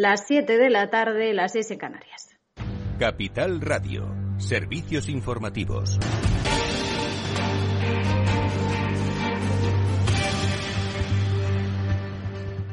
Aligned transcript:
las 0.00 0.26
7 0.26 0.56
de 0.56 0.70
la 0.70 0.88
tarde, 0.88 1.34
las 1.34 1.52
6 1.52 1.72
en 1.72 1.78
Canarias. 1.78 2.34
Capital 2.98 3.60
Radio, 3.60 4.08
servicios 4.38 5.10
informativos. 5.10 5.98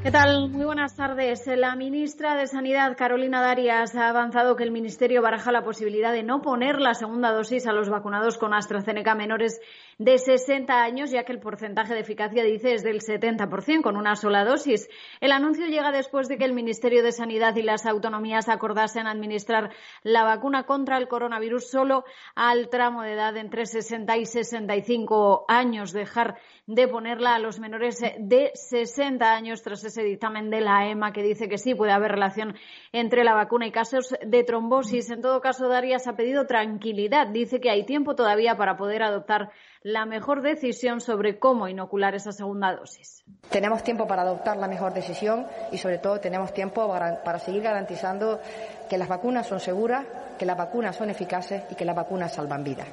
¿Qué 0.04 0.12
tal? 0.12 0.50
Muy 0.50 0.64
buenas 0.64 0.96
tardes. 0.96 1.46
La 1.48 1.76
ministra 1.76 2.38
de 2.38 2.48
Sanidad, 2.48 2.96
Carolina 2.96 3.42
Darias, 3.42 3.94
ha 3.98 4.08
avanzado 4.08 4.56
que 4.56 4.64
el 4.64 4.72
Ministerio 4.72 5.22
baraja 5.22 5.52
la 5.52 5.66
posibilidad 5.66 6.14
de 6.14 6.24
no 6.24 6.42
poner 6.42 6.80
la 6.80 6.94
segunda 6.94 7.34
dosis 7.34 7.68
a 7.68 7.74
los 7.74 7.90
vacunados 7.90 8.38
con 8.38 8.54
AstraZeneca 8.54 9.16
menores 9.16 9.60
de 9.98 10.20
60 10.20 10.84
años, 10.84 11.12
ya 11.12 11.24
que 11.24 11.32
el 11.32 11.40
porcentaje 11.40 11.94
de 11.94 12.02
eficacia, 12.02 12.44
dice, 12.44 12.74
es 12.74 12.84
del 12.84 13.02
70% 13.02 13.82
con 13.82 13.98
una 13.98 14.16
sola 14.16 14.46
dosis. 14.46 14.88
El 15.22 15.32
anuncio 15.32 15.66
llega 15.66 15.92
después 15.92 16.28
de 16.28 16.38
que 16.38 16.46
el 16.46 16.54
Ministerio 16.54 17.04
de 17.04 17.12
Sanidad 17.12 17.56
y 17.56 17.64
las 17.64 17.86
autonomías 17.86 18.48
acordasen 18.48 19.08
administrar 19.08 19.72
la 20.04 20.24
vacuna 20.24 20.66
contra 20.66 20.98
el 20.98 21.08
coronavirus 21.08 21.70
solo 21.70 22.04
al 22.36 22.70
tramo 22.70 23.02
de 23.02 23.14
edad 23.14 23.38
entre 23.38 23.66
60 23.66 24.18
y 24.18 24.26
65 24.26 25.46
años, 25.48 25.94
dejar 25.94 26.38
de 26.68 26.88
ponerla 26.88 27.36
a 27.36 27.40
los 27.40 27.60
menores 27.60 28.00
de 28.20 28.52
60 28.54 29.34
años 29.34 29.64
tras 29.64 29.84
ese 29.84 30.04
dictamen 30.04 30.50
de 30.50 30.62
la 30.62 30.90
EMA 30.90 31.14
que 31.14 31.24
dice 31.24 31.48
que 31.48 31.58
sí 31.58 31.74
puede 31.74 31.94
haber 31.94 32.12
relación 32.12 32.56
entre 32.92 33.24
la 33.24 33.34
vacuna 33.34 33.68
y 33.68 33.72
casos 33.72 34.14
de 34.24 34.44
trombosis. 34.44 35.10
En 35.10 35.22
todo 35.22 35.40
caso, 35.40 35.70
Darias 35.70 36.08
ha 36.08 36.18
pedido 36.18 36.46
tranquilidad. 36.46 37.28
Dice 37.28 37.60
que 37.62 37.70
hay 37.70 37.86
tiempo 37.86 38.16
todavía 38.16 38.58
para 38.58 38.76
poder 38.76 39.02
adoptar 39.02 39.50
la 39.84 40.06
mejor 40.06 40.42
decisión 40.42 41.02
sobre 41.02 41.40
cómo 41.40 41.68
inocular 41.68 42.16
esa 42.16 42.32
segunda 42.32 42.76
dosis. 42.76 43.24
Tenemos 43.50 43.84
tiempo 43.84 44.08
para 44.08 44.24
adoptar 44.24 44.58
la 44.58 44.68
mejor 44.68 44.94
decisión 44.94 45.48
y, 45.72 45.78
sobre 45.78 45.98
todo, 45.98 46.20
tenemos 46.20 46.54
tiempo 46.54 46.88
para, 46.88 47.40
seguir 47.40 47.64
garantizando 47.64 48.40
que 48.90 48.98
las 48.98 49.08
vacunas 49.08 49.48
son 49.48 49.60
seguras, 49.60 50.06
que 50.38 50.46
las 50.46 50.58
vacunas 50.58 50.96
son 50.96 51.10
eficaces 51.10 51.64
y 51.70 51.76
que 51.76 51.86
las 51.86 51.96
vacunas 51.96 52.34
salvan 52.34 52.64
vidas. 52.64 52.88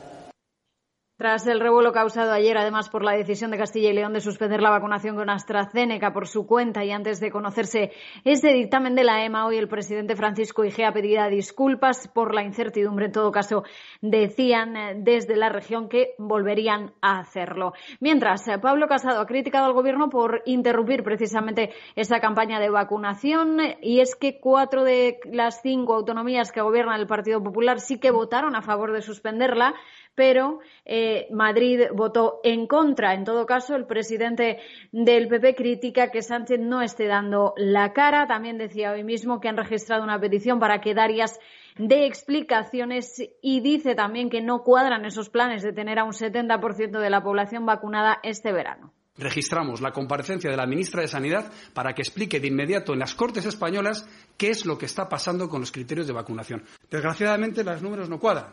Tras 1.16 1.46
el 1.46 1.60
revuelo 1.60 1.92
causado 1.92 2.32
ayer, 2.32 2.58
además, 2.58 2.88
por 2.88 3.04
la 3.04 3.12
decisión 3.12 3.52
de 3.52 3.56
Castilla 3.56 3.90
y 3.90 3.92
León 3.92 4.14
de 4.14 4.20
suspender 4.20 4.60
la 4.60 4.70
vacunación 4.70 5.14
con 5.14 5.30
AstraZeneca 5.30 6.12
por 6.12 6.26
su 6.26 6.44
cuenta 6.44 6.84
y 6.84 6.90
antes 6.90 7.20
de 7.20 7.30
conocerse 7.30 7.92
este 8.24 8.52
dictamen 8.52 8.96
de 8.96 9.04
la 9.04 9.24
EMA, 9.24 9.46
hoy 9.46 9.58
el 9.58 9.68
presidente 9.68 10.16
Francisco 10.16 10.64
Igea 10.64 10.92
pedía 10.92 11.28
disculpas 11.28 12.08
por 12.08 12.34
la 12.34 12.42
incertidumbre. 12.42 13.06
En 13.06 13.12
todo 13.12 13.30
caso, 13.30 13.62
decían 14.00 14.76
eh, 14.76 14.94
desde 14.96 15.36
la 15.36 15.50
región 15.50 15.88
que 15.88 16.16
volverían 16.18 16.94
a 17.00 17.20
hacerlo. 17.20 17.74
Mientras, 18.00 18.48
eh, 18.48 18.58
Pablo 18.58 18.88
Casado 18.88 19.20
ha 19.20 19.26
criticado 19.26 19.66
al 19.66 19.72
Gobierno 19.72 20.10
por 20.10 20.42
interrumpir 20.46 21.04
precisamente 21.04 21.70
esa 21.94 22.18
campaña 22.18 22.58
de 22.58 22.70
vacunación 22.70 23.60
y 23.80 24.00
es 24.00 24.16
que 24.16 24.40
cuatro 24.40 24.82
de 24.82 25.20
las 25.30 25.62
cinco 25.62 25.94
autonomías 25.94 26.50
que 26.50 26.60
gobiernan 26.60 26.98
el 26.98 27.06
Partido 27.06 27.40
Popular 27.40 27.78
sí 27.78 28.00
que 28.00 28.10
votaron 28.10 28.56
a 28.56 28.62
favor 28.62 28.90
de 28.90 29.00
suspenderla 29.00 29.74
pero 30.14 30.60
eh, 30.84 31.26
Madrid 31.30 31.82
votó 31.94 32.40
en 32.44 32.66
contra. 32.66 33.14
En 33.14 33.24
todo 33.24 33.46
caso, 33.46 33.74
el 33.76 33.86
presidente 33.86 34.58
del 34.92 35.28
PP 35.28 35.54
critica 35.54 36.10
que 36.10 36.22
Sánchez 36.22 36.60
no 36.60 36.82
esté 36.82 37.06
dando 37.06 37.54
la 37.56 37.92
cara. 37.92 38.26
También 38.26 38.58
decía 38.58 38.92
hoy 38.92 39.04
mismo 39.04 39.40
que 39.40 39.48
han 39.48 39.56
registrado 39.56 40.02
una 40.02 40.20
petición 40.20 40.58
para 40.60 40.80
que 40.80 40.94
Darias 40.94 41.38
dé 41.76 42.06
explicaciones 42.06 43.20
y 43.42 43.60
dice 43.60 43.94
también 43.94 44.30
que 44.30 44.40
no 44.40 44.62
cuadran 44.62 45.04
esos 45.04 45.28
planes 45.28 45.62
de 45.62 45.72
tener 45.72 45.98
a 45.98 46.04
un 46.04 46.12
70% 46.12 47.00
de 47.00 47.10
la 47.10 47.22
población 47.22 47.66
vacunada 47.66 48.20
este 48.22 48.52
verano. 48.52 48.92
Registramos 49.16 49.80
la 49.80 49.92
comparecencia 49.92 50.50
de 50.50 50.56
la 50.56 50.66
ministra 50.66 51.00
de 51.00 51.08
Sanidad 51.08 51.52
para 51.72 51.94
que 51.94 52.02
explique 52.02 52.40
de 52.40 52.48
inmediato 52.48 52.92
en 52.92 52.98
las 52.98 53.14
Cortes 53.14 53.46
españolas 53.46 54.08
qué 54.36 54.50
es 54.50 54.66
lo 54.66 54.76
que 54.76 54.86
está 54.86 55.08
pasando 55.08 55.48
con 55.48 55.60
los 55.60 55.70
criterios 55.70 56.08
de 56.08 56.12
vacunación. 56.12 56.64
Desgraciadamente, 56.90 57.62
los 57.62 57.80
números 57.80 58.08
no 58.08 58.18
cuadran 58.18 58.46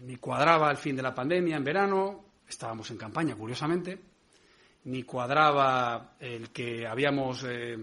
ni 0.00 0.16
cuadraba 0.16 0.70
el 0.70 0.76
fin 0.76 0.96
de 0.96 1.02
la 1.02 1.14
pandemia 1.14 1.56
en 1.56 1.64
verano, 1.64 2.24
estábamos 2.48 2.90
en 2.90 2.96
campaña, 2.96 3.34
curiosamente, 3.36 3.98
ni 4.84 5.02
cuadraba 5.04 6.16
el 6.18 6.50
que 6.50 6.86
habíamos 6.86 7.44
eh, 7.44 7.78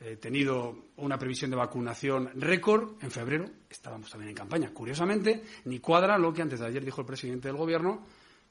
eh, 0.00 0.16
tenido 0.16 0.86
una 0.96 1.18
previsión 1.18 1.50
de 1.50 1.56
vacunación 1.56 2.30
récord 2.36 3.02
en 3.02 3.10
febrero, 3.10 3.44
estábamos 3.68 4.10
también 4.10 4.30
en 4.30 4.36
campaña, 4.36 4.70
curiosamente, 4.72 5.42
ni 5.64 5.80
cuadra 5.80 6.16
lo 6.16 6.32
que 6.32 6.42
antes 6.42 6.60
de 6.60 6.66
ayer 6.66 6.84
dijo 6.84 7.00
el 7.00 7.06
presidente 7.06 7.48
del 7.48 7.56
Gobierno 7.56 8.06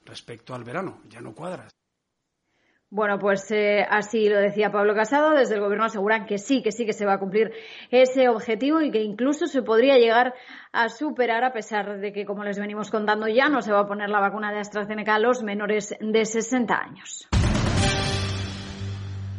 respecto 0.05 0.53
al 0.53 0.63
verano, 0.63 1.01
ya 1.09 1.21
no 1.21 1.33
cuadra. 1.33 1.67
Bueno, 2.89 3.19
pues 3.19 3.51
eh, 3.51 3.85
así 3.89 4.29
lo 4.29 4.39
decía 4.39 4.71
Pablo 4.71 4.95
Casado. 4.95 5.31
Desde 5.31 5.55
el 5.55 5.61
Gobierno 5.61 5.85
aseguran 5.85 6.25
que 6.25 6.37
sí, 6.37 6.63
que 6.63 6.71
sí 6.71 6.85
que 6.85 6.93
se 6.93 7.05
va 7.05 7.13
a 7.13 7.19
cumplir 7.19 7.51
ese 7.91 8.29
objetivo 8.29 8.81
y 8.81 8.91
que 8.91 9.01
incluso 9.01 9.47
se 9.47 9.61
podría 9.61 9.97
llegar 9.97 10.33
a 10.71 10.87
superar 10.87 11.43
a 11.43 11.51
pesar 11.51 11.99
de 11.99 12.13
que, 12.13 12.25
como 12.25 12.45
les 12.45 12.59
venimos 12.59 12.89
contando, 12.89 13.27
ya 13.27 13.49
no 13.49 13.61
se 13.61 13.73
va 13.73 13.81
a 13.81 13.87
poner 13.87 14.09
la 14.09 14.21
vacuna 14.21 14.53
de 14.53 14.59
AstraZeneca 14.59 15.15
a 15.15 15.19
los 15.19 15.43
menores 15.43 15.95
de 15.99 16.25
60 16.25 16.73
años. 16.75 17.27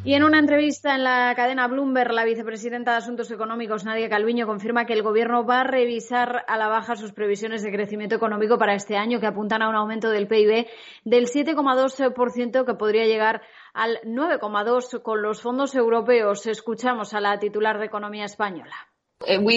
Y 0.05 0.15
en 0.15 0.23
una 0.23 0.39
entrevista 0.39 0.95
en 0.95 1.03
la 1.03 1.35
cadena 1.35 1.67
Bloomberg, 1.67 2.13
la 2.13 2.25
vicepresidenta 2.25 2.93
de 2.93 2.99
Asuntos 2.99 3.31
Económicos, 3.31 3.85
Nadia 3.85 4.09
Calviño, 4.09 4.47
confirma 4.47 4.87
que 4.87 4.93
el 4.93 5.03
Gobierno 5.03 5.45
va 5.45 5.61
a 5.61 5.65
revisar 5.65 6.45
a 6.47 6.57
la 6.57 6.69
baja 6.69 6.95
sus 6.95 7.13
previsiones 7.13 7.63
de 7.63 7.73
crecimiento 7.73 8.15
económico 8.15 8.59
para 8.59 8.75
este 8.75 8.97
año, 8.97 9.21
que 9.21 9.27
apuntan 9.27 9.61
a 9.61 9.69
un 9.69 9.75
aumento 9.75 10.09
del 10.09 10.29
PIB 10.29 10.67
del 11.05 11.27
7,2%, 11.27 12.65
que 12.65 12.75
podría 12.75 13.07
llegar 13.07 13.43
al 13.75 13.99
9,2% 14.05 15.03
con 15.03 15.21
los 15.21 15.43
fondos 15.43 15.75
europeos. 15.75 16.47
Escuchamos 16.47 17.13
a 17.13 17.21
la 17.21 17.39
titular 17.39 17.79
de 17.79 17.87
Economía 17.87 18.25
Española. 18.25 18.75
Uh, 19.21 19.51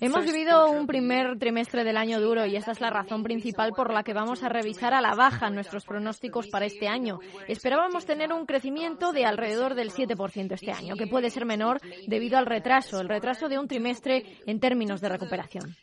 Hemos 0.00 0.24
vivido 0.24 0.70
un 0.70 0.86
primer 0.86 1.36
trimestre 1.36 1.82
del 1.82 1.96
año 1.96 2.20
duro 2.20 2.46
y 2.46 2.54
esa 2.54 2.70
es 2.70 2.80
la 2.80 2.90
razón 2.90 3.24
principal 3.24 3.72
por 3.72 3.92
la 3.92 4.04
que 4.04 4.12
vamos 4.12 4.44
a 4.44 4.48
revisar 4.48 4.94
a 4.94 5.00
la 5.00 5.16
baja 5.16 5.50
nuestros 5.50 5.84
pronósticos 5.84 6.46
para 6.46 6.66
este 6.66 6.86
año. 6.86 7.18
Esperábamos 7.48 8.06
tener 8.06 8.32
un 8.32 8.46
crecimiento 8.46 9.12
de 9.12 9.24
alrededor 9.24 9.74
del 9.74 9.90
7% 9.90 10.52
este 10.52 10.70
año, 10.70 10.94
que 10.94 11.08
puede 11.08 11.28
ser 11.28 11.44
menor 11.44 11.80
debido 12.06 12.38
al 12.38 12.46
retraso, 12.46 13.00
el 13.00 13.08
retraso 13.08 13.48
de 13.48 13.58
un 13.58 13.66
trimestre 13.66 14.22
en 14.46 14.60
términos 14.60 15.00
de 15.00 15.08
recuperación. 15.08 15.76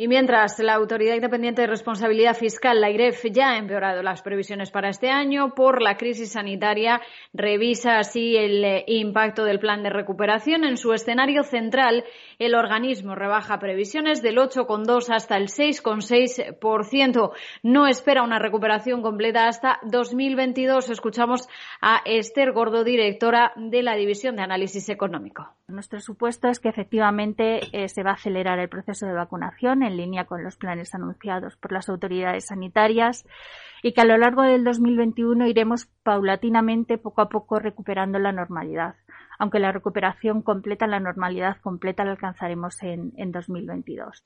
Y 0.00 0.06
mientras 0.06 0.60
la 0.60 0.74
Autoridad 0.74 1.16
Independiente 1.16 1.62
de 1.62 1.66
Responsabilidad 1.66 2.36
Fiscal, 2.36 2.80
la 2.80 2.88
IREF, 2.88 3.20
ya 3.32 3.50
ha 3.50 3.58
empeorado 3.58 4.00
las 4.00 4.22
previsiones 4.22 4.70
para 4.70 4.90
este 4.90 5.10
año 5.10 5.56
por 5.56 5.82
la 5.82 5.96
crisis 5.96 6.30
sanitaria, 6.30 7.00
revisa 7.32 7.98
así 7.98 8.36
el 8.36 8.64
eh, 8.64 8.84
impacto 8.86 9.42
del 9.42 9.58
plan 9.58 9.82
de 9.82 9.90
recuperación. 9.90 10.62
En 10.62 10.76
su 10.76 10.92
escenario 10.92 11.42
central, 11.42 12.04
el 12.38 12.54
organismo 12.54 13.16
rebaja 13.16 13.58
previsiones 13.58 14.22
del 14.22 14.36
8,2 14.36 15.12
hasta 15.12 15.36
el 15.36 15.48
6,6%. 15.48 17.32
No 17.64 17.88
espera 17.88 18.22
una 18.22 18.38
recuperación 18.38 19.02
completa 19.02 19.48
hasta 19.48 19.80
2022. 19.82 20.90
Escuchamos 20.90 21.48
a 21.80 22.02
Esther 22.04 22.52
Gordo, 22.52 22.84
directora 22.84 23.52
de 23.56 23.82
la 23.82 23.96
División 23.96 24.36
de 24.36 24.42
Análisis 24.42 24.90
Económico. 24.90 25.56
Nuestro 25.66 25.98
supuesto 26.00 26.46
es 26.48 26.60
que 26.60 26.68
efectivamente 26.68 27.58
eh, 27.72 27.88
se 27.88 28.04
va 28.04 28.12
a 28.12 28.14
acelerar 28.14 28.60
el 28.60 28.68
proceso 28.68 29.04
de 29.04 29.12
vacunación 29.12 29.87
en 29.88 29.96
línea 29.96 30.26
con 30.26 30.44
los 30.44 30.56
planes 30.56 30.94
anunciados 30.94 31.56
por 31.56 31.72
las 31.72 31.88
autoridades 31.88 32.46
sanitarias 32.46 33.26
y 33.82 33.92
que 33.92 34.00
a 34.00 34.04
lo 34.04 34.16
largo 34.16 34.42
del 34.42 34.64
2021 34.64 35.46
iremos 35.46 35.86
paulatinamente, 36.02 36.98
poco 36.98 37.22
a 37.22 37.28
poco, 37.28 37.58
recuperando 37.58 38.18
la 38.18 38.32
normalidad, 38.32 38.94
aunque 39.38 39.58
la 39.58 39.72
recuperación 39.72 40.42
completa, 40.42 40.86
la 40.86 41.00
normalidad 41.00 41.56
completa 41.60 42.04
la 42.04 42.12
alcanzaremos 42.12 42.82
en, 42.82 43.12
en 43.16 43.32
2022. 43.32 44.24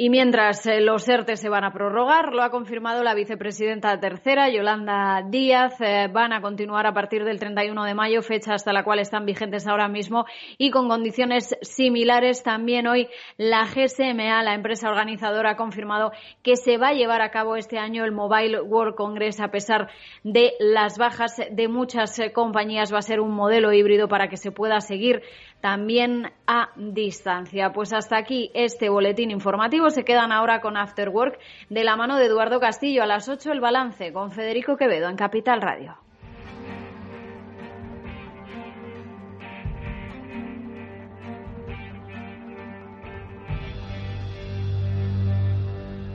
Y 0.00 0.10
mientras 0.10 0.64
eh, 0.64 0.80
los 0.80 1.08
ERTE 1.08 1.36
se 1.36 1.48
van 1.48 1.64
a 1.64 1.72
prorrogar, 1.72 2.32
lo 2.32 2.44
ha 2.44 2.50
confirmado 2.50 3.02
la 3.02 3.16
vicepresidenta 3.16 3.98
tercera, 3.98 4.48
Yolanda 4.48 5.24
Díaz, 5.28 5.80
eh, 5.80 6.06
van 6.06 6.32
a 6.32 6.40
continuar 6.40 6.86
a 6.86 6.94
partir 6.94 7.24
del 7.24 7.40
31 7.40 7.82
de 7.82 7.94
mayo, 7.94 8.22
fecha 8.22 8.54
hasta 8.54 8.72
la 8.72 8.84
cual 8.84 9.00
están 9.00 9.26
vigentes 9.26 9.66
ahora 9.66 9.88
mismo 9.88 10.24
y 10.56 10.70
con 10.70 10.88
condiciones 10.88 11.56
similares. 11.62 12.44
También 12.44 12.86
hoy 12.86 13.08
la 13.38 13.64
GSMA, 13.64 14.40
la 14.44 14.54
empresa 14.54 14.88
organizadora, 14.88 15.50
ha 15.50 15.56
confirmado 15.56 16.12
que 16.44 16.54
se 16.54 16.78
va 16.78 16.90
a 16.90 16.94
llevar 16.94 17.20
a 17.20 17.32
cabo 17.32 17.56
este 17.56 17.80
año 17.80 18.04
el 18.04 18.12
Mobile 18.12 18.60
World 18.60 18.94
Congress 18.94 19.40
a 19.40 19.50
pesar 19.50 19.88
de 20.22 20.52
las 20.60 20.96
bajas 20.96 21.42
de 21.50 21.66
muchas 21.66 22.16
eh, 22.20 22.30
compañías. 22.32 22.94
Va 22.94 22.98
a 22.98 23.02
ser 23.02 23.18
un 23.18 23.34
modelo 23.34 23.72
híbrido 23.72 24.06
para 24.06 24.28
que 24.28 24.36
se 24.36 24.52
pueda 24.52 24.80
seguir 24.80 25.22
también 25.60 26.32
a 26.46 26.70
distancia. 26.76 27.72
Pues 27.72 27.92
hasta 27.92 28.16
aquí 28.16 28.50
este 28.54 28.88
boletín 28.88 29.30
informativo. 29.30 29.90
Se 29.90 30.04
quedan 30.04 30.32
ahora 30.32 30.60
con 30.60 30.76
After 30.76 31.08
Work 31.08 31.38
de 31.68 31.84
la 31.84 31.96
mano 31.96 32.16
de 32.16 32.26
Eduardo 32.26 32.60
Castillo. 32.60 33.02
A 33.02 33.06
las 33.06 33.28
8 33.28 33.52
el 33.52 33.60
balance 33.60 34.12
con 34.12 34.30
Federico 34.30 34.76
Quevedo 34.76 35.08
en 35.08 35.16
Capital 35.16 35.60
Radio. 35.60 35.96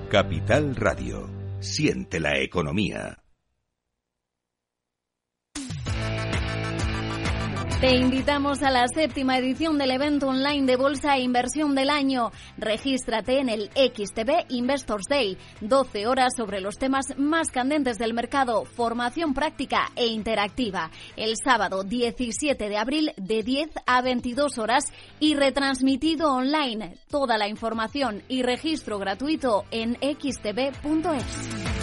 Capital 0.09 0.75
Radio. 0.75 1.27
Siente 1.59 2.19
la 2.19 2.37
economía. 2.37 3.22
Te 7.83 7.97
invitamos 7.97 8.63
a 8.63 8.71
la 8.71 8.87
séptima 8.87 9.37
edición 9.37 9.77
del 9.77 9.91
evento 9.91 10.29
online 10.29 10.65
de 10.65 10.77
Bolsa 10.77 11.17
e 11.17 11.19
Inversión 11.19 11.75
del 11.75 11.89
año. 11.89 12.31
Regístrate 12.57 13.39
en 13.39 13.49
el 13.49 13.71
XTB 13.71 14.45
Investors 14.51 15.03
Day. 15.09 15.37
12 15.59 16.07
horas 16.07 16.31
sobre 16.37 16.61
los 16.61 16.77
temas 16.77 17.07
más 17.17 17.51
candentes 17.51 17.97
del 17.97 18.13
mercado, 18.13 18.63
formación 18.63 19.33
práctica 19.33 19.91
e 19.97 20.07
interactiva. 20.07 20.91
El 21.17 21.33
sábado 21.43 21.83
17 21.83 22.69
de 22.69 22.77
abril 22.77 23.11
de 23.17 23.43
10 23.43 23.71
a 23.85 24.01
22 24.01 24.59
horas 24.59 24.85
y 25.19 25.35
retransmitido 25.35 26.31
online. 26.31 26.95
Toda 27.09 27.37
la 27.37 27.49
información 27.49 28.23
y 28.29 28.43
registro 28.43 28.97
gratuito 28.97 29.65
en 29.71 29.95
xtb.es. 29.95 31.82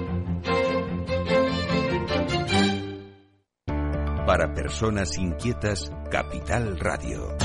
Para 4.31 4.53
personas 4.53 5.17
inquietas, 5.17 5.91
Capital 6.09 6.79
Radio. 6.79 7.35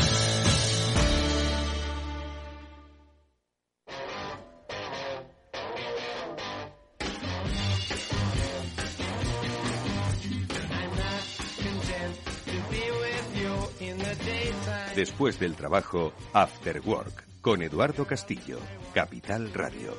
Después 14.95 15.41
del 15.41 15.57
trabajo, 15.57 16.13
After 16.33 16.81
Work, 16.83 17.25
con 17.41 17.63
Eduardo 17.63 18.07
Castillo, 18.07 18.61
Capital 18.95 19.53
Radio. 19.53 19.93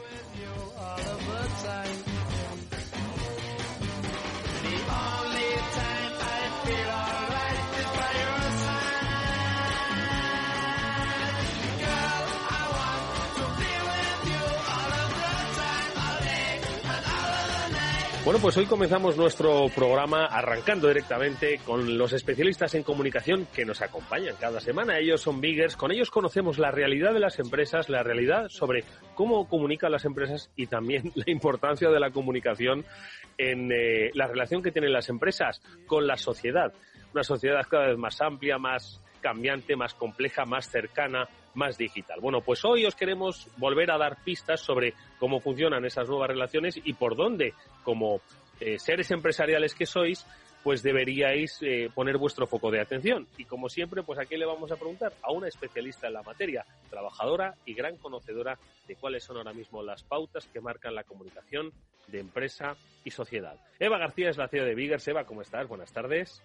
Bueno, 18.28 18.42
pues 18.42 18.58
hoy 18.58 18.66
comenzamos 18.66 19.16
nuestro 19.16 19.68
programa 19.74 20.26
arrancando 20.26 20.90
directamente 20.90 21.62
con 21.66 21.98
los 21.98 22.12
especialistas 22.12 22.76
en 22.76 22.84
comunicación 22.84 23.48
que 23.56 23.64
nos 23.64 23.82
acompañan 23.82 24.36
cada 24.38 24.60
semana. 24.60 25.00
Ellos 25.00 25.22
son 25.22 25.40
Biggers, 25.40 25.78
con 25.78 25.94
ellos 25.94 26.12
conocemos 26.12 26.60
la 26.60 26.70
realidad 26.70 27.14
de 27.14 27.22
las 27.22 27.40
empresas, 27.40 27.88
la 27.88 28.04
realidad 28.04 28.50
sobre 28.50 28.84
cómo 29.16 29.48
comunican 29.48 29.94
las 29.94 30.04
empresas 30.04 30.52
y 30.58 30.68
también 30.68 31.10
la 31.16 31.24
importancia 31.28 31.88
de 31.90 32.02
la 32.02 32.12
comunicación 32.12 32.84
en 33.38 33.72
eh, 33.72 34.12
la 34.14 34.28
relación 34.28 34.62
que 34.62 34.74
tienen 34.74 34.92
las 34.92 35.08
empresas 35.08 35.62
con 35.86 36.06
la 36.06 36.18
sociedad. 36.18 36.74
Una 37.14 37.24
sociedad 37.24 37.66
cada 37.70 37.88
vez 37.88 37.98
más 37.98 38.20
amplia, 38.20 38.58
más 38.58 39.02
cambiante, 39.18 39.76
más 39.76 39.94
compleja, 39.94 40.46
más 40.46 40.70
cercana, 40.70 41.28
más 41.54 41.78
digital. 41.78 42.20
Bueno, 42.22 42.42
pues 42.42 42.64
hoy 42.66 42.86
os 42.86 42.96
queremos 42.96 43.48
volver 43.58 43.92
a 43.92 43.98
dar 43.98 44.18
pistas 44.24 44.62
sobre 44.62 44.94
cómo 45.20 45.40
funcionan 45.40 45.86
esas 45.86 46.08
nuevas 46.08 46.30
relaciones 46.30 46.80
y 46.84 46.94
por 46.94 47.16
dónde, 47.16 47.54
como 47.84 48.22
eh, 48.60 48.78
seres 48.80 49.12
empresariales 49.12 49.74
que 49.74 49.86
sois, 49.86 50.26
pues 50.64 50.84
deberíais 50.84 51.60
eh, 51.62 51.90
poner 51.94 52.18
vuestro 52.18 52.46
foco 52.46 52.72
de 52.72 52.82
atención. 52.82 53.28
Y 53.38 53.46
como 53.46 53.70
siempre, 53.70 54.04
pues 54.04 54.20
aquí 54.20 54.36
le 54.36 54.46
vamos 54.46 54.72
a 54.72 54.76
preguntar 54.76 55.14
a 55.22 55.32
una 55.32 55.48
especialista 55.48 56.08
en 56.08 56.14
la 56.14 56.24
materia, 56.24 56.66
trabajadora 56.90 57.56
y 57.66 57.74
gran 57.74 57.96
conocedora 57.98 58.58
de 58.88 58.96
cuáles 58.96 59.24
son 59.24 59.38
ahora 59.38 59.54
mismo 59.54 59.82
las 59.82 60.04
pautas 60.04 60.46
que 60.48 60.60
marcan 60.60 60.96
la 60.96 61.04
comunicación 61.04 61.72
de 62.08 62.20
empresa 62.20 62.76
y 63.04 63.12
sociedad. 63.12 63.56
Eva 63.80 63.98
García 63.98 64.30
es 64.30 64.38
la 64.38 64.48
CEO 64.48 64.66
de 64.66 64.76
Biggers. 64.76 65.08
Eva, 65.08 65.26
¿cómo 65.26 65.42
estás? 65.42 65.68
Buenas 65.68 65.94
tardes. 65.94 66.44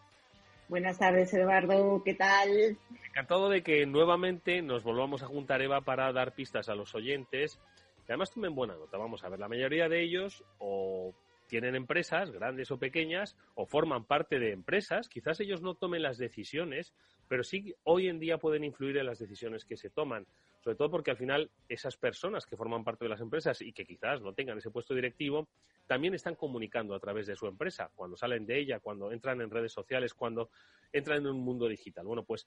Buenas 0.69 0.99
tardes, 0.99 1.33
Eduardo. 1.35 2.03
¿Qué 2.05 2.15
tal? 2.15 2.79
Encantado 3.09 3.49
de 3.51 3.63
que 3.63 3.85
nuevamente 3.87 4.63
nos 4.63 4.83
volvamos 4.85 5.23
a 5.23 5.27
juntar, 5.27 5.61
Eva, 5.61 5.83
para 5.83 6.13
dar 6.13 6.35
pistas 6.35 6.69
a 6.69 6.75
los 6.75 6.95
oyentes. 6.95 7.59
Que 8.07 8.13
además 8.13 8.31
tomen 8.31 8.55
buena 8.55 8.75
nota. 8.75 8.97
Vamos 8.97 9.23
a 9.23 9.29
ver, 9.29 9.39
la 9.39 9.49
mayoría 9.49 9.89
de 9.89 10.03
ellos 10.03 10.45
o 10.59 11.15
tienen 11.47 11.75
empresas, 11.75 12.31
grandes 12.31 12.71
o 12.71 12.79
pequeñas, 12.79 13.37
o 13.55 13.67
forman 13.67 14.05
parte 14.05 14.39
de 14.39 14.53
empresas. 14.53 15.09
Quizás 15.09 15.39
ellos 15.41 15.61
no 15.61 15.75
tomen 15.75 16.03
las 16.03 16.17
decisiones, 16.17 16.95
pero 17.33 17.45
sí 17.45 17.75
hoy 17.85 18.09
en 18.09 18.19
día 18.19 18.37
pueden 18.37 18.63
influir 18.63 18.99
en 18.99 19.07
las 19.07 19.19
decisiones 19.19 19.65
que 19.65 19.79
se 19.79 19.89
toman 19.89 20.27
sobre 20.63 20.77
todo 20.77 20.91
porque 20.91 21.11
al 21.11 21.17
final 21.17 21.51
esas 21.69 21.97
personas 21.97 22.47
que 22.47 22.57
forman 22.57 22.85
parte 22.85 23.05
de 23.05 23.09
las 23.09 23.21
empresas 23.21 23.61
y 23.61 23.73
que 23.73 23.85
quizás 23.85 24.21
no 24.21 24.33
tengan 24.33 24.59
ese 24.59 24.71
puesto 24.71 24.95
directivo, 24.95 25.49
también 25.89 26.15
están 26.15 26.37
comunicando 26.37 26.95
a 26.95 27.01
través 27.01 27.27
de 27.27 27.35
su 27.35 27.49
empresa, 27.49 27.91
cuando 27.97 28.17
salen 28.17 28.47
de 28.47 28.61
ella, 28.61 28.79
cuando 28.79 29.11
entran 29.11 29.41
en 29.41 29.51
redes 29.51 29.73
sociales, 29.73 30.15
cuando 30.15 30.51
entran 30.93 31.19
en 31.19 31.27
un 31.27 31.41
mundo 31.41 31.67
digital. 31.67 32.07
Bueno, 32.07 32.25
pues 32.25 32.47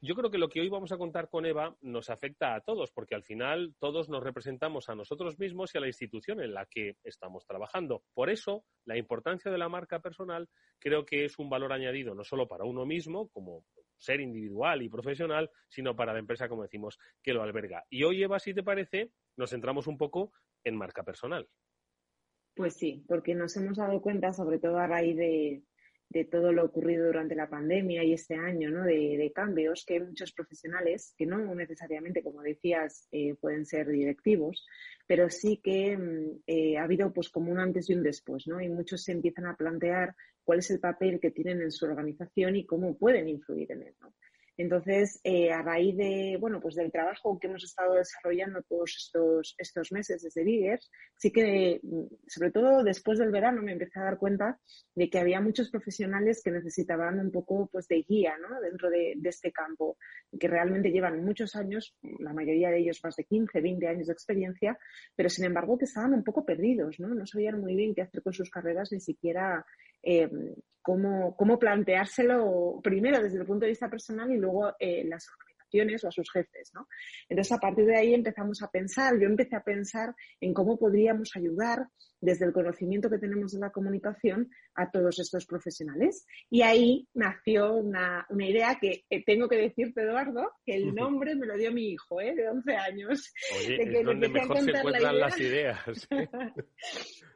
yo 0.00 0.14
creo 0.14 0.30
que 0.30 0.38
lo 0.38 0.48
que 0.48 0.60
hoy 0.60 0.68
vamos 0.68 0.92
a 0.92 0.98
contar 0.98 1.28
con 1.28 1.46
Eva 1.46 1.76
nos 1.80 2.10
afecta 2.10 2.54
a 2.54 2.60
todos, 2.60 2.92
porque 2.92 3.16
al 3.16 3.24
final 3.24 3.74
todos 3.80 4.08
nos 4.08 4.22
representamos 4.22 4.88
a 4.88 4.94
nosotros 4.94 5.36
mismos 5.40 5.74
y 5.74 5.78
a 5.78 5.80
la 5.80 5.88
institución 5.88 6.40
en 6.40 6.54
la 6.54 6.66
que 6.66 6.96
estamos 7.02 7.44
trabajando. 7.44 8.04
Por 8.14 8.30
eso, 8.30 8.62
la 8.84 8.96
importancia 8.96 9.50
de 9.50 9.58
la 9.58 9.68
marca 9.68 9.98
personal 9.98 10.48
creo 10.78 11.04
que 11.04 11.24
es 11.24 11.40
un 11.40 11.50
valor 11.50 11.72
añadido 11.72 12.14
no 12.14 12.22
solo 12.22 12.46
para 12.46 12.64
uno 12.64 12.86
mismo, 12.86 13.28
como 13.30 13.64
ser 13.98 14.20
individual 14.20 14.82
y 14.82 14.88
profesional, 14.88 15.50
sino 15.68 15.94
para 15.94 16.12
la 16.12 16.20
empresa, 16.20 16.48
como 16.48 16.62
decimos, 16.62 16.98
que 17.22 17.34
lo 17.34 17.42
alberga. 17.42 17.84
Y 17.90 18.04
hoy, 18.04 18.22
Eva, 18.22 18.38
si 18.38 18.54
te 18.54 18.62
parece, 18.62 19.10
nos 19.36 19.50
centramos 19.50 19.86
un 19.86 19.98
poco 19.98 20.32
en 20.64 20.76
marca 20.76 21.02
personal. 21.02 21.48
Pues 22.54 22.74
sí, 22.74 23.04
porque 23.06 23.34
nos 23.34 23.56
hemos 23.56 23.76
dado 23.76 24.00
cuenta, 24.00 24.32
sobre 24.32 24.58
todo 24.58 24.78
a 24.78 24.86
raíz 24.88 25.16
de, 25.16 25.62
todo 26.30 26.52
lo 26.52 26.64
ocurrido 26.64 27.06
durante 27.06 27.36
la 27.36 27.48
pandemia 27.48 28.02
y 28.02 28.14
este 28.14 28.34
año, 28.34 28.70
¿no? 28.70 28.82
De, 28.82 29.30
cambios, 29.32 29.84
que 29.86 29.94
hay 29.94 30.00
muchos 30.00 30.32
profesionales 30.32 31.14
que 31.16 31.26
no 31.26 31.54
necesariamente, 31.54 32.22
como 32.22 32.42
decías, 32.42 33.06
eh, 33.12 33.36
pueden 33.40 33.64
ser 33.64 33.86
directivos, 33.86 34.66
pero 35.06 35.30
sí 35.30 35.60
que 35.62 35.96
mm, 35.96 36.42
eh, 36.48 36.78
ha 36.78 36.82
habido 36.82 37.12
pues 37.12 37.28
como 37.28 37.52
un 37.52 37.60
antes 37.60 37.88
y 37.90 37.94
un 37.94 38.02
después, 38.02 38.48
¿no? 38.48 38.60
Y 38.60 38.68
muchos 38.68 39.04
se 39.04 39.12
empiezan 39.12 39.46
a 39.46 39.54
plantear 39.54 40.16
cuál 40.48 40.60
es 40.60 40.70
el 40.70 40.80
papel 40.80 41.20
que 41.20 41.30
tienen 41.30 41.60
en 41.60 41.70
su 41.70 41.84
organización 41.84 42.56
y 42.56 42.64
cómo 42.64 42.96
pueden 42.96 43.28
influir 43.28 43.70
en 43.70 43.82
él, 43.82 43.94
¿no? 44.00 44.14
Entonces, 44.56 45.20
eh, 45.22 45.52
a 45.52 45.62
raíz 45.62 45.96
de, 45.96 46.36
bueno, 46.40 46.58
pues 46.60 46.74
del 46.74 46.90
trabajo 46.90 47.38
que 47.38 47.46
hemos 47.46 47.62
estado 47.62 47.94
desarrollando 47.94 48.60
todos 48.62 48.92
estos, 48.96 49.54
estos 49.56 49.92
meses 49.92 50.20
desde 50.22 50.42
Biggers, 50.42 50.90
sí 51.16 51.30
que, 51.30 51.78
mm, 51.80 52.06
sobre 52.26 52.50
todo 52.50 52.82
después 52.82 53.20
del 53.20 53.30
verano, 53.30 53.62
me 53.62 53.72
empecé 53.72 54.00
a 54.00 54.04
dar 54.04 54.18
cuenta 54.18 54.58
de 54.96 55.08
que 55.08 55.18
había 55.20 55.40
muchos 55.40 55.70
profesionales 55.70 56.42
que 56.42 56.50
necesitaban 56.50 57.20
un 57.20 57.30
poco 57.30 57.68
pues, 57.70 57.86
de 57.86 58.02
guía 58.02 58.34
¿no? 58.38 58.60
dentro 58.60 58.90
de, 58.90 59.14
de 59.16 59.28
este 59.28 59.52
campo, 59.52 59.96
que 60.40 60.48
realmente 60.48 60.90
llevan 60.90 61.24
muchos 61.24 61.54
años, 61.54 61.94
la 62.18 62.32
mayoría 62.32 62.70
de 62.70 62.80
ellos 62.80 62.98
más 63.04 63.14
de 63.14 63.24
15, 63.24 63.60
20 63.60 63.86
años 63.86 64.06
de 64.08 64.12
experiencia, 64.12 64.76
pero 65.14 65.28
sin 65.28 65.44
embargo 65.44 65.78
que 65.78 65.84
estaban 65.84 66.14
un 66.14 66.24
poco 66.24 66.44
perdidos, 66.44 66.98
¿no? 66.98 67.14
No 67.14 67.26
sabían 67.26 67.60
muy 67.60 67.76
bien 67.76 67.94
qué 67.94 68.02
hacer 68.02 68.22
con 68.22 68.32
sus 68.32 68.50
carreras, 68.50 68.90
ni 68.90 68.98
siquiera 68.98 69.64
eh, 70.02 70.30
cómo, 70.82 71.36
cómo, 71.36 71.58
planteárselo 71.58 72.80
primero 72.82 73.22
desde 73.22 73.38
el 73.38 73.46
punto 73.46 73.64
de 73.64 73.70
vista 73.70 73.90
personal 73.90 74.30
y 74.30 74.38
luego 74.38 74.74
eh, 74.78 75.04
las 75.04 75.28
o 75.72 76.08
a 76.08 76.10
sus 76.10 76.30
jefes, 76.30 76.70
¿no? 76.74 76.88
Entonces, 77.28 77.52
a 77.52 77.58
partir 77.58 77.84
de 77.84 77.96
ahí 77.96 78.14
empezamos 78.14 78.62
a 78.62 78.70
pensar, 78.70 79.18
yo 79.18 79.26
empecé 79.26 79.56
a 79.56 79.62
pensar 79.62 80.14
en 80.40 80.54
cómo 80.54 80.78
podríamos 80.78 81.30
ayudar 81.36 81.86
desde 82.20 82.46
el 82.46 82.52
conocimiento 82.52 83.08
que 83.08 83.18
tenemos 83.18 83.52
de 83.52 83.60
la 83.60 83.70
comunicación 83.70 84.50
a 84.74 84.90
todos 84.90 85.18
estos 85.18 85.46
profesionales. 85.46 86.26
Y 86.50 86.62
ahí 86.62 87.08
nació 87.14 87.74
una, 87.74 88.26
una 88.30 88.46
idea 88.46 88.76
que 88.80 89.04
eh, 89.08 89.24
tengo 89.24 89.48
que 89.48 89.56
decirte, 89.56 90.02
Eduardo, 90.02 90.52
que 90.64 90.74
el 90.74 90.94
nombre 90.94 91.34
me 91.36 91.46
lo 91.46 91.56
dio 91.56 91.72
mi 91.72 91.90
hijo, 91.90 92.20
¿eh? 92.20 92.34
de 92.34 92.48
11 92.48 92.76
años. 92.76 93.32
Oye, 93.56 93.78
de 93.78 93.84
que 93.84 93.98
es 94.00 94.04
donde 94.04 94.28
mejor 94.28 94.60
se 94.60 94.70
encuentran 94.70 95.18
las 95.18 95.40
ideas. 95.40 96.08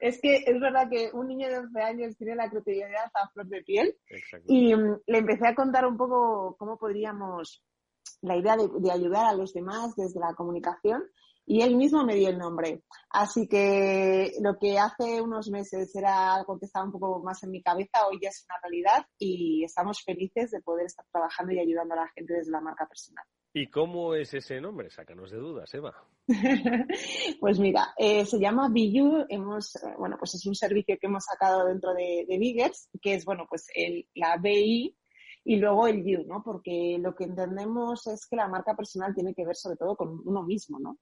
es 0.00 0.20
que 0.20 0.36
es 0.46 0.60
verdad 0.60 0.88
que 0.90 1.10
un 1.12 1.28
niño 1.28 1.48
de 1.48 1.58
11 1.58 1.80
años 1.80 2.16
tiene 2.16 2.34
la 2.34 2.50
creatividad 2.50 3.10
a 3.14 3.28
flor 3.30 3.46
de 3.46 3.62
piel. 3.62 3.96
Y 4.46 4.74
um, 4.74 4.98
le 5.06 5.18
empecé 5.18 5.46
a 5.46 5.54
contar 5.54 5.86
un 5.86 5.96
poco 5.96 6.56
cómo 6.58 6.76
podríamos, 6.76 7.62
la 8.22 8.36
idea 8.36 8.56
de, 8.56 8.90
ayudar 8.90 9.26
a 9.26 9.34
los 9.34 9.52
demás 9.52 9.94
desde 9.96 10.20
la 10.20 10.34
comunicación. 10.34 11.02
y 11.44 11.62
él 11.62 11.76
mismo 11.76 12.04
me 12.04 12.14
dio 12.14 12.28
el 12.28 12.38
nombre. 12.38 12.84
Así 13.10 13.48
que 13.48 14.32
lo 14.40 14.58
que 14.58 14.78
hace 14.78 15.20
unos 15.20 15.50
meses 15.50 15.94
era 15.96 16.34
algo 16.34 16.58
que 16.58 16.66
estaba 16.66 16.84
un 16.86 16.92
poco 16.92 17.20
más 17.20 17.42
en 17.42 17.50
mi 17.50 17.60
cabeza, 17.62 18.06
hoy 18.08 18.18
ya 18.22 18.28
es 18.28 18.46
una 18.48 18.58
realidad 18.62 19.06
y 19.18 19.64
estamos 19.64 20.02
felices 20.04 20.52
de 20.52 20.60
poder 20.60 20.86
estar 20.86 21.04
trabajando 21.10 21.52
y 21.52 21.58
ayudando 21.58 21.94
a 21.94 22.04
la 22.04 22.08
gente 22.14 22.34
desde 22.34 22.52
la 22.52 22.60
marca 22.60 22.86
personal. 22.86 23.24
¿Y 23.54 23.66
cómo 23.68 24.14
es 24.14 24.32
ese 24.32 24.60
nombre? 24.60 24.88
Sácanos 24.88 25.30
de 25.30 25.36
dudas, 25.36 25.74
Eva. 25.74 25.94
pues 27.40 27.58
mira, 27.58 27.92
eh, 27.98 28.24
se 28.24 28.38
llama 28.38 28.70
Biyu. 28.70 29.26
Hemos, 29.28 29.76
eh, 29.76 29.94
bueno, 29.98 30.16
pues 30.18 30.34
es 30.36 30.46
un 30.46 30.54
servicio 30.54 30.96
que 30.98 31.06
hemos 31.06 31.24
sacado 31.24 31.66
dentro 31.66 31.92
de, 31.92 32.24
de 32.26 32.38
Biggers, 32.38 32.88
que 33.02 33.14
es, 33.14 33.26
bueno, 33.26 33.44
pues 33.46 33.66
el, 33.74 34.08
la 34.14 34.38
BI 34.38 34.96
y 35.44 35.56
luego 35.56 35.86
el 35.86 36.04
you, 36.04 36.24
¿no? 36.26 36.42
Porque 36.42 36.98
lo 37.00 37.14
que 37.14 37.24
entendemos 37.24 38.06
es 38.06 38.26
que 38.26 38.36
la 38.36 38.48
marca 38.48 38.76
personal 38.76 39.14
tiene 39.14 39.34
que 39.34 39.44
ver 39.44 39.56
sobre 39.56 39.76
todo 39.76 39.96
con 39.96 40.20
uno 40.24 40.42
mismo, 40.42 40.78
¿no? 40.78 40.98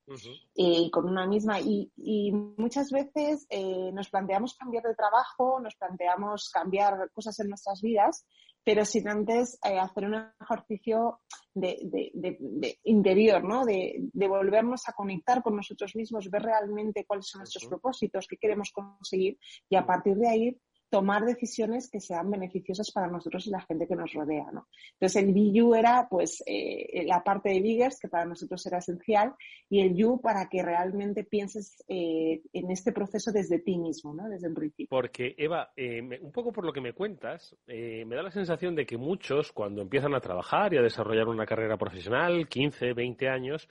Y 0.55 0.89
con 0.89 1.05
una 1.07 1.27
misma. 1.27 1.59
Y, 1.59 1.91
y 1.95 2.31
muchas 2.31 2.91
veces 2.91 3.45
eh, 3.49 3.91
nos 3.93 4.09
planteamos 4.09 4.55
cambiar 4.55 4.83
de 4.83 4.95
trabajo, 4.95 5.59
nos 5.59 5.75
planteamos 5.75 6.49
cambiar 6.49 7.11
cosas 7.13 7.39
en 7.39 7.49
nuestras 7.49 7.81
vidas, 7.81 8.25
pero 8.63 8.85
sin 8.85 9.07
antes 9.07 9.59
eh, 9.63 9.77
hacer 9.77 10.05
un 10.05 10.15
ejercicio 10.41 11.19
de, 11.53 11.79
de, 11.83 12.37
de, 12.39 12.79
interior, 12.83 13.43
¿no? 13.43 13.65
De, 13.65 14.09
volvernos 14.13 14.87
a 14.87 14.93
conectar 14.93 15.43
con 15.43 15.55
nosotros 15.55 15.95
mismos, 15.95 16.29
ver 16.29 16.43
realmente 16.43 17.05
cuáles 17.05 17.27
son 17.27 17.39
nuestros 17.39 17.65
propósitos, 17.65 18.27
qué 18.27 18.37
queremos 18.37 18.71
conseguir 18.71 19.37
y 19.69 19.75
a 19.75 19.85
partir 19.85 20.15
de 20.15 20.29
ahí 20.29 20.61
tomar 20.91 21.23
decisiones 21.23 21.89
que 21.89 22.01
sean 22.01 22.29
beneficiosas 22.29 22.91
para 22.91 23.07
nosotros 23.07 23.47
y 23.47 23.49
la 23.49 23.61
gente 23.61 23.87
que 23.87 23.95
nos 23.95 24.11
rodea, 24.13 24.51
¿no? 24.51 24.67
Entonces 24.93 25.23
el 25.23 25.33
BU 25.33 25.73
era 25.73 26.07
pues 26.09 26.43
eh, 26.45 27.05
la 27.05 27.23
parte 27.23 27.49
de 27.49 27.61
Biggers 27.61 27.97
que 27.97 28.09
para 28.09 28.25
nosotros 28.25 28.63
era 28.67 28.79
esencial 28.79 29.33
y 29.69 29.79
el 29.79 29.95
You 29.95 30.19
para 30.21 30.49
que 30.49 30.61
realmente 30.61 31.23
pienses 31.23 31.81
eh, 31.87 32.41
en 32.51 32.71
este 32.71 32.91
proceso 32.91 33.31
desde 33.31 33.59
ti 33.59 33.77
mismo, 33.77 34.13
¿no? 34.13 34.27
Desde 34.27 34.49
un 34.49 34.53
principio. 34.53 34.87
Porque 34.89 35.33
Eva, 35.37 35.71
eh, 35.77 36.01
un 36.21 36.31
poco 36.33 36.51
por 36.51 36.65
lo 36.65 36.73
que 36.73 36.81
me 36.81 36.91
cuentas, 36.91 37.55
me 37.65 38.13
da 38.13 38.21
la 38.21 38.31
sensación 38.31 38.75
de 38.75 38.85
que 38.85 38.97
muchos 38.97 39.53
cuando 39.53 39.81
empiezan 39.81 40.13
a 40.13 40.19
trabajar 40.19 40.73
y 40.73 40.77
a 40.77 40.81
desarrollar 40.81 41.29
una 41.29 41.45
carrera 41.45 41.77
profesional, 41.77 42.49
15, 42.49 42.91
20 42.93 43.29
años, 43.29 43.69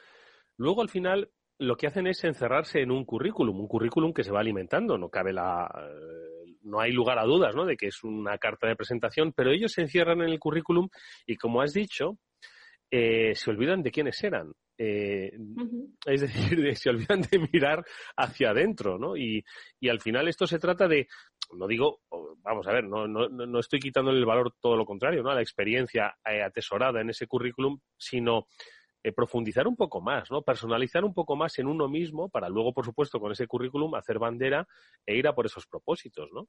luego 0.56 0.80
al 0.80 0.88
final 0.88 1.30
lo 1.58 1.76
que 1.76 1.86
hacen 1.86 2.06
es 2.06 2.24
encerrarse 2.24 2.80
en 2.80 2.90
un 2.90 3.04
currículum, 3.04 3.60
un 3.60 3.68
currículum 3.68 4.14
que 4.14 4.24
se 4.24 4.32
va 4.32 4.40
alimentando, 4.40 4.96
no 4.96 5.10
cabe 5.10 5.34
la 5.34 5.70
no 6.62 6.80
hay 6.80 6.92
lugar 6.92 7.18
a 7.18 7.24
dudas, 7.24 7.54
¿no? 7.54 7.64
De 7.64 7.76
que 7.76 7.86
es 7.86 8.02
una 8.04 8.38
carta 8.38 8.66
de 8.66 8.76
presentación, 8.76 9.32
pero 9.32 9.50
ellos 9.50 9.72
se 9.72 9.82
encierran 9.82 10.20
en 10.22 10.28
el 10.28 10.38
currículum 10.38 10.88
y, 11.26 11.36
como 11.36 11.62
has 11.62 11.72
dicho, 11.72 12.18
eh, 12.90 13.34
se 13.34 13.50
olvidan 13.50 13.82
de 13.82 13.90
quiénes 13.90 14.22
eran. 14.24 14.52
Eh, 14.78 15.32
es 16.06 16.20
decir, 16.22 16.76
se 16.76 16.90
olvidan 16.90 17.22
de 17.22 17.38
mirar 17.52 17.84
hacia 18.16 18.50
adentro, 18.50 18.98
¿no? 18.98 19.16
Y, 19.16 19.44
y 19.78 19.88
al 19.88 20.00
final 20.00 20.28
esto 20.28 20.46
se 20.46 20.58
trata 20.58 20.88
de, 20.88 21.06
no 21.52 21.66
digo, 21.66 22.00
vamos 22.42 22.66
a 22.66 22.72
ver, 22.72 22.84
no, 22.84 23.06
no, 23.06 23.28
no 23.28 23.58
estoy 23.58 23.78
quitándole 23.78 24.18
el 24.18 24.26
valor 24.26 24.54
todo 24.60 24.76
lo 24.76 24.86
contrario, 24.86 25.22
¿no? 25.22 25.30
A 25.30 25.34
la 25.34 25.42
experiencia 25.42 26.14
eh, 26.24 26.42
atesorada 26.42 27.00
en 27.00 27.10
ese 27.10 27.26
currículum, 27.26 27.78
sino 27.98 28.46
eh, 29.02 29.12
profundizar 29.12 29.66
un 29.66 29.76
poco 29.76 30.00
más, 30.00 30.30
¿no? 30.30 30.42
Personalizar 30.42 31.04
un 31.04 31.14
poco 31.14 31.36
más 31.36 31.58
en 31.58 31.66
uno 31.66 31.88
mismo 31.88 32.28
para 32.28 32.48
luego, 32.48 32.72
por 32.74 32.84
supuesto, 32.84 33.18
con 33.18 33.32
ese 33.32 33.46
currículum 33.46 33.94
hacer 33.94 34.18
bandera 34.18 34.66
e 35.06 35.16
ir 35.16 35.26
a 35.26 35.34
por 35.34 35.46
esos 35.46 35.66
propósitos, 35.66 36.28
¿no? 36.32 36.48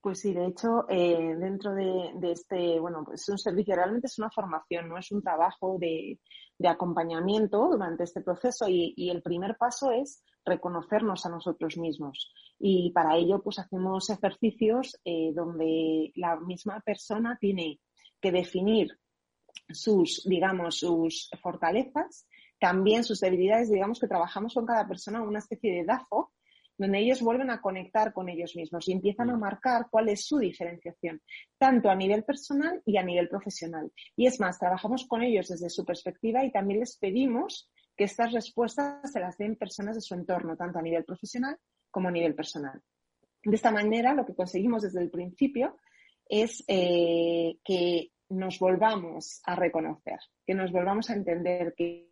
Pues 0.00 0.20
sí, 0.20 0.32
de 0.32 0.46
hecho, 0.46 0.86
eh, 0.88 1.34
dentro 1.38 1.74
de, 1.74 2.12
este, 2.30 2.78
bueno, 2.78 3.02
pues 3.04 3.22
es 3.22 3.28
un 3.30 3.38
servicio, 3.38 3.74
realmente 3.74 4.06
es 4.06 4.18
una 4.18 4.30
formación, 4.30 4.88
no 4.88 4.96
es 4.96 5.10
un 5.10 5.22
trabajo 5.22 5.76
de, 5.78 6.20
acompañamiento 6.64 7.68
durante 7.68 8.04
este 8.04 8.20
proceso 8.22 8.66
y, 8.68 9.10
el 9.10 9.22
primer 9.22 9.56
paso 9.58 9.90
es 9.90 10.22
reconocernos 10.44 11.26
a 11.26 11.30
nosotros 11.30 11.76
mismos. 11.76 12.32
Y 12.58 12.92
para 12.92 13.16
ello, 13.16 13.42
pues 13.42 13.58
hacemos 13.58 14.08
ejercicios 14.08 14.98
eh, 15.04 15.32
donde 15.34 16.12
la 16.14 16.36
misma 16.36 16.80
persona 16.80 17.36
tiene 17.40 17.80
que 18.20 18.32
definir 18.32 18.98
sus, 19.68 20.24
digamos, 20.28 20.78
sus 20.78 21.30
fortalezas, 21.42 22.26
también 22.58 23.04
sus 23.04 23.20
debilidades, 23.20 23.70
digamos 23.70 24.00
que 24.00 24.08
trabajamos 24.08 24.54
con 24.54 24.66
cada 24.66 24.86
persona 24.86 25.22
una 25.22 25.38
especie 25.38 25.72
de 25.72 25.84
DAFO, 25.84 26.32
donde 26.78 27.00
ellos 27.00 27.20
vuelven 27.20 27.50
a 27.50 27.60
conectar 27.60 28.12
con 28.12 28.28
ellos 28.28 28.54
mismos 28.54 28.88
y 28.88 28.92
empiezan 28.92 29.30
a 29.30 29.36
mm. 29.36 29.40
marcar 29.40 29.86
cuál 29.90 30.08
es 30.08 30.24
su 30.24 30.38
diferenciación, 30.38 31.20
tanto 31.58 31.90
a 31.90 31.96
nivel 31.96 32.24
personal 32.24 32.80
y 32.86 32.96
a 32.96 33.02
nivel 33.02 33.28
profesional. 33.28 33.92
Y 34.16 34.26
es 34.26 34.38
más, 34.38 34.58
trabajamos 34.58 35.06
con 35.06 35.22
ellos 35.22 35.48
desde 35.48 35.70
su 35.70 35.84
perspectiva 35.84 36.44
y 36.44 36.52
también 36.52 36.80
les 36.80 36.96
pedimos 36.96 37.68
que 37.96 38.04
estas 38.04 38.32
respuestas 38.32 39.10
se 39.10 39.18
las 39.18 39.36
den 39.36 39.56
personas 39.56 39.96
de 39.96 40.00
su 40.00 40.14
entorno, 40.14 40.56
tanto 40.56 40.78
a 40.78 40.82
nivel 40.82 41.04
profesional 41.04 41.58
como 41.90 42.08
a 42.08 42.12
nivel 42.12 42.34
personal. 42.34 42.80
De 43.42 43.56
esta 43.56 43.72
manera, 43.72 44.14
lo 44.14 44.24
que 44.24 44.36
conseguimos 44.36 44.82
desde 44.82 45.02
el 45.02 45.10
principio 45.10 45.76
es 46.28 46.62
eh, 46.68 47.56
que 47.64 48.12
nos 48.28 48.58
volvamos 48.58 49.40
a 49.44 49.54
reconocer, 49.54 50.18
que 50.46 50.54
nos 50.54 50.70
volvamos 50.72 51.10
a 51.10 51.14
entender, 51.14 51.74
que 51.76 52.08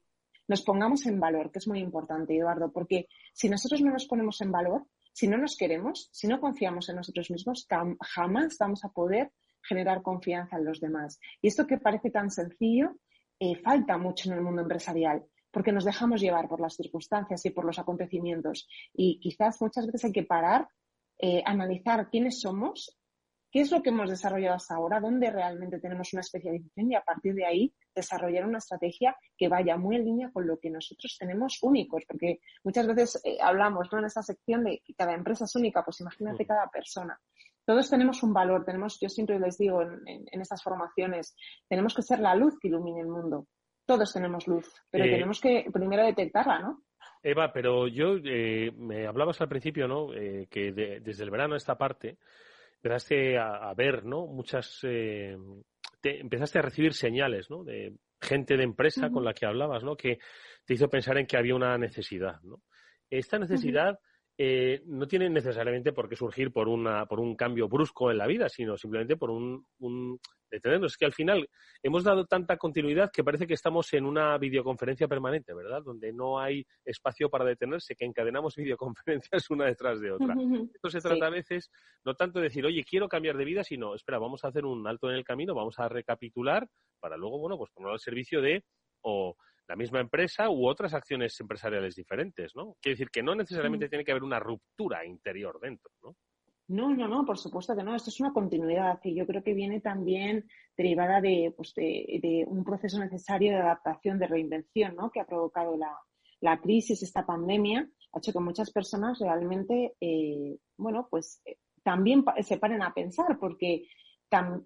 nos 0.49 0.63
pongamos 0.63 1.07
en 1.07 1.21
valor, 1.21 1.51
que 1.51 1.59
es 1.59 1.69
muy 1.69 1.81
importante, 1.81 2.37
Eduardo, 2.37 2.73
porque 2.73 3.09
si 3.33 3.49
nosotros 3.49 3.81
no 3.83 3.93
nos 3.93 4.07
ponemos 4.07 4.41
en 4.41 4.53
valor, 4.53 4.87
si 5.13 5.29
no 5.29 5.39
nos 5.39 5.57
queremos, 5.57 6.09
si 6.13 6.29
no 6.29 6.41
confiamos 6.41 6.89
en 6.89 6.97
nosotros 6.97 7.31
mismos, 7.31 7.67
jamás 8.01 8.57
vamos 8.59 8.85
a 8.85 8.91
poder 8.91 9.33
generar 9.63 10.03
confianza 10.03 10.57
en 10.57 10.65
los 10.65 10.81
demás. 10.81 11.19
Y 11.41 11.49
esto 11.49 11.67
que 11.67 11.79
parece 11.79 12.11
tan 12.11 12.31
sencillo, 12.31 12.97
eh, 13.41 13.57
falta 13.57 13.99
mucho 13.99 14.31
en 14.31 14.37
el 14.37 14.43
mundo 14.43 14.63
empresarial, 14.63 15.25
porque 15.51 15.73
nos 15.73 15.85
dejamos 15.85 16.21
llevar 16.21 16.49
por 16.49 16.61
las 16.61 16.77
circunstancias 16.77 17.45
y 17.47 17.51
por 17.51 17.65
los 17.65 17.79
acontecimientos. 17.79 18.69
Y 18.93 19.19
quizás 19.19 19.61
muchas 19.61 19.87
veces 19.87 20.05
hay 20.05 20.13
que 20.13 20.23
parar, 20.23 20.69
eh, 21.19 21.43
analizar 21.45 22.09
quiénes 22.11 22.41
somos 22.41 22.97
qué 23.57 23.63
es 23.63 23.73
lo 23.73 23.83
que 23.83 23.89
hemos 23.89 24.11
desarrollado 24.11 24.57
hasta 24.57 24.75
ahora, 24.75 25.01
dónde 25.01 25.31
realmente 25.31 25.81
tenemos 25.81 26.13
una 26.13 26.21
especialización 26.21 26.93
y 26.93 26.95
a 26.95 27.01
partir 27.01 27.33
de 27.33 27.47
ahí 27.47 27.73
desarrollar 27.95 28.45
una 28.45 28.59
estrategia 28.59 29.17
que 29.35 29.49
vaya 29.49 29.79
muy 29.79 29.97
en 29.97 30.05
línea 30.05 30.31
con 30.31 30.47
lo 30.47 30.59
que 30.59 30.69
nosotros 30.69 31.17
tenemos 31.19 31.63
únicos, 31.63 32.03
porque 32.07 32.41
muchas 32.65 32.87
veces 32.87 33.19
eh, 33.25 33.39
hablamos 33.41 33.89
¿no? 33.91 34.01
en 34.01 34.05
esta 34.05 34.21
sección 34.21 34.63
de 34.63 34.83
que 34.85 34.93
cada 34.93 35.15
empresa 35.15 35.47
es 35.47 35.57
única, 35.57 35.83
pues 35.83 35.99
imagínate 36.03 36.45
mm. 36.45 36.47
cada 36.47 36.69
persona. 36.69 37.19
Todos 37.65 37.89
tenemos 37.89 38.23
un 38.23 38.35
valor, 38.35 38.63
tenemos, 38.63 38.99
yo 39.01 39.09
siempre 39.09 39.41
les 39.41 39.57
digo 39.57 39.81
en, 39.81 40.27
estas 40.39 40.63
formaciones, 40.63 41.35
tenemos 41.67 41.95
que 41.95 42.03
ser 42.03 42.21
la 42.21 42.35
luz 42.35 42.59
que 42.61 42.69
ilumine 42.69 43.01
el 43.01 43.09
mundo. 43.09 43.47
Todos 43.87 44.13
tenemos 44.13 44.47
luz, 44.47 44.71
pero 44.91 45.07
eh, 45.07 45.13
tenemos 45.13 45.41
que 45.41 45.65
primero 45.73 46.05
detectarla, 46.05 46.59
¿no? 46.59 46.83
Eva, 47.23 47.55
pero 47.55 47.89
yo 47.89 48.17
eh, 48.23 48.71
me 48.77 49.07
hablabas 49.07 49.41
al 49.41 49.49
principio, 49.49 49.89
¿no? 49.89 50.09
que 50.11 51.01
desde 51.01 51.25
el 51.25 51.31
verano 51.31 51.57
esta 51.57 51.79
parte 51.79 52.19
empezaste 52.87 53.39
a, 53.39 53.73
ver, 53.75 54.05
¿no? 54.05 54.27
Muchas, 54.27 54.81
eh, 54.85 55.37
empezaste 56.03 56.59
a 56.59 56.63
recibir 56.63 56.95
señales, 56.95 57.51
¿no? 57.51 57.65
De 57.65 57.95
gente 58.21 58.57
de 58.57 58.63
empresa 58.63 59.11
con 59.11 59.25
la 59.25 59.35
que 59.35 59.47
hablabas, 59.47 59.83
¿no? 59.83 59.97
Que 59.97 60.19
te 60.65 60.75
hizo 60.75 60.89
pensar 60.89 61.19
en 61.19 61.27
que 61.27 61.37
había 61.37 61.55
una 61.55 61.77
necesidad, 61.79 62.41
¿no? 62.43 62.63
Esta 63.11 63.39
necesidad 63.39 63.99
eh, 64.39 64.83
no 64.85 65.07
tiene 65.07 65.31
necesariamente 65.31 65.93
por 65.93 66.09
qué 66.09 66.17
surgir 66.17 66.53
por, 66.53 66.69
una, 66.69 67.07
por 67.07 67.21
un 67.21 67.35
cambio 67.37 67.69
brusco 67.69 68.11
en 68.11 68.19
la 68.19 68.27
vida, 68.27 68.49
sino 68.51 68.77
simplemente 68.77 69.17
por 69.17 69.31
un, 69.31 69.67
un 69.79 70.21
detenernos. 70.51 70.93
Es 70.93 70.99
que 70.99 71.07
al 71.07 71.15
final 71.15 71.49
hemos 71.83 72.05
dado 72.05 72.27
tanta 72.27 72.59
continuidad 72.59 73.11
que 73.11 73.25
parece 73.25 73.47
que 73.47 73.55
estamos 73.55 73.93
en 73.95 74.05
una 74.05 74.37
videoconferencia 74.37 75.09
permanente, 75.09 75.55
¿verdad? 75.55 75.83
Donde 75.83 76.13
no 76.13 76.39
hay 76.39 76.67
espacio 76.85 77.31
para 77.31 77.45
detenerse, 77.45 77.97
que 77.97 78.05
encadenamos 78.05 78.57
videoconferencias 78.57 79.51
una 79.51 79.67
detrás 79.67 80.01
de 80.01 80.13
otra. 80.13 80.35
Esto 80.75 80.91
se 80.91 81.01
trata 81.01 81.27
a 81.27 81.31
veces 81.31 81.71
no 82.05 82.15
tanto 82.15 82.39
de 82.39 82.45
decir, 82.45 82.67
oye, 82.67 82.85
quiero 82.85 83.09
cambiar 83.09 83.37
de 83.37 83.45
vida, 83.45 83.65
sino, 83.65 83.95
espera, 83.95 84.19
vamos 84.19 84.45
a 84.45 84.49
hacer 84.49 84.67
un 84.67 84.87
alto 84.87 85.09
en 85.09 85.17
el 85.17 85.25
camino, 85.25 85.55
vamos 85.55 85.79
a 85.79 85.89
recapitular 85.89 86.69
para 87.01 87.17
luego, 87.17 87.39
bueno, 87.39 87.57
pues 87.57 87.71
ponerlo 87.71 87.95
al 87.95 88.01
servicio 88.01 88.43
de 88.43 88.65
o 89.01 89.37
la 89.69 89.77
misma 89.77 90.01
empresa 90.01 90.49
u 90.49 90.67
otras 90.67 90.95
acciones 90.95 91.39
empresariales 91.41 91.95
diferentes, 91.97 92.55
¿no? 92.55 92.77
Quiere 92.81 92.95
decir 92.95 93.11
que 93.11 93.23
no 93.23 93.35
necesariamente 93.35 93.87
mm. 93.87 93.91
tiene 93.91 94.05
que 94.05 94.13
haber 94.13 94.25
una 94.25 94.39
ruptura 94.39 95.05
interior 95.05 95.59
dentro, 95.61 95.91
¿no? 96.03 96.17
No, 96.69 96.93
no, 96.93 97.07
no, 97.07 97.25
por 97.25 97.39
supuesto 97.39 97.77
que 97.77 97.85
no. 97.85 97.95
Esto 97.95 98.11
es 98.11 98.21
una 98.21 98.33
continuidad 98.33 98.99
y 99.05 99.15
yo 99.15 99.25
creo 99.27 99.43
que 99.43 99.55
viene 99.55 99.81
también 99.81 100.49
derivada 100.77 101.21
de, 101.21 101.55
pues 101.57 101.73
de, 101.75 102.45
un 102.49 102.65
proceso 102.65 102.99
necesario 102.99 103.53
de 103.53 103.59
adaptación, 103.59 104.19
de 104.19 104.27
reinvención, 104.27 104.97
¿no? 104.97 105.11
Que 105.11 105.21
ha 105.21 105.27
provocado 105.27 105.77
la, 105.77 105.97
la 106.41 106.61
crisis, 106.61 107.03
esta 107.03 107.25
pandemia, 107.25 107.89
ha 108.13 108.19
hecho 108.19 108.33
que 108.33 108.41
muchas 108.41 108.73
personas 108.73 109.21
realmente, 109.21 109.95
eh, 110.01 110.59
bueno, 110.77 111.07
pues 111.09 111.41
eh, 111.45 111.59
también 111.85 112.25
se 112.43 112.59
paren 112.59 112.83
a 112.83 112.93
pensar 112.93 113.39
porque 113.39 113.87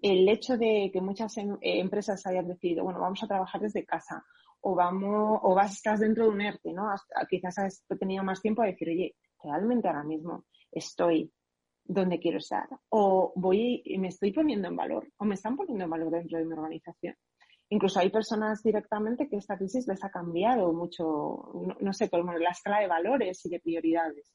el 0.01 0.27
hecho 0.27 0.57
de 0.57 0.89
que 0.91 1.01
muchas 1.01 1.37
em, 1.37 1.57
empresas 1.61 2.25
hayan 2.25 2.47
decidido, 2.47 2.83
bueno, 2.83 2.99
vamos 2.99 3.21
a 3.21 3.27
trabajar 3.27 3.61
desde 3.61 3.85
casa 3.85 4.25
o 4.61 4.75
vamos, 4.75 5.39
o 5.41 5.55
vas, 5.55 5.73
estás 5.73 5.99
dentro 5.99 6.25
de 6.25 6.29
un 6.29 6.41
ERTE, 6.41 6.73
¿no? 6.73 6.87
quizás 7.29 7.57
has 7.57 7.83
tenido 7.99 8.23
más 8.23 8.41
tiempo 8.41 8.61
a 8.61 8.67
decir, 8.67 8.89
oye, 8.89 9.15
realmente 9.43 9.87
ahora 9.87 10.03
mismo 10.03 10.45
estoy 10.71 11.31
donde 11.83 12.19
quiero 12.19 12.37
estar, 12.37 12.67
o 12.89 13.33
voy 13.35 13.81
y 13.83 13.97
me 13.97 14.09
estoy 14.09 14.31
poniendo 14.31 14.67
en 14.67 14.75
valor, 14.75 15.07
o 15.17 15.25
me 15.25 15.35
están 15.35 15.57
poniendo 15.57 15.83
en 15.83 15.89
valor 15.89 16.11
dentro 16.11 16.37
de 16.37 16.45
mi 16.45 16.53
organización. 16.53 17.15
incluso 17.69 17.99
hay 17.99 18.09
personas 18.09 18.61
directamente 18.63 19.27
que 19.27 19.37
esta 19.37 19.57
crisis 19.57 19.87
les 19.87 20.03
ha 20.03 20.09
cambiado 20.09 20.71
mucho, 20.73 21.51
no, 21.79 21.93
sé, 21.93 22.09
como 22.09 22.33
la 22.33 22.51
escala 22.51 22.79
de 22.79 22.87
valores 22.87 23.45
y 23.45 23.49
de 23.49 23.59
prioridades. 23.59 24.31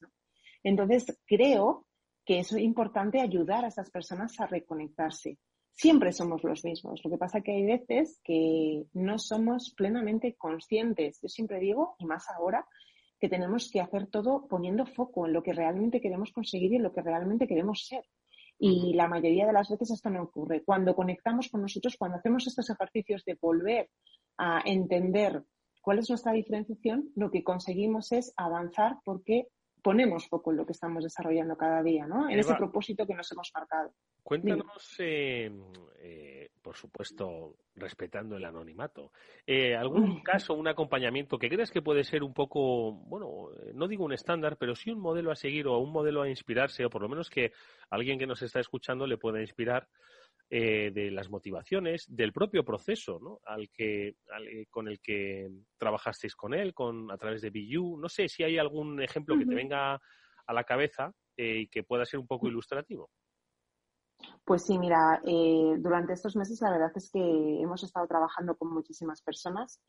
Entonces, 0.63 1.05
creo 1.25 1.85
que 2.25 2.39
es 2.39 2.51
importante 2.51 3.21
ayudar 3.21 3.63
a 3.63 3.69
esas 3.69 3.89
personas 3.89 4.39
a 4.39 4.47
reconectarse. 4.47 5.37
Siempre 5.77 6.11
somos 6.11 6.43
los 6.43 6.65
mismos. 6.65 7.01
Lo 7.03 7.11
que 7.11 7.19
pasa 7.19 7.37
es 7.37 7.43
que 7.43 7.51
hay 7.51 7.63
veces 7.63 8.19
que 8.23 8.87
no 8.93 9.19
somos 9.19 9.75
plenamente 9.77 10.33
conscientes. 10.33 11.19
Yo 11.21 11.29
siempre 11.29 11.59
digo, 11.59 11.95
y 11.99 12.05
más 12.07 12.27
ahora, 12.31 12.65
que 13.19 13.29
tenemos 13.29 13.69
que 13.71 13.79
hacer 13.79 14.07
todo 14.07 14.47
poniendo 14.47 14.87
foco 14.87 15.27
en 15.27 15.33
lo 15.33 15.43
que 15.43 15.53
realmente 15.53 16.01
queremos 16.01 16.31
conseguir 16.31 16.73
y 16.73 16.75
en 16.77 16.83
lo 16.83 16.91
que 16.91 17.03
realmente 17.03 17.47
queremos 17.47 17.85
ser. 17.85 18.03
Y 18.57 18.95
la 18.95 19.07
mayoría 19.07 19.45
de 19.45 19.53
las 19.53 19.69
veces 19.69 19.91
esto 19.91 20.09
no 20.09 20.23
ocurre. 20.23 20.63
Cuando 20.63 20.95
conectamos 20.95 21.47
con 21.47 21.61
nosotros, 21.61 21.95
cuando 21.95 22.17
hacemos 22.17 22.47
estos 22.47 22.67
ejercicios 22.71 23.23
de 23.23 23.37
volver 23.39 23.91
a 24.39 24.63
entender 24.65 25.43
cuál 25.83 25.99
es 25.99 26.09
nuestra 26.09 26.31
diferenciación, 26.33 27.11
lo 27.15 27.29
que 27.29 27.43
conseguimos 27.43 28.11
es 28.13 28.33
avanzar 28.35 28.97
porque 29.05 29.49
ponemos 29.87 30.27
foco 30.27 30.51
en 30.51 30.57
lo 30.57 30.65
que 30.65 30.73
estamos 30.73 31.01
desarrollando 31.01 31.55
cada 31.55 31.81
día, 31.81 32.05
¿no? 32.05 32.29
En 32.29 32.37
ese 32.37 32.53
propósito 32.55 33.07
que 33.07 33.13
nos 33.13 33.31
hemos 33.31 33.49
marcado. 33.53 33.93
Cuéntanos, 34.21 34.95
eh, 34.99 35.49
eh, 36.01 36.49
por 36.61 36.75
supuesto, 36.75 37.55
respetando 37.73 38.35
el 38.35 38.43
anonimato, 38.43 39.13
eh, 39.45 39.77
algún 39.77 40.21
caso, 40.23 40.55
un 40.55 40.67
acompañamiento 40.67 41.39
que 41.39 41.47
creas 41.47 41.71
que 41.71 41.81
puede 41.81 42.03
ser 42.03 42.21
un 42.21 42.33
poco, 42.33 42.91
bueno, 42.91 43.47
no 43.73 43.87
digo 43.87 44.03
un 44.03 44.11
estándar, 44.11 44.57
pero 44.57 44.75
sí 44.75 44.91
un 44.91 44.99
modelo 44.99 45.31
a 45.31 45.37
seguir 45.37 45.67
o 45.67 45.77
un 45.77 45.93
modelo 45.93 46.21
a 46.21 46.27
inspirarse, 46.27 46.83
o 46.83 46.89
por 46.89 47.01
lo 47.01 47.07
menos 47.07 47.29
que 47.29 47.53
alguien 47.89 48.19
que 48.19 48.27
nos 48.27 48.41
está 48.41 48.59
escuchando 48.59 49.07
le 49.07 49.15
pueda 49.15 49.39
inspirar 49.39 49.87
eh, 50.49 50.91
de 50.93 51.11
las 51.11 51.29
motivaciones, 51.29 52.05
del 52.07 52.31
propio 52.31 52.63
proceso 52.63 53.19
¿no? 53.21 53.41
al 53.43 53.69
que, 53.69 54.15
eh, 54.49 54.65
con 54.69 54.87
el 54.87 55.01
que 55.01 55.51
trabajasteis 55.77 56.37
con 56.37 56.53
él, 56.53 56.73
con, 56.73 57.11
a 57.11 57.17
través 57.17 57.41
de 57.41 57.49
BU. 57.49 57.97
No 57.99 58.07
sé 58.07 58.29
si 58.29 58.43
hay 58.43 58.57
algún 58.57 59.01
ejemplo 59.01 59.37
que 59.37 59.45
te 59.45 59.53
venga 59.53 59.95
a 59.95 60.53
la 60.53 60.63
cabeza 60.63 61.11
eh, 61.35 61.63
y 61.63 61.67
que 61.67 61.83
pueda 61.83 62.05
ser 62.05 62.21
un 62.21 62.27
poco 62.27 62.47
ilustrativo. 62.47 63.09
Pues 64.45 64.65
sí, 64.65 64.79
mira, 64.79 65.21
durante 65.79 66.13
estos 66.13 66.37
meses 66.37 66.61
la 66.61 66.71
verdad 66.71 66.91
es 66.95 67.11
que 67.11 67.19
hemos 67.19 67.83
estado 67.83 68.07
trabajando 68.07 68.55
con 68.55 68.73
muchísimas 68.73 69.21
personas. 69.21 69.81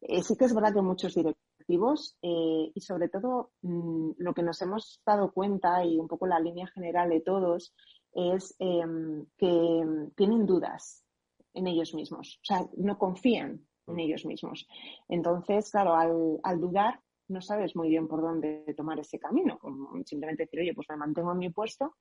sí 0.00 0.36
que 0.38 0.44
es 0.44 0.54
verdad 0.54 0.74
que 0.74 0.80
muchos 0.80 1.16
directivos 1.16 2.16
y 2.22 2.80
sobre 2.80 3.08
todo 3.08 3.50
mm, 3.62 4.12
lo 4.18 4.32
que 4.32 4.44
nos 4.44 4.62
hemos 4.62 5.02
dado 5.04 5.32
cuenta 5.32 5.84
y 5.84 5.98
un 5.98 6.06
poco 6.06 6.28
la 6.28 6.38
línea 6.38 6.68
general 6.68 7.10
de 7.10 7.20
todos 7.20 7.74
es 8.14 8.54
em, 8.58 9.26
que 9.36 10.10
tienen 10.16 10.46
dudas 10.46 11.04
en 11.52 11.66
ellos 11.66 11.94
mismos, 11.94 12.38
o 12.42 12.44
sea, 12.44 12.66
no 12.76 12.98
confían 12.98 13.66
en 13.86 14.00
ellos 14.00 14.24
mismos. 14.24 14.66
Entonces, 15.08 15.70
claro, 15.70 15.94
al, 16.42 16.60
dudar, 16.60 17.00
no 17.28 17.40
sabes 17.40 17.76
muy 17.76 17.88
bien 17.88 18.08
por 18.08 18.22
dónde 18.22 18.74
tomar 18.76 18.98
ese 18.98 19.18
camino, 19.18 19.58
como 19.58 20.02
simplemente 20.04 20.44
decir, 20.44 20.60
oye, 20.60 20.74
pues 20.74 20.88
me 20.90 20.96
mantengo 20.96 21.32
en 21.32 21.38
mi 21.38 21.50
puesto, 21.50 21.94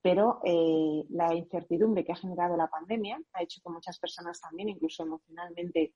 pero 0.00 0.40
eh, 0.44 1.04
la 1.10 1.34
incertidumbre 1.34 2.04
que 2.04 2.12
ha 2.12 2.16
generado 2.16 2.56
la 2.56 2.68
pandemia 2.68 3.20
ha 3.32 3.42
hecho 3.42 3.60
que 3.62 3.70
muchas 3.70 3.98
personas 3.98 4.40
también, 4.40 4.68
incluso 4.68 5.02
emocionalmente, 5.02 5.94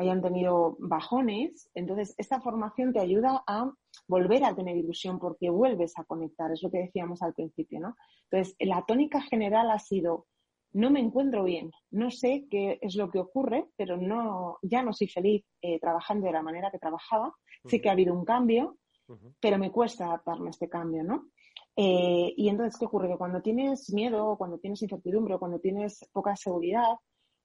hayan 0.00 0.22
tenido 0.22 0.76
bajones. 0.78 1.70
Entonces, 1.74 2.14
esta 2.18 2.40
formación 2.40 2.92
te 2.92 3.00
ayuda 3.00 3.42
a 3.46 3.70
volver 4.08 4.44
a 4.44 4.54
tener 4.54 4.76
ilusión 4.76 5.18
porque 5.18 5.50
vuelves 5.50 5.92
a 5.98 6.04
conectar, 6.04 6.50
es 6.50 6.62
lo 6.62 6.70
que 6.70 6.78
decíamos 6.78 7.22
al 7.22 7.34
principio, 7.34 7.80
¿no? 7.80 7.96
Entonces, 8.30 8.56
la 8.58 8.84
tónica 8.86 9.20
general 9.20 9.70
ha 9.70 9.78
sido, 9.78 10.26
no 10.72 10.90
me 10.90 11.00
encuentro 11.00 11.44
bien, 11.44 11.70
no 11.90 12.10
sé 12.10 12.46
qué 12.50 12.78
es 12.80 12.96
lo 12.96 13.10
que 13.10 13.18
ocurre, 13.18 13.68
pero 13.76 13.96
no, 13.96 14.58
ya 14.62 14.82
no 14.82 14.92
soy 14.92 15.08
feliz 15.08 15.44
eh, 15.62 15.78
trabajando 15.78 16.26
de 16.26 16.32
la 16.32 16.42
manera 16.42 16.70
que 16.70 16.78
trabajaba, 16.78 17.34
sé 17.66 17.80
que 17.80 17.88
ha 17.88 17.92
habido 17.92 18.14
un 18.14 18.24
cambio, 18.24 18.78
pero 19.40 19.58
me 19.58 19.72
cuesta 19.72 20.06
adaptarme 20.06 20.48
a 20.48 20.50
este 20.50 20.68
cambio, 20.68 21.02
¿no? 21.02 21.26
Eh, 21.76 22.32
y 22.36 22.48
entonces, 22.48 22.78
¿qué 22.78 22.86
ocurre? 22.86 23.08
Que 23.08 23.16
cuando 23.16 23.42
tienes 23.42 23.92
miedo, 23.92 24.36
cuando 24.36 24.58
tienes 24.58 24.82
incertidumbre, 24.82 25.38
cuando 25.38 25.58
tienes 25.58 26.08
poca 26.12 26.36
seguridad, 26.36 26.94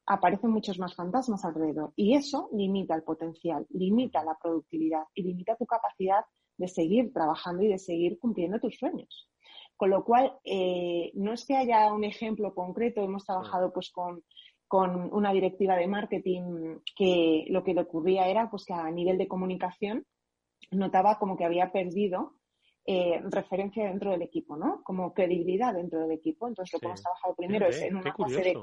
aparecen 0.05 0.51
muchos 0.51 0.79
más 0.79 0.95
fantasmas 0.95 1.43
alrededor. 1.45 1.93
Y 1.95 2.15
eso 2.15 2.49
limita 2.53 2.95
el 2.95 3.03
potencial, 3.03 3.65
limita 3.69 4.23
la 4.23 4.37
productividad 4.41 5.03
y 5.13 5.23
limita 5.23 5.55
tu 5.55 5.65
capacidad 5.65 6.23
de 6.57 6.67
seguir 6.67 7.11
trabajando 7.11 7.63
y 7.63 7.69
de 7.69 7.79
seguir 7.79 8.19
cumpliendo 8.19 8.59
tus 8.59 8.77
sueños. 8.77 9.29
Con 9.75 9.89
lo 9.89 10.05
cual, 10.05 10.33
eh, 10.43 11.11
no 11.15 11.33
es 11.33 11.45
que 11.45 11.57
haya 11.57 11.91
un 11.91 12.03
ejemplo 12.03 12.53
concreto, 12.53 13.01
hemos 13.01 13.25
trabajado 13.25 13.73
pues 13.73 13.91
con, 13.91 14.23
una 14.71 15.31
directiva 15.31 15.77
de 15.77 15.87
marketing 15.87 16.79
que 16.97 17.45
lo 17.47 17.63
que 17.63 17.73
le 17.73 17.81
ocurría 17.81 18.27
era 18.27 18.49
pues 18.49 18.65
que 18.65 18.73
a 18.73 18.91
nivel 18.91 19.17
de 19.17 19.27
comunicación 19.27 20.05
notaba 20.71 21.17
como 21.17 21.37
que 21.37 21.45
había 21.45 21.71
perdido 21.71 22.33
eh, 22.85 23.21
referencia 23.23 23.85
dentro 23.85 24.11
del 24.11 24.23
equipo, 24.23 24.57
¿no? 24.57 24.83
Como 24.83 25.13
credibilidad 25.13 25.73
dentro 25.73 26.01
del 26.01 26.11
equipo. 26.11 26.47
Entonces, 26.47 26.73
lo 26.73 26.79
que 26.79 26.87
hemos 26.87 27.01
trabajado 27.01 27.35
primero 27.35 27.67
es 27.67 27.81
en 27.83 27.95
una 27.95 28.13
fase 28.13 28.41
de 28.41 28.57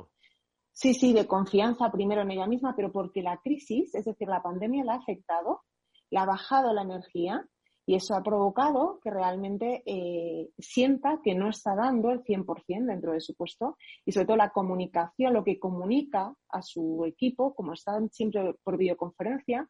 Sí, 0.73 0.95
sí, 0.95 1.13
de 1.13 1.27
confianza 1.27 1.91
primero 1.93 2.23
en 2.23 2.31
ella 2.31 2.47
misma, 2.47 2.75
pero 2.75 2.91
porque 2.91 3.23
la 3.23 3.39
crisis, 3.39 3.95
es 3.95 4.05
decir, 4.07 4.29
la 4.29 4.43
pandemia 4.43 4.85
la 4.85 4.95
ha 4.95 4.97
afectado, 4.97 5.63
le 6.11 6.19
ha 6.19 6.25
bajado 6.25 6.73
la 6.73 6.83
energía 6.83 7.47
y 7.85 7.95
eso 7.97 8.15
ha 8.15 8.23
provocado 8.23 8.99
que 9.03 9.11
realmente 9.11 9.83
eh, 9.85 10.51
sienta 10.59 11.21
que 11.23 11.35
no 11.35 11.51
está 11.51 11.75
dando 11.75 12.11
el 12.11 12.23
100% 12.23 12.87
dentro 12.87 13.13
de 13.13 13.21
su 13.21 13.35
puesto 13.35 13.77
y 14.05 14.13
sobre 14.13 14.27
todo 14.27 14.37
la 14.37 14.51
comunicación, 14.51 15.35
lo 15.35 15.45
que 15.45 15.59
comunica 15.59 16.35
a 16.49 16.63
su 16.63 17.05
equipo, 17.07 17.55
como 17.55 17.75
están 17.75 18.09
siempre 18.11 18.55
por 18.63 18.79
videoconferencia, 18.79 19.69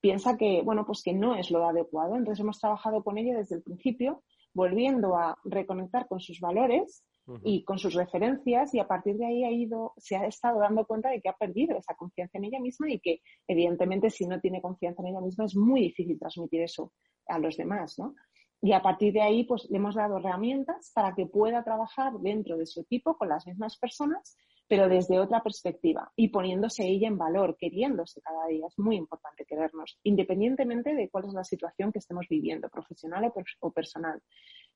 piensa 0.00 0.36
que, 0.36 0.62
bueno, 0.62 0.84
pues 0.84 1.02
que 1.02 1.14
no 1.14 1.36
es 1.36 1.50
lo 1.50 1.66
adecuado. 1.66 2.16
Entonces 2.16 2.40
hemos 2.40 2.60
trabajado 2.60 3.02
con 3.02 3.16
ella 3.16 3.38
desde 3.38 3.56
el 3.56 3.62
principio, 3.62 4.22
volviendo 4.52 5.16
a 5.16 5.38
reconectar 5.44 6.06
con 6.06 6.20
sus 6.20 6.40
valores 6.40 7.04
y 7.42 7.64
con 7.64 7.78
sus 7.78 7.94
referencias 7.94 8.74
y 8.74 8.80
a 8.80 8.86
partir 8.86 9.16
de 9.16 9.26
ahí 9.26 9.44
ha 9.44 9.50
ido, 9.50 9.94
se 9.96 10.16
ha 10.16 10.26
estado 10.26 10.60
dando 10.60 10.86
cuenta 10.86 11.10
de 11.10 11.20
que 11.20 11.28
ha 11.28 11.36
perdido 11.36 11.78
esa 11.78 11.94
confianza 11.94 12.38
en 12.38 12.44
ella 12.44 12.60
misma 12.60 12.90
y 12.90 13.00
que 13.00 13.20
evidentemente 13.48 14.10
si 14.10 14.26
no 14.26 14.40
tiene 14.40 14.60
confianza 14.60 15.02
en 15.02 15.08
ella 15.08 15.20
misma 15.20 15.46
es 15.46 15.56
muy 15.56 15.80
difícil 15.80 16.18
transmitir 16.18 16.62
eso 16.62 16.92
a 17.26 17.38
los 17.38 17.56
demás, 17.56 17.98
¿no? 17.98 18.14
Y 18.60 18.72
a 18.72 18.80
partir 18.80 19.12
de 19.12 19.20
ahí, 19.20 19.44
pues 19.44 19.68
le 19.68 19.76
hemos 19.76 19.94
dado 19.94 20.16
herramientas 20.16 20.90
para 20.94 21.14
que 21.14 21.26
pueda 21.26 21.62
trabajar 21.62 22.14
dentro 22.20 22.56
de 22.56 22.64
su 22.64 22.80
equipo 22.80 23.16
con 23.18 23.28
las 23.28 23.46
mismas 23.46 23.76
personas, 23.76 24.38
pero 24.66 24.88
desde 24.88 25.18
otra 25.18 25.42
perspectiva 25.42 26.10
y 26.16 26.28
poniéndose 26.28 26.84
ella 26.86 27.08
en 27.08 27.18
valor, 27.18 27.56
queriéndose 27.58 28.20
cada 28.20 28.46
día. 28.46 28.66
Es 28.66 28.78
muy 28.78 28.96
importante 28.96 29.44
querernos, 29.44 29.98
independientemente 30.02 30.94
de 30.94 31.08
cuál 31.10 31.26
es 31.26 31.34
la 31.34 31.44
situación 31.44 31.92
que 31.92 31.98
estemos 31.98 32.26
viviendo, 32.28 32.68
profesional 32.68 33.32
o 33.60 33.70
personal 33.70 34.22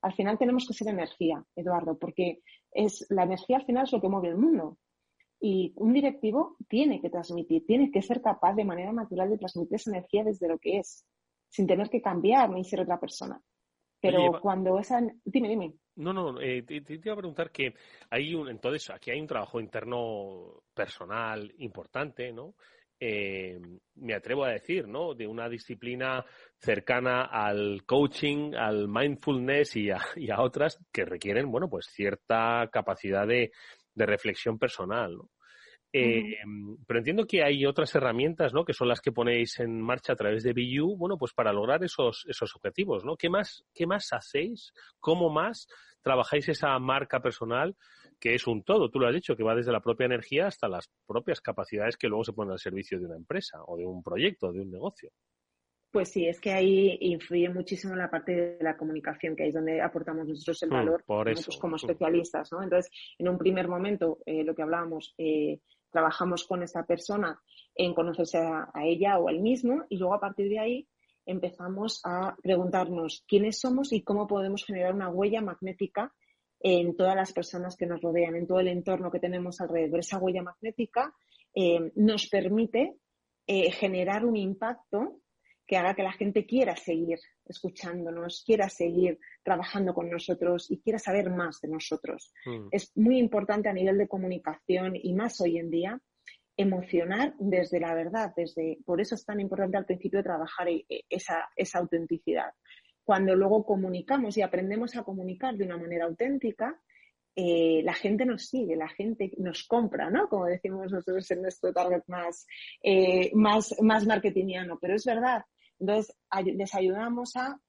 al 0.01 0.13
final 0.13 0.37
tenemos 0.37 0.65
que 0.67 0.73
ser 0.73 0.87
energía, 0.87 1.43
Eduardo, 1.55 1.97
porque 1.97 2.41
es 2.71 3.05
la 3.09 3.23
energía 3.23 3.57
al 3.57 3.65
final 3.65 3.83
es 3.83 3.91
lo 3.91 4.01
que 4.01 4.09
mueve 4.09 4.29
el 4.29 4.37
mundo. 4.37 4.77
Y 5.41 5.73
un 5.75 5.93
directivo 5.93 6.57
tiene 6.67 7.01
que 7.01 7.09
transmitir, 7.09 7.65
tiene 7.65 7.91
que 7.91 8.01
ser 8.01 8.21
capaz 8.21 8.53
de 8.55 8.65
manera 8.65 8.91
natural 8.91 9.29
de 9.29 9.37
transmitir 9.37 9.75
esa 9.75 9.91
energía 9.91 10.23
desde 10.23 10.47
lo 10.47 10.57
que 10.57 10.79
es, 10.79 11.05
sin 11.49 11.65
tener 11.65 11.89
que 11.89 12.01
cambiar 12.01 12.49
ni 12.49 12.63
ser 12.63 12.81
otra 12.81 12.99
persona. 12.99 13.41
Pero 14.01 14.39
cuando 14.41 14.79
esa... 14.79 15.01
Dime, 15.25 15.49
dime. 15.49 15.73
No, 15.95 16.13
no, 16.13 16.39
eh, 16.39 16.63
te, 16.63 16.81
te, 16.81 16.93
iba 16.93 17.13
a 17.13 17.17
preguntar 17.17 17.51
que 17.51 17.73
hay 18.09 18.33
un, 18.33 18.47
entonces 18.47 18.89
aquí 18.89 19.11
hay 19.11 19.19
un 19.19 19.27
trabajo 19.27 19.59
interno 19.59 20.63
personal 20.73 21.53
importante, 21.57 22.31
¿no? 22.31 22.55
Eh, 23.01 23.57
me 23.95 24.13
atrevo 24.13 24.43
a 24.43 24.51
decir, 24.51 24.87
¿no? 24.87 25.13
De 25.13 25.25
una 25.25 25.47
disciplina 25.47 26.25
cercana 26.57 27.23
al 27.23 27.83
coaching, 27.85 28.53
al 28.55 28.89
mindfulness 28.89 29.77
y 29.77 29.89
a, 29.89 30.41
otras 30.41 30.77
que 30.91 31.05
requieren, 31.05 31.49
bueno, 31.49 31.69
pues 31.69 31.87
cierta 31.87 32.67
capacidad 32.71 33.25
de, 33.25 33.51
reflexión 33.95 34.57
personal, 34.57 35.17
eh, 35.91 36.35
Pero 36.87 36.99
entiendo 36.99 37.25
que 37.25 37.43
hay 37.43 37.65
otras 37.65 37.93
herramientas, 37.95 38.53
¿no? 38.53 38.63
Que 38.63 38.73
son 38.73 38.87
las 38.87 39.01
que 39.01 39.11
ponéis 39.11 39.59
en 39.59 39.81
marcha 39.81 40.13
a 40.13 40.15
través 40.15 40.43
de 40.43 40.53
BU, 40.53 40.97
bueno, 40.97 41.17
pues 41.17 41.33
para 41.33 41.53
lograr 41.53 41.83
esos, 41.83 42.25
esos 42.27 42.55
objetivos, 42.55 43.03
¿no? 43.03 43.15
¿Qué 43.15 43.29
más, 43.29 43.65
qué 43.73 43.87
más 43.87 44.11
hacéis? 44.11 44.73
¿Cómo 44.99 45.29
más 45.29 45.67
trabajáis 46.01 46.47
esa 46.49 46.77
marca 46.79 47.21
personal 47.21 47.75
que 48.19 48.35
es 48.35 48.47
un 48.47 48.63
todo, 48.63 48.89
tú 48.89 48.99
lo 48.99 49.07
has 49.07 49.13
dicho, 49.13 49.35
que 49.35 49.43
va 49.43 49.55
desde 49.55 49.71
la 49.71 49.81
propia 49.81 50.05
energía 50.05 50.47
hasta 50.47 50.67
las 50.67 50.91
propias 51.07 51.39
capacidades 51.39 51.95
que 51.97 52.07
luego 52.07 52.23
se 52.23 52.33
ponen 52.33 52.51
al 52.51 52.59
servicio 52.59 52.99
de 52.99 53.05
una 53.05 53.15
empresa 53.15 53.63
o 53.65 53.77
de 53.77 53.85
un 53.85 54.03
proyecto, 54.03 54.51
de 54.51 54.61
un 54.61 54.69
negocio. 54.69 55.09
Pues 55.91 56.09
sí, 56.09 56.27
es 56.27 56.39
que 56.39 56.51
ahí 56.51 56.97
influye 57.01 57.49
muchísimo 57.49 57.95
la 57.95 58.11
parte 58.11 58.31
de 58.31 58.63
la 58.63 58.77
comunicación, 58.77 59.35
que 59.35 59.43
ahí 59.43 59.49
es 59.49 59.55
donde 59.55 59.81
aportamos 59.81 60.27
nosotros 60.27 60.61
el 60.61 60.69
mm, 60.69 60.73
valor 60.73 61.03
como 61.59 61.73
mm. 61.73 61.75
especialistas, 61.77 62.51
¿no? 62.51 62.61
Entonces, 62.61 62.91
en 63.17 63.27
un 63.27 63.39
primer 63.39 63.67
momento, 63.67 64.19
eh, 64.25 64.43
lo 64.43 64.53
que 64.53 64.61
hablábamos, 64.61 65.15
eh, 65.17 65.59
trabajamos 65.91 66.45
con 66.45 66.63
esta 66.63 66.83
persona 66.85 67.39
en 67.75 67.93
conocerse 67.93 68.37
a, 68.37 68.71
ella 68.83 69.17
o 69.17 69.27
a 69.27 69.31
él 69.31 69.41
mismo 69.41 69.85
y 69.89 69.97
luego 69.97 70.13
a 70.13 70.19
partir 70.19 70.49
de 70.49 70.59
ahí 70.59 70.87
empezamos 71.25 72.01
a 72.03 72.35
preguntarnos 72.41 73.23
quiénes 73.27 73.59
somos 73.59 73.93
y 73.93 74.01
cómo 74.01 74.27
podemos 74.27 74.65
generar 74.65 74.93
una 74.93 75.09
huella 75.09 75.41
magnética 75.41 76.13
en 76.59 76.95
todas 76.95 77.15
las 77.15 77.31
personas 77.31 77.77
que 77.77 77.85
nos 77.85 78.01
rodean, 78.01 78.35
en 78.35 78.47
todo 78.47 78.59
el 78.59 78.67
entorno 78.67 79.11
que 79.11 79.19
tenemos 79.19 79.61
alrededor. 79.61 79.99
Esa 79.99 80.17
huella 80.17 80.41
magnética 80.41 81.13
eh, 81.53 81.91
nos 81.95 82.27
permite 82.27 82.97
eh, 83.47 83.71
generar 83.71 84.25
un 84.25 84.35
impacto 84.35 85.21
que 85.69 85.77
haga 85.77 85.93
que 85.93 86.01
la 86.01 86.13
gente 86.13 86.47
quiera 86.47 86.75
seguir 86.75 87.19
escuchándonos, 87.45 88.43
quiera 88.43 88.67
seguir 88.69 89.19
trabajando 89.43 89.93
con 89.93 90.09
nosotros 90.09 90.71
y 90.71 90.79
quiera 90.79 90.97
saber 90.97 91.29
más 91.29 91.61
de 91.61 91.67
nosotros. 91.67 92.33
Mm. 92.43 92.69
Es 92.71 92.91
muy 92.97 93.19
importante 93.19 93.69
a 93.69 93.73
nivel 93.73 93.99
de 93.99 94.07
comunicación 94.07 94.93
y 94.95 95.13
más 95.13 95.39
hoy 95.41 95.59
en 95.59 95.69
día 95.69 96.01
emocionar 96.57 97.35
desde 97.37 97.79
la 97.79 97.93
verdad, 97.93 98.33
desde 98.35 98.79
por 98.83 98.99
eso 98.99 99.13
es 99.13 99.23
tan 99.23 99.39
importante 99.39 99.77
al 99.77 99.85
principio 99.85 100.23
trabajar 100.23 100.67
e, 100.69 100.85
e, 100.89 101.03
esa, 101.07 101.47
esa 101.55 101.77
autenticidad. 101.77 102.51
Cuando 103.03 103.35
luego 103.35 103.63
comunicamos 103.63 104.37
y 104.37 104.41
aprendemos 104.41 104.95
a 104.95 105.03
comunicar 105.03 105.55
de 105.55 105.65
una 105.65 105.77
manera 105.77 106.05
auténtica, 106.05 106.81
eh, 107.35 107.81
la 107.83 107.93
gente 107.93 108.25
nos 108.25 108.47
sigue, 108.47 108.75
la 108.75 108.89
gente 108.89 109.31
nos 109.37 109.65
compra, 109.67 110.09
¿no? 110.09 110.27
Como 110.29 110.47
decimos 110.47 110.91
nosotros 110.91 111.29
en 111.29 111.43
nuestro 111.43 111.71
target 111.71 112.01
más, 112.07 112.47
eh, 112.81 113.29
más, 113.35 113.75
más 113.81 114.07
marketingiano. 114.07 114.79
Pero 114.81 114.95
es 114.95 115.05
verdad, 115.05 115.43
entonces, 115.79 116.15
les 116.45 116.75
ayudamos 116.75 117.35
a 117.35 117.59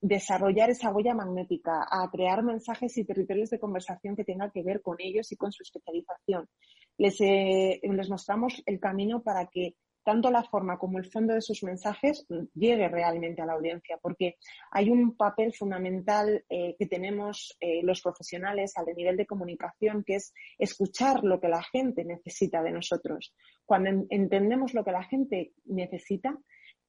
desarrollar 0.00 0.70
esa 0.70 0.92
huella 0.92 1.14
magnética, 1.14 1.86
a 1.90 2.08
crear 2.10 2.42
mensajes 2.42 2.96
y 2.98 3.04
territorios 3.04 3.50
de 3.50 3.58
conversación 3.58 4.14
que 4.14 4.24
tengan 4.24 4.50
que 4.50 4.62
ver 4.62 4.80
con 4.80 4.96
ellos 5.00 5.30
y 5.32 5.36
con 5.36 5.52
su 5.52 5.62
especialización. 5.62 6.48
Les, 6.96 7.20
eh, 7.20 7.80
les 7.82 8.10
mostramos 8.10 8.62
el 8.66 8.78
camino 8.78 9.22
para 9.22 9.46
que 9.46 9.74
tanto 10.04 10.30
la 10.30 10.42
forma 10.42 10.78
como 10.78 10.98
el 10.98 11.10
fondo 11.10 11.34
de 11.34 11.42
sus 11.42 11.62
mensajes 11.62 12.26
llegue 12.54 12.88
realmente 12.88 13.42
a 13.42 13.46
la 13.46 13.52
audiencia, 13.52 13.98
porque 14.00 14.36
hay 14.70 14.88
un 14.88 15.14
papel 15.16 15.52
fundamental 15.52 16.44
eh, 16.48 16.74
que 16.78 16.86
tenemos 16.86 17.54
eh, 17.60 17.82
los 17.82 18.00
profesionales 18.00 18.72
al 18.76 18.86
nivel 18.96 19.18
de 19.18 19.26
comunicación, 19.26 20.04
que 20.04 20.14
es 20.14 20.32
escuchar 20.58 21.24
lo 21.24 21.38
que 21.40 21.48
la 21.48 21.62
gente 21.62 22.06
necesita 22.06 22.62
de 22.62 22.72
nosotros. 22.72 23.34
Cuando 23.66 24.06
entendemos 24.08 24.72
lo 24.72 24.82
que 24.82 24.92
la 24.92 25.02
gente 25.02 25.52
necesita, 25.66 26.38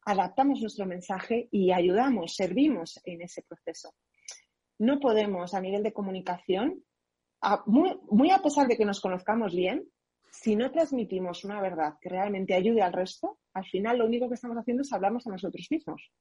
adaptamos 0.05 0.61
nuestro 0.61 0.85
mensaje 0.85 1.47
y 1.51 1.71
ayudamos, 1.71 2.35
servimos 2.35 2.99
en 3.03 3.21
ese 3.21 3.43
proceso. 3.43 3.93
No 4.79 4.99
podemos 4.99 5.53
a 5.53 5.61
nivel 5.61 5.83
de 5.83 5.93
comunicación, 5.93 6.83
muy, 7.65 8.31
a 8.31 8.41
pesar 8.41 8.67
de 8.67 8.77
que 8.77 8.85
nos 8.85 9.01
conozcamos 9.01 9.53
bien, 9.55 9.87
si 10.31 10.55
no 10.55 10.71
transmitimos 10.71 11.43
una 11.43 11.61
verdad 11.61 11.95
que 11.99 12.09
realmente 12.09 12.53
ayude 12.53 12.81
al 12.81 12.93
resto, 12.93 13.39
al 13.53 13.65
final 13.65 13.97
lo 13.97 14.05
único 14.05 14.27
que 14.27 14.35
estamos 14.35 14.57
haciendo 14.57 14.83
es 14.83 14.93
hablarnos 14.93 15.25
a 15.27 15.31
nosotros 15.31 15.67
mismos 15.69 16.11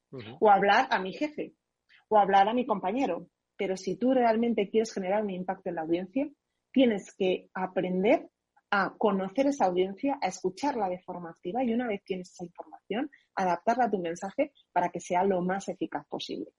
o 0.40 0.50
hablar 0.50 0.88
a 0.90 0.98
mi 0.98 1.12
jefe 1.12 1.54
o 2.08 2.18
hablar 2.18 2.48
a 2.48 2.54
mi 2.54 2.66
compañero. 2.66 3.28
Pero 3.56 3.76
si 3.76 3.96
tú 3.96 4.14
realmente 4.14 4.70
quieres 4.70 4.92
generar 4.92 5.22
un 5.22 5.30
impacto 5.30 5.68
en 5.68 5.74
la 5.74 5.82
audiencia, 5.82 6.28
tienes 6.72 7.12
que 7.14 7.48
aprender 7.52 8.28
a 8.70 8.94
conocer 8.96 9.46
esa 9.46 9.66
audiencia, 9.66 10.18
a 10.20 10.28
escucharla 10.28 10.88
de 10.88 11.00
forma 11.00 11.30
activa 11.30 11.64
y 11.64 11.72
una 11.72 11.86
vez 11.86 12.02
tienes 12.04 12.30
esa 12.30 12.44
información, 12.44 13.10
adaptarla 13.38 13.84
a 13.84 13.90
tu 13.90 13.98
mensaje 13.98 14.52
para 14.72 14.90
que 14.90 15.00
sea 15.00 15.24
lo 15.24 15.40
más 15.40 15.68
eficaz 15.68 16.06
posible. 16.08 16.50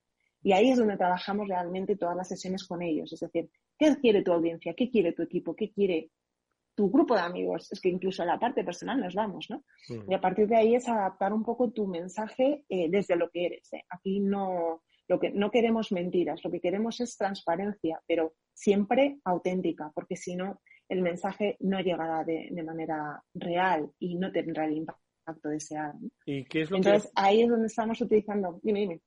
Y 0.41 0.53
ahí 0.53 0.69
es 0.69 0.77
donde 0.77 0.97
trabajamos 0.97 1.47
realmente 1.47 1.97
todas 1.97 2.15
las 2.15 2.27
sesiones 2.27 2.65
con 2.65 2.81
ellos. 2.81 3.11
Es 3.11 3.19
decir, 3.19 3.49
¿qué 3.77 3.95
quiere 3.97 4.23
tu 4.23 4.31
audiencia? 4.31 4.73
¿Qué 4.73 4.89
quiere 4.89 5.11
tu 5.11 5.23
equipo? 5.23 5.55
¿Qué 5.55 5.71
quiere 5.71 6.09
tu 6.75 6.89
grupo 6.89 7.15
de 7.15 7.21
amigos? 7.21 7.69
Es 7.71 7.81
que 7.81 7.89
incluso 7.89 8.23
a 8.23 8.25
la 8.25 8.39
parte 8.39 8.63
personal 8.63 9.01
nos 9.01 9.13
vamos, 9.13 9.47
¿no? 9.49 9.63
Y 10.07 10.13
a 10.13 10.21
partir 10.21 10.47
de 10.47 10.55
ahí 10.55 10.75
es 10.75 10.87
adaptar 10.87 11.33
un 11.33 11.43
poco 11.43 11.71
tu 11.71 11.87
mensaje 11.87 12.63
eh, 12.69 12.89
desde 12.89 13.17
lo 13.17 13.29
que 13.29 13.47
eres. 13.47 13.73
¿eh? 13.73 13.83
Aquí 13.89 14.21
no, 14.21 14.81
lo 15.09 15.19
que, 15.19 15.31
no 15.31 15.51
queremos 15.51 15.91
mentiras, 15.91 16.41
lo 16.43 16.51
que 16.51 16.61
queremos 16.61 17.01
es 17.01 17.17
transparencia, 17.17 18.01
pero 18.07 18.35
siempre 18.53 19.19
auténtica, 19.25 19.91
porque 19.93 20.15
si 20.15 20.37
no, 20.37 20.61
el 20.87 21.01
mensaje 21.01 21.57
no 21.59 21.81
llegará 21.81 22.23
de, 22.23 22.49
manera 22.63 23.21
real 23.33 23.91
y 23.99 24.15
no 24.15 24.31
tendrá 24.31 24.65
el 24.65 24.77
impacto 24.77 25.08
deseado. 25.43 25.99
¿Y 26.25 26.45
qué 26.45 26.61
es 26.61 26.71
lo 26.71 26.77
Entonces, 26.77 27.11
ahí 27.15 27.41
es 27.41 27.49
donde 27.49 27.67
estamos 27.67 27.99
utilizando. 28.01 28.59
Dime, 28.63 28.79
dime. 28.79 29.01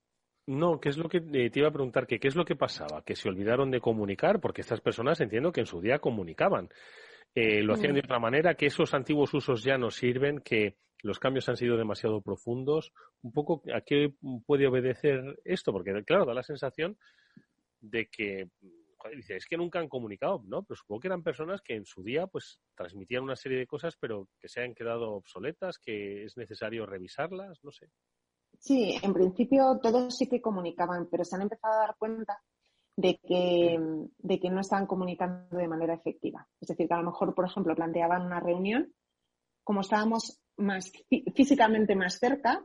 No, 0.46 0.80
¿qué 0.80 0.88
es 0.88 0.96
lo 0.96 1.08
que 1.08 1.18
eh, 1.18 1.50
te 1.50 1.60
iba 1.60 1.68
a 1.68 1.72
preguntar? 1.72 2.06
Que, 2.06 2.18
¿Qué 2.18 2.28
es 2.28 2.34
lo 2.34 2.44
que 2.44 2.56
pasaba? 2.56 3.02
Que 3.04 3.14
se 3.14 3.28
olvidaron 3.28 3.70
de 3.70 3.80
comunicar, 3.80 4.40
porque 4.40 4.60
estas 4.60 4.80
personas 4.80 5.20
entiendo 5.20 5.52
que 5.52 5.60
en 5.60 5.66
su 5.66 5.80
día 5.80 6.00
comunicaban. 6.00 6.68
Eh, 7.34 7.62
lo 7.62 7.74
hacían 7.74 7.94
de 7.94 8.02
mm. 8.02 8.04
otra 8.04 8.18
manera, 8.18 8.54
que 8.54 8.66
esos 8.66 8.92
antiguos 8.92 9.32
usos 9.34 9.62
ya 9.62 9.78
no 9.78 9.90
sirven, 9.90 10.40
que 10.40 10.76
los 11.02 11.18
cambios 11.18 11.48
han 11.48 11.56
sido 11.56 11.76
demasiado 11.76 12.20
profundos. 12.20 12.92
Un 13.22 13.32
poco, 13.32 13.62
¿a 13.72 13.80
qué 13.82 14.14
puede 14.44 14.66
obedecer 14.66 15.38
esto? 15.44 15.72
Porque, 15.72 15.92
claro, 16.04 16.26
da 16.26 16.34
la 16.34 16.42
sensación 16.42 16.96
de 17.80 18.06
que 18.06 18.48
dice, 19.10 19.36
es 19.36 19.46
que 19.46 19.56
nunca 19.56 19.78
han 19.78 19.88
comunicado, 19.88 20.42
¿no? 20.46 20.62
Pero 20.62 20.76
supongo 20.76 21.00
que 21.00 21.08
eran 21.08 21.22
personas 21.22 21.60
que 21.60 21.74
en 21.74 21.84
su 21.84 22.02
día 22.02 22.26
pues 22.26 22.60
transmitían 22.74 23.22
una 23.22 23.36
serie 23.36 23.58
de 23.58 23.66
cosas, 23.66 23.96
pero 23.96 24.28
que 24.38 24.48
se 24.48 24.62
han 24.62 24.74
quedado 24.74 25.12
obsoletas, 25.12 25.78
que 25.78 26.24
es 26.24 26.36
necesario 26.36 26.86
revisarlas, 26.86 27.62
no 27.62 27.70
sé. 27.72 27.90
Sí, 28.58 28.96
en 29.02 29.12
principio 29.12 29.80
todos 29.82 30.16
sí 30.16 30.28
que 30.28 30.40
comunicaban, 30.40 31.08
pero 31.10 31.24
se 31.24 31.34
han 31.34 31.42
empezado 31.42 31.74
a 31.74 31.86
dar 31.86 31.96
cuenta 31.98 32.40
de 32.96 33.18
que, 33.18 33.78
de 34.18 34.40
que 34.40 34.50
no 34.50 34.60
estaban 34.60 34.86
comunicando 34.86 35.56
de 35.56 35.68
manera 35.68 35.94
efectiva. 35.94 36.46
Es 36.60 36.68
decir, 36.68 36.86
que 36.86 36.94
a 36.94 36.98
lo 36.98 37.10
mejor, 37.10 37.34
por 37.34 37.46
ejemplo, 37.46 37.74
planteaban 37.74 38.22
una 38.22 38.40
reunión, 38.40 38.92
como 39.64 39.80
estábamos 39.80 40.40
más 40.56 40.92
físicamente 41.34 41.96
más 41.96 42.18
cerca, 42.18 42.64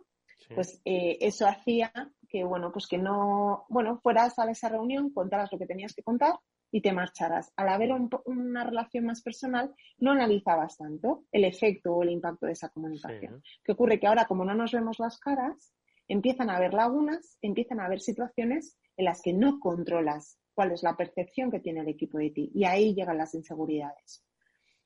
pues 0.53 0.81
eh, 0.85 1.17
eso 1.21 1.47
hacía 1.47 1.91
que, 2.29 2.43
bueno, 2.43 2.71
pues 2.71 2.87
que 2.87 2.97
no, 2.97 3.65
bueno, 3.69 3.99
fueras 3.99 4.37
a 4.39 4.49
esa 4.49 4.69
reunión, 4.69 5.11
contaras 5.11 5.51
lo 5.51 5.57
que 5.57 5.65
tenías 5.65 5.93
que 5.93 6.03
contar 6.03 6.35
y 6.71 6.81
te 6.81 6.91
marcharas. 6.91 7.51
Al 7.55 7.69
haber 7.69 7.91
una 8.25 8.63
relación 8.63 9.05
más 9.05 9.21
personal, 9.21 9.73
no 9.99 10.11
analizabas 10.11 10.77
tanto 10.77 11.23
el 11.31 11.45
efecto 11.45 11.93
o 11.93 12.03
el 12.03 12.11
impacto 12.11 12.45
de 12.45 12.53
esa 12.53 12.69
comunicación. 12.69 13.41
¿Qué 13.63 13.71
ocurre? 13.71 13.99
Que 13.99 14.07
ahora, 14.07 14.25
como 14.25 14.43
no 14.43 14.53
nos 14.53 14.71
vemos 14.71 14.99
las 14.99 15.17
caras, 15.19 15.73
empiezan 16.07 16.49
a 16.49 16.57
haber 16.57 16.73
lagunas, 16.73 17.37
empiezan 17.41 17.79
a 17.79 17.85
haber 17.85 18.01
situaciones 18.01 18.77
en 18.97 19.05
las 19.05 19.21
que 19.21 19.33
no 19.33 19.59
controlas 19.59 20.39
cuál 20.53 20.71
es 20.71 20.83
la 20.83 20.97
percepción 20.97 21.51
que 21.51 21.59
tiene 21.59 21.81
el 21.81 21.89
equipo 21.89 22.17
de 22.17 22.31
ti. 22.31 22.51
Y 22.53 22.65
ahí 22.65 22.93
llegan 22.93 23.17
las 23.17 23.33
inseguridades. 23.33 24.23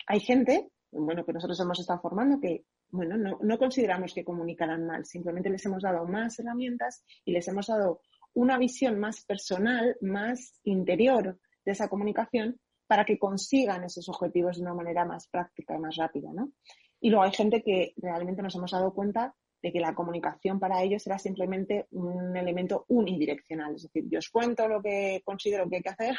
Hay 0.08 0.20
gente, 0.20 0.70
bueno, 0.92 1.26
que 1.26 1.34
nosotros 1.34 1.60
hemos 1.60 1.80
estado 1.80 2.02
formando 2.02 2.40
que 2.40 2.66
bueno, 2.92 3.18
no, 3.18 3.58
consideramos 3.58 4.14
que 4.14 4.24
comunicaran 4.24 4.86
mal, 4.86 5.06
simplemente 5.06 5.50
les 5.50 5.66
hemos 5.66 5.84
dado 5.84 6.06
más 6.06 6.38
herramientas 6.40 7.04
y 7.26 7.32
les 7.32 7.48
hemos 7.48 7.68
dado 7.68 8.02
una 8.34 8.58
visión 8.58 9.00
más 9.00 9.24
personal, 9.26 9.98
más 10.02 10.60
interior 10.64 11.40
de 11.66 11.72
esa 11.72 11.90
comunicación 11.90 12.60
para 12.88 13.06
que 13.06 13.18
consigan 13.18 13.84
esos 13.84 14.08
objetivos 14.10 14.58
de 14.58 14.64
una 14.64 14.74
manera 14.74 15.06
más 15.06 15.28
práctica 15.28 15.76
y 15.76 15.80
más 15.80 15.96
rápida, 15.96 16.32
¿no? 16.34 16.52
Y 17.00 17.10
luego 17.10 17.24
hay 17.24 17.32
gente 17.32 17.64
que 17.64 17.94
realmente 17.98 18.42
nos 18.42 18.56
hemos 18.56 18.72
dado 18.72 18.94
cuenta 18.94 19.34
de 19.62 19.72
que 19.72 19.80
la 19.80 19.96
comunicación 19.96 20.60
para 20.60 20.82
ellos 20.82 21.06
era 21.08 21.18
simplemente 21.18 21.88
un 21.92 22.36
elemento 22.36 22.86
unidireccional. 22.90 23.76
Es 23.76 23.84
decir, 23.84 24.06
yo 24.10 24.20
os 24.20 24.30
cuento 24.30 24.68
lo 24.68 24.82
que 24.82 25.22
considero 25.24 25.70
que 25.70 25.78
hay 25.78 25.82
que 25.82 25.90
hacer 25.90 26.16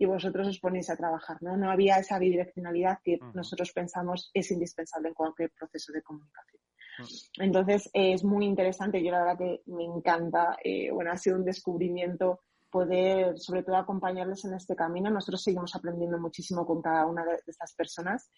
y 0.00 0.06
vosotros 0.06 0.48
os 0.48 0.58
ponéis 0.58 0.88
a 0.88 0.96
trabajar, 0.96 1.36
¿no? 1.42 1.58
No 1.58 1.70
había 1.70 1.98
esa 1.98 2.18
bidireccionalidad 2.18 3.00
que 3.04 3.18
nosotros 3.34 3.70
pensamos 3.72 4.30
es 4.32 4.50
indispensable 4.50 5.08
en 5.08 5.14
cualquier 5.14 5.50
proceso 5.50 5.92
de 5.92 6.00
comunicación. 6.00 6.62
Entonces, 7.38 7.90
es 7.92 8.24
muy 8.24 8.46
interesante, 8.46 9.04
yo 9.04 9.10
la 9.10 9.20
verdad 9.24 9.38
que 9.38 9.62
me 9.66 9.84
encanta, 9.84 10.56
eh, 10.64 10.90
bueno, 10.90 11.12
ha 11.12 11.18
sido 11.18 11.36
un 11.36 11.44
descubrimiento 11.44 12.40
poder, 12.70 13.38
sobre 13.38 13.62
todo, 13.62 13.76
acompañarles 13.76 14.42
en 14.46 14.54
este 14.54 14.74
camino. 14.74 15.10
Nosotros 15.10 15.42
seguimos 15.42 15.76
aprendiendo 15.76 16.18
muchísimo 16.18 16.64
con 16.64 16.80
cada 16.80 17.04
una 17.04 17.22
de, 17.26 17.38
estas 17.46 17.74
personas, 17.74 18.30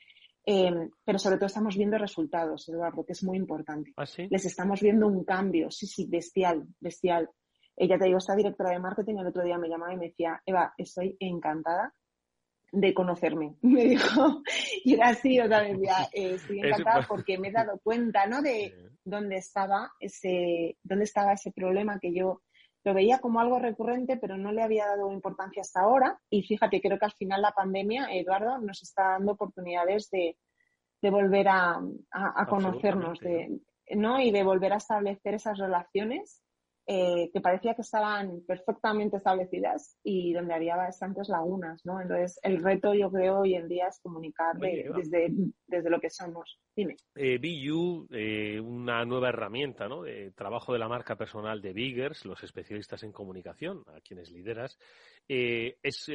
em, 0.45 0.91
pero 1.05 1.21
sobre 1.21 1.37
todo 1.37 1.47
estamos 1.47 1.77
viendo 1.77 1.97
resultados, 1.97 2.69
Eduardo, 2.69 3.05
que 3.05 3.13
es 3.13 3.23
muy 3.23 3.37
importante. 3.37 3.93
¿Ah, 3.97 4.05
Les 4.31 4.45
estamos 4.47 4.81
viendo 4.81 5.07
un 5.07 5.23
cambio, 5.23 5.71
sí, 5.71 5.87
sí, 5.87 6.09
bestial, 6.09 6.67
bestial 6.81 7.31
ella 7.83 7.99
te 7.99 8.05
digo, 8.05 8.19
esta 8.19 8.37
directora 8.37 8.71
de 8.71 8.79
marketing 8.79 9.17
el 9.17 9.27
otro 9.27 9.43
día 9.43 9.59
me 9.59 9.69
llamaba 9.69 9.93
y 9.93 9.97
me 9.97 10.07
decía, 10.07 10.41
Eva, 10.47 10.73
estoy 10.79 11.17
encantada 11.19 11.93
de 12.71 12.95
conocerme. 12.95 13.57
Me 13.63 13.85
dijo, 13.85 14.43
y 14.85 14.95
era 14.95 15.09
así, 15.09 15.41
o 15.41 15.49
sea, 15.49 15.63
me 15.63 15.75
decía, 15.75 16.09
eh, 16.13 16.35
estoy 16.35 16.61
encantada 16.61 17.05
porque 17.09 17.39
me 17.39 17.49
he 17.49 17.53
dado 17.53 17.81
cuenta, 17.83 18.25
¿no? 18.27 18.41
De 18.41 18.73
dónde 19.05 19.37
estaba 19.37 19.91
ese, 19.99 20.79
dónde 20.85 21.05
estaba 21.05 21.33
ese 21.33 21.51
problema 21.51 21.99
que 21.99 22.15
yo 22.15 22.41
lo 22.85 22.95
veía 22.95 23.19
como 23.19 23.41
algo 23.41 23.59
recurrente, 23.59 24.17
pero 24.17 24.37
no 24.37 24.53
le 24.53 24.63
había 24.63 24.87
dado 24.87 25.13
importancia 25.13 25.63
hasta 25.63 25.81
ahora. 25.81 26.21
Y 26.31 26.45
fíjate, 26.45 26.81
creo 26.81 27.01
que 27.01 27.05
al 27.05 27.13
final 27.13 27.43
la 27.43 27.51
pandemia, 27.51 28.07
Eduardo, 28.13 28.59
nos 28.59 28.81
está 28.83 29.11
dando 29.11 29.33
oportunidades 29.33 30.09
de, 30.11 30.39
de 31.03 31.11
volver 31.11 31.49
a, 31.49 31.81
a, 32.13 32.43
a 32.43 32.47
conocernos, 32.47 33.19
de, 33.19 33.61
¿no? 33.97 34.21
Y 34.21 34.31
de 34.31 34.45
volver 34.45 34.73
a 34.73 34.77
establecer 34.77 35.35
esas 35.35 35.59
relaciones 35.59 36.43
eh, 36.87 37.31
que 37.33 37.41
parecía 37.41 37.75
que 37.75 37.83
estaban 37.83 38.43
perfectamente 38.47 39.17
establecidas 39.17 39.97
y 40.03 40.33
donde 40.33 40.55
había 40.55 40.77
bastantes 40.77 41.29
lagunas, 41.29 41.81
¿no? 41.85 42.01
Entonces, 42.01 42.41
el 42.43 42.63
reto 42.63 42.93
yo 42.95 43.11
creo 43.11 43.41
hoy 43.41 43.55
en 43.55 43.69
día 43.69 43.87
es 43.87 44.01
comunicar 44.01 44.57
desde, 44.59 45.33
desde 45.67 45.91
lo 45.91 46.01
que 46.01 46.11
somos. 46.11 46.59
Dime. 46.75 46.97
Eh, 47.15 47.39
BU, 47.39 48.09
eh, 48.11 48.59
una 48.61 49.05
nueva 49.05 49.29
herramienta, 49.29 49.89
¿no? 49.89 50.03
De 50.03 50.33
trabajo 50.33 50.73
de 50.73 50.79
la 50.79 50.89
marca 50.89 51.17
personal 51.17 51.61
de 51.61 51.73
Biggers, 51.73 52.25
los 52.25 52.43
especialistas 52.43 53.03
en 53.03 53.13
comunicación, 53.13 53.83
a 53.87 54.01
quienes 54.01 54.31
lideras. 54.31 54.79
eh, 55.29 55.77
es 55.83 56.09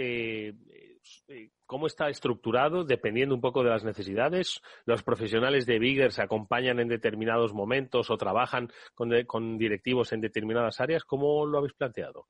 cómo 1.65 1.87
está 1.87 2.09
estructurado 2.09 2.83
dependiendo 2.83 3.35
un 3.35 3.41
poco 3.41 3.63
de 3.63 3.69
las 3.69 3.83
necesidades. 3.83 4.61
Los 4.85 5.03
profesionales 5.03 5.65
de 5.65 5.79
Biggers 5.79 6.19
acompañan 6.19 6.79
en 6.79 6.87
determinados 6.87 7.53
momentos 7.53 8.09
o 8.09 8.17
trabajan 8.17 8.69
con 8.93 9.57
directivos 9.57 10.13
en 10.13 10.21
determinadas 10.21 10.79
áreas. 10.79 11.03
¿Cómo 11.03 11.45
lo 11.45 11.59
habéis 11.59 11.73
planteado? 11.73 12.27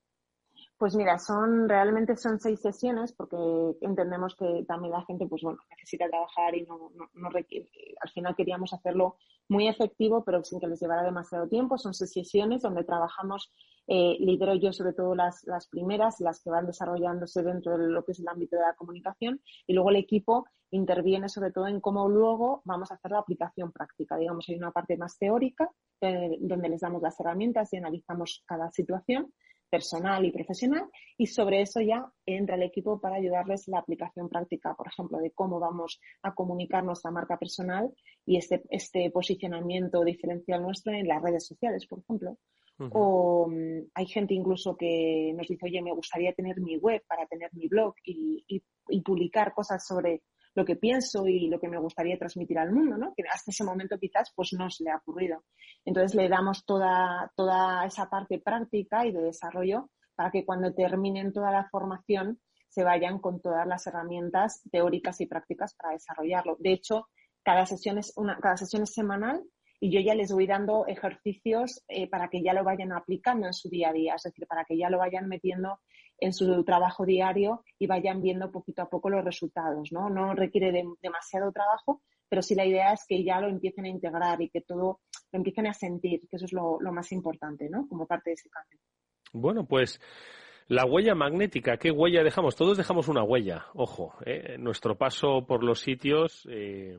Pues 0.78 0.94
mira, 0.94 1.18
son 1.18 1.68
realmente 1.68 2.16
son 2.16 2.38
seis 2.38 2.60
sesiones 2.60 3.12
porque 3.12 3.36
entendemos 3.80 4.36
que 4.36 4.64
también 4.68 4.92
la 4.92 5.04
gente 5.04 5.26
pues 5.26 5.42
bueno 5.42 5.58
necesita 5.70 6.08
trabajar 6.08 6.54
y 6.54 6.62
no, 6.62 6.92
no, 7.14 7.30
requiere. 7.30 7.68
Al 8.00 8.10
final 8.10 8.36
queríamos 8.36 8.72
hacerlo 8.72 9.16
muy 9.48 9.66
efectivo, 9.66 10.22
pero 10.24 10.44
sin 10.44 10.60
que 10.60 10.68
les 10.68 10.80
llevara 10.80 11.02
demasiado 11.02 11.48
tiempo. 11.48 11.78
Son 11.78 11.94
seis 11.94 12.12
sesiones 12.12 12.62
donde 12.62 12.84
trabajamos, 12.84 13.52
eh, 13.88 14.18
lidero 14.20 14.54
yo 14.54 14.72
sobre 14.72 14.92
todo 14.92 15.16
las, 15.16 15.44
las 15.48 15.66
primeras, 15.66 16.20
las 16.20 16.40
que 16.40 16.50
van 16.50 16.66
desarrollándose 16.66 17.42
dentro 17.42 17.76
de 17.76 17.88
lo 17.88 18.04
que 18.04 18.12
es 18.12 18.20
el 18.20 18.28
ámbito 18.28 18.54
de 18.54 18.62
la 18.62 18.74
comunicación, 18.74 19.40
y 19.66 19.72
luego 19.72 19.90
el 19.90 19.96
equipo 19.96 20.46
interviene 20.70 21.28
sobre 21.28 21.50
todo 21.50 21.66
en 21.66 21.80
cómo 21.80 22.08
luego 22.08 22.62
vamos 22.64 22.92
a 22.92 22.94
hacer 22.94 23.10
la 23.10 23.18
aplicación 23.18 23.72
práctica. 23.72 24.16
Digamos, 24.16 24.48
hay 24.48 24.54
una 24.54 24.70
parte 24.70 24.96
más 24.96 25.18
teórica 25.18 25.68
eh, 26.02 26.36
donde 26.40 26.68
les 26.68 26.82
damos 26.82 27.02
las 27.02 27.18
herramientas 27.18 27.72
y 27.72 27.78
analizamos 27.78 28.44
cada 28.46 28.70
situación 28.70 29.32
personal 29.70 30.24
y 30.24 30.32
profesional 30.32 30.88
y 31.16 31.26
sobre 31.26 31.62
eso 31.62 31.80
ya 31.80 32.10
entra 32.26 32.56
el 32.56 32.62
equipo 32.62 33.00
para 33.00 33.16
ayudarles 33.16 33.68
la 33.68 33.78
aplicación 33.78 34.28
práctica, 34.28 34.74
por 34.74 34.88
ejemplo, 34.88 35.18
de 35.18 35.30
cómo 35.32 35.58
vamos 35.60 36.00
a 36.22 36.34
comunicar 36.34 36.84
nuestra 36.84 37.10
marca 37.10 37.38
personal 37.38 37.90
y 38.24 38.36
este, 38.36 38.62
este 38.70 39.10
posicionamiento 39.10 40.04
diferencial 40.04 40.62
nuestro 40.62 40.92
en 40.92 41.08
las 41.08 41.22
redes 41.22 41.46
sociales, 41.46 41.86
por 41.86 42.00
ejemplo. 42.00 42.36
O 42.92 43.48
mm, 43.48 43.90
hay 43.94 44.06
gente 44.06 44.34
incluso 44.34 44.76
que 44.76 45.32
nos 45.36 45.48
dice, 45.48 45.66
oye, 45.66 45.82
me 45.82 45.92
gustaría 45.92 46.32
tener 46.32 46.60
mi 46.60 46.76
web 46.76 47.02
para 47.08 47.26
tener 47.26 47.50
mi 47.52 47.66
blog 47.66 47.94
y, 48.04 48.44
y 48.46 49.00
publicar 49.00 49.52
cosas 49.52 49.84
sobre 49.84 50.22
lo 50.58 50.64
que 50.64 50.74
pienso 50.74 51.28
y 51.28 51.46
lo 51.46 51.60
que 51.60 51.68
me 51.68 51.78
gustaría 51.78 52.18
transmitir 52.18 52.58
al 52.58 52.72
mundo, 52.72 52.98
¿no? 52.98 53.14
Que 53.14 53.22
hasta 53.32 53.52
ese 53.52 53.62
momento 53.62 53.96
quizás 53.96 54.32
pues 54.34 54.52
no 54.54 54.68
se 54.68 54.82
le 54.82 54.90
ha 54.90 54.96
ocurrido. 54.96 55.44
Entonces 55.84 56.16
le 56.16 56.28
damos 56.28 56.66
toda, 56.66 57.30
toda 57.36 57.86
esa 57.86 58.10
parte 58.10 58.40
práctica 58.40 59.06
y 59.06 59.12
de 59.12 59.22
desarrollo 59.22 59.88
para 60.16 60.32
que 60.32 60.44
cuando 60.44 60.74
terminen 60.74 61.32
toda 61.32 61.52
la 61.52 61.68
formación 61.70 62.40
se 62.68 62.82
vayan 62.82 63.20
con 63.20 63.40
todas 63.40 63.68
las 63.68 63.86
herramientas 63.86 64.60
teóricas 64.72 65.20
y 65.20 65.26
prácticas 65.26 65.74
para 65.74 65.92
desarrollarlo. 65.92 66.56
De 66.58 66.72
hecho, 66.72 67.08
cada 67.44 67.64
sesión 67.64 67.98
es, 67.98 68.12
una, 68.16 68.36
cada 68.40 68.56
sesión 68.56 68.82
es 68.82 68.92
semanal 68.92 69.44
y 69.80 69.90
yo 69.90 70.00
ya 70.00 70.14
les 70.14 70.32
voy 70.32 70.46
dando 70.46 70.86
ejercicios 70.86 71.82
eh, 71.88 72.08
para 72.08 72.28
que 72.28 72.42
ya 72.42 72.52
lo 72.52 72.64
vayan 72.64 72.92
aplicando 72.92 73.46
en 73.46 73.52
su 73.52 73.68
día 73.68 73.90
a 73.90 73.92
día, 73.92 74.14
es 74.14 74.22
decir, 74.22 74.46
para 74.46 74.64
que 74.64 74.76
ya 74.76 74.90
lo 74.90 74.98
vayan 74.98 75.28
metiendo 75.28 75.78
en 76.18 76.32
su 76.32 76.64
trabajo 76.64 77.06
diario 77.06 77.62
y 77.78 77.86
vayan 77.86 78.20
viendo 78.20 78.50
poquito 78.50 78.82
a 78.82 78.88
poco 78.88 79.08
los 79.08 79.24
resultados, 79.24 79.92
¿no? 79.92 80.10
No 80.10 80.34
requiere 80.34 80.72
demasiado 81.00 81.52
trabajo, 81.52 82.02
pero 82.28 82.42
sí 82.42 82.54
la 82.54 82.66
idea 82.66 82.92
es 82.92 83.04
que 83.06 83.22
ya 83.22 83.40
lo 83.40 83.48
empiecen 83.48 83.84
a 83.84 83.88
integrar 83.88 84.40
y 84.42 84.50
que 84.50 84.60
todo 84.60 85.00
lo 85.30 85.38
empiecen 85.38 85.66
a 85.68 85.74
sentir, 85.74 86.20
que 86.28 86.36
eso 86.36 86.46
es 86.46 86.52
lo, 86.52 86.78
más 86.92 87.12
importante, 87.12 87.68
¿no? 87.70 87.86
Como 87.88 88.06
parte 88.06 88.30
de 88.30 88.34
ese 88.34 88.50
cambio. 88.50 88.78
Bueno, 89.32 89.66
pues 89.66 90.00
la 90.66 90.84
huella 90.84 91.14
magnética, 91.14 91.76
¿qué 91.76 91.90
huella 91.90 92.24
dejamos? 92.24 92.56
Todos 92.56 92.76
dejamos 92.76 93.08
una 93.08 93.22
huella, 93.22 93.66
ojo, 93.74 94.14
¿eh? 94.26 94.56
nuestro 94.58 94.96
paso 94.98 95.46
por 95.46 95.62
los 95.62 95.80
sitios 95.80 96.48
eh, 96.50 96.98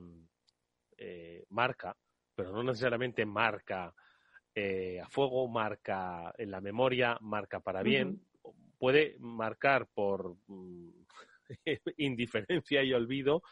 eh, 0.97 1.43
marca, 1.49 1.97
pero 2.39 2.54
no 2.54 2.63
necesariamente 2.63 3.25
marca 3.25 3.93
a 4.56 5.10
fuego, 5.10 5.47
marca 5.47 6.34
en 6.38 6.52
la 6.52 6.60
memoria, 6.60 7.17
marca 7.21 7.62
para 7.62 7.82
bien 7.82 8.19
puede 8.80 9.17
marcar 9.19 9.88
por 9.93 10.38
mm, 10.47 10.89
indiferencia 11.97 12.82
y 12.82 12.93
olvido, 12.93 13.43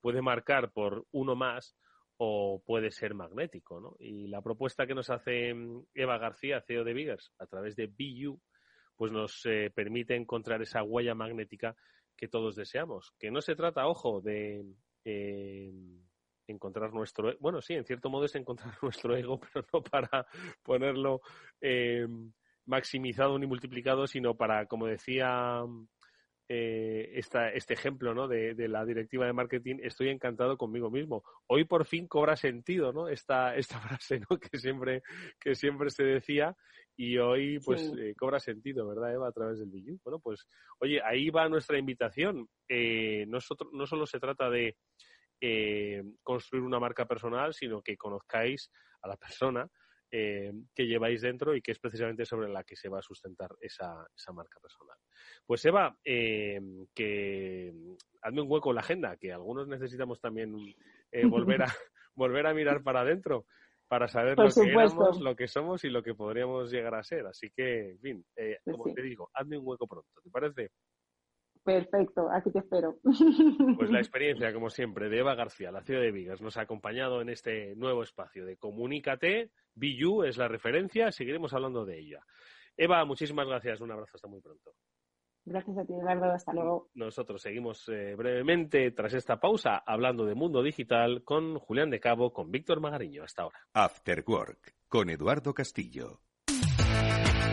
puede 0.00 0.22
marcar 0.22 0.70
por 0.70 1.04
uno 1.10 1.34
más 1.34 1.76
o 2.16 2.62
puede 2.64 2.90
ser 2.90 3.14
magnético, 3.14 3.80
¿no? 3.80 3.96
Y 3.98 4.28
la 4.28 4.40
propuesta 4.40 4.86
que 4.86 4.94
nos 4.94 5.10
hace 5.10 5.52
mm, 5.52 5.86
Eva 5.94 6.18
García, 6.18 6.62
CEO 6.62 6.84
de 6.84 6.94
Biggers, 6.94 7.32
a 7.38 7.46
través 7.46 7.76
de 7.76 7.86
BU, 7.86 8.40
pues 8.96 9.12
nos 9.12 9.44
eh, 9.46 9.70
permite 9.74 10.16
encontrar 10.16 10.62
esa 10.62 10.82
huella 10.82 11.14
magnética 11.14 11.76
que 12.16 12.28
todos 12.28 12.56
deseamos. 12.56 13.12
Que 13.18 13.30
no 13.30 13.40
se 13.40 13.54
trata, 13.54 13.86
ojo, 13.86 14.20
de 14.20 14.64
eh, 15.04 15.72
encontrar 16.48 16.92
nuestro, 16.92 17.30
e-, 17.30 17.36
bueno, 17.40 17.60
sí, 17.60 17.74
en 17.74 17.84
cierto 17.84 18.10
modo 18.10 18.24
es 18.24 18.34
encontrar 18.34 18.74
nuestro 18.82 19.16
ego, 19.16 19.38
pero 19.40 19.66
no 19.72 19.82
para 19.82 20.26
ponerlo 20.62 21.20
eh, 21.60 22.06
maximizado 22.66 23.38
ni 23.38 23.46
multiplicado, 23.46 24.06
sino 24.06 24.36
para, 24.36 24.66
como 24.66 24.86
decía 24.86 25.62
eh, 26.50 27.10
este 27.14 27.74
ejemplo 27.74 28.14
¿no? 28.14 28.26
de, 28.26 28.54
la 28.68 28.84
directiva 28.84 29.26
de 29.26 29.32
marketing, 29.32 29.76
estoy 29.82 30.08
encantado 30.08 30.56
conmigo 30.56 30.90
mismo. 30.90 31.22
Hoy 31.46 31.64
por 31.64 31.84
fin 31.84 32.08
cobra 32.08 32.36
sentido 32.36 32.92
¿no? 32.92 33.08
esta, 33.08 33.54
esta 33.54 33.78
frase 33.80 34.20
¿no? 34.20 34.38
que, 34.38 34.58
siempre, 34.58 35.02
que 35.38 35.54
siempre 35.54 35.90
se 35.90 36.04
decía 36.04 36.56
y 36.96 37.16
hoy 37.18 37.60
pues 37.60 37.92
eh, 37.96 38.14
cobra 38.18 38.40
sentido, 38.40 38.88
¿verdad, 38.88 39.14
Eva? 39.14 39.28
A 39.28 39.32
través 39.32 39.60
del 39.60 39.70
video. 39.70 39.98
Bueno, 40.02 40.18
pues 40.18 40.48
oye, 40.80 41.00
ahí 41.04 41.30
va 41.30 41.48
nuestra 41.48 41.78
invitación. 41.78 42.48
Eh, 42.68 43.24
nosotros, 43.28 43.70
no 43.72 43.86
solo 43.86 44.04
se 44.04 44.18
trata 44.18 44.50
de 44.50 44.76
eh, 45.40 46.02
construir 46.22 46.64
una 46.64 46.80
marca 46.80 47.06
personal, 47.06 47.54
sino 47.54 47.82
que 47.82 47.96
conozcáis 47.96 48.70
a 49.02 49.08
la 49.08 49.16
persona 49.16 49.68
eh, 50.10 50.54
que 50.74 50.86
lleváis 50.86 51.20
dentro 51.20 51.54
y 51.54 51.60
que 51.60 51.72
es 51.72 51.78
precisamente 51.78 52.24
sobre 52.24 52.48
la 52.48 52.64
que 52.64 52.76
se 52.76 52.88
va 52.88 53.00
a 53.00 53.02
sustentar 53.02 53.50
esa, 53.60 54.06
esa 54.16 54.32
marca 54.32 54.58
personal. 54.58 54.96
Pues 55.44 55.62
Eva, 55.66 55.98
eh, 56.02 56.58
que 56.94 57.74
hazme 58.22 58.40
un 58.40 58.50
hueco 58.50 58.70
en 58.70 58.76
la 58.76 58.80
agenda, 58.80 59.16
que 59.18 59.34
algunos 59.34 59.68
necesitamos 59.68 60.18
también 60.18 60.56
eh, 61.12 61.26
volver, 61.26 61.62
a, 61.62 61.66
volver 62.14 62.46
a 62.46 62.54
mirar 62.54 62.82
para 62.82 63.02
adentro 63.02 63.44
para 63.86 64.08
saber 64.08 64.38
lo 64.38 64.48
que 64.48 64.70
éramos, 64.70 65.20
lo 65.20 65.36
que 65.36 65.46
somos 65.46 65.84
y 65.84 65.90
lo 65.90 66.02
que 66.02 66.14
podríamos 66.14 66.70
llegar 66.70 66.94
a 66.94 67.02
ser. 67.02 67.26
Así 67.26 67.50
que, 67.50 67.90
en 67.90 68.00
fin, 68.00 68.26
como 68.64 68.94
te 68.94 69.02
digo, 69.02 69.30
hazme 69.34 69.58
un 69.58 69.66
hueco 69.66 69.86
pronto, 69.86 70.20
¿te 70.22 70.30
parece? 70.30 70.70
Perfecto, 71.68 72.30
aquí 72.32 72.50
te 72.50 72.60
espero. 72.60 72.96
Pues 73.76 73.90
la 73.90 73.98
experiencia, 73.98 74.54
como 74.54 74.70
siempre, 74.70 75.10
de 75.10 75.18
Eva 75.18 75.34
García, 75.34 75.70
la 75.70 75.82
ciudad 75.82 76.00
de 76.00 76.12
Vigas, 76.12 76.40
nos 76.40 76.56
ha 76.56 76.62
acompañado 76.62 77.20
en 77.20 77.28
este 77.28 77.76
nuevo 77.76 78.02
espacio 78.02 78.46
de 78.46 78.56
Comunícate. 78.56 79.50
BU 79.74 80.22
es 80.22 80.38
la 80.38 80.48
referencia, 80.48 81.12
seguiremos 81.12 81.52
hablando 81.52 81.84
de 81.84 81.98
ella. 81.98 82.24
Eva, 82.74 83.04
muchísimas 83.04 83.46
gracias, 83.46 83.82
un 83.82 83.92
abrazo, 83.92 84.12
hasta 84.14 84.28
muy 84.28 84.40
pronto. 84.40 84.72
Gracias 85.44 85.76
a 85.76 85.84
ti, 85.84 85.92
Eduardo, 85.92 86.32
hasta 86.32 86.54
luego. 86.54 86.88
Nosotros 86.94 87.42
seguimos 87.42 87.86
eh, 87.90 88.14
brevemente, 88.16 88.90
tras 88.92 89.12
esta 89.12 89.38
pausa, 89.38 89.82
hablando 89.84 90.24
de 90.24 90.34
mundo 90.34 90.62
digital 90.62 91.22
con 91.22 91.58
Julián 91.58 91.90
de 91.90 92.00
Cabo, 92.00 92.32
con 92.32 92.50
Víctor 92.50 92.80
Magariño. 92.80 93.24
Hasta 93.24 93.42
ahora. 93.42 93.58
After 93.74 94.24
Work, 94.26 94.74
con 94.88 95.10
Eduardo 95.10 95.52
Castillo. 95.52 96.20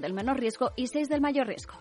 del 0.00 0.12
menor 0.12 0.38
riesgo 0.38 0.72
y 0.76 0.86
6 0.86 1.08
del 1.08 1.20
mayor 1.20 1.46
riesgo. 1.46 1.74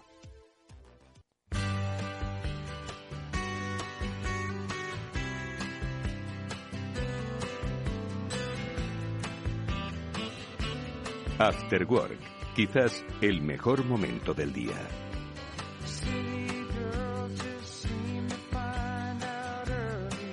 After 11.38 11.86
Work, 11.86 12.18
quizás 12.56 13.06
el 13.20 13.42
mejor 13.42 13.84
momento 13.84 14.34
del 14.34 14.54
día. 14.54 14.88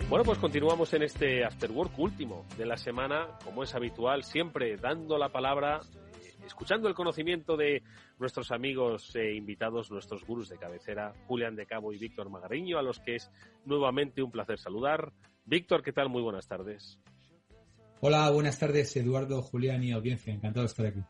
Bueno, 0.08 0.24
pues 0.24 0.38
continuamos 0.38 0.92
en 0.92 1.02
este 1.02 1.42
After 1.42 1.72
Work 1.72 1.98
último 1.98 2.44
de 2.56 2.66
la 2.66 2.76
semana, 2.76 3.38
como 3.42 3.64
es 3.64 3.74
habitual, 3.74 4.22
siempre 4.22 4.76
dando 4.76 5.18
la 5.18 5.30
palabra 5.30 5.80
escuchando 6.44 6.88
el 6.88 6.94
conocimiento 6.94 7.56
de 7.56 7.82
nuestros 8.18 8.50
amigos 8.50 9.14
e 9.16 9.34
invitados, 9.34 9.90
nuestros 9.90 10.24
gurús 10.24 10.48
de 10.48 10.58
cabecera, 10.58 11.14
Julián 11.26 11.56
de 11.56 11.66
Cabo 11.66 11.92
y 11.92 11.98
Víctor 11.98 12.30
Magariño, 12.30 12.78
a 12.78 12.82
los 12.82 13.00
que 13.00 13.16
es 13.16 13.30
nuevamente 13.64 14.22
un 14.22 14.30
placer 14.30 14.58
saludar. 14.58 15.12
Víctor, 15.44 15.82
¿qué 15.82 15.92
tal? 15.92 16.08
Muy 16.08 16.22
buenas 16.22 16.46
tardes. 16.46 17.00
Hola, 18.00 18.30
buenas 18.30 18.58
tardes, 18.58 18.96
Eduardo, 18.96 19.42
Julián 19.42 19.82
y 19.84 19.92
audiencia. 19.92 20.32
Encantado 20.32 20.64
de 20.64 20.66
estar 20.66 20.86
aquí. 20.86 21.00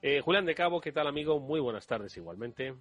Eh, 0.00 0.20
Julián 0.20 0.46
de 0.46 0.54
Cabo, 0.54 0.80
¿qué 0.80 0.92
tal, 0.92 1.06
amigo? 1.06 1.38
Muy 1.38 1.60
buenas 1.60 1.86
tardes 1.86 2.16
igualmente. 2.16 2.74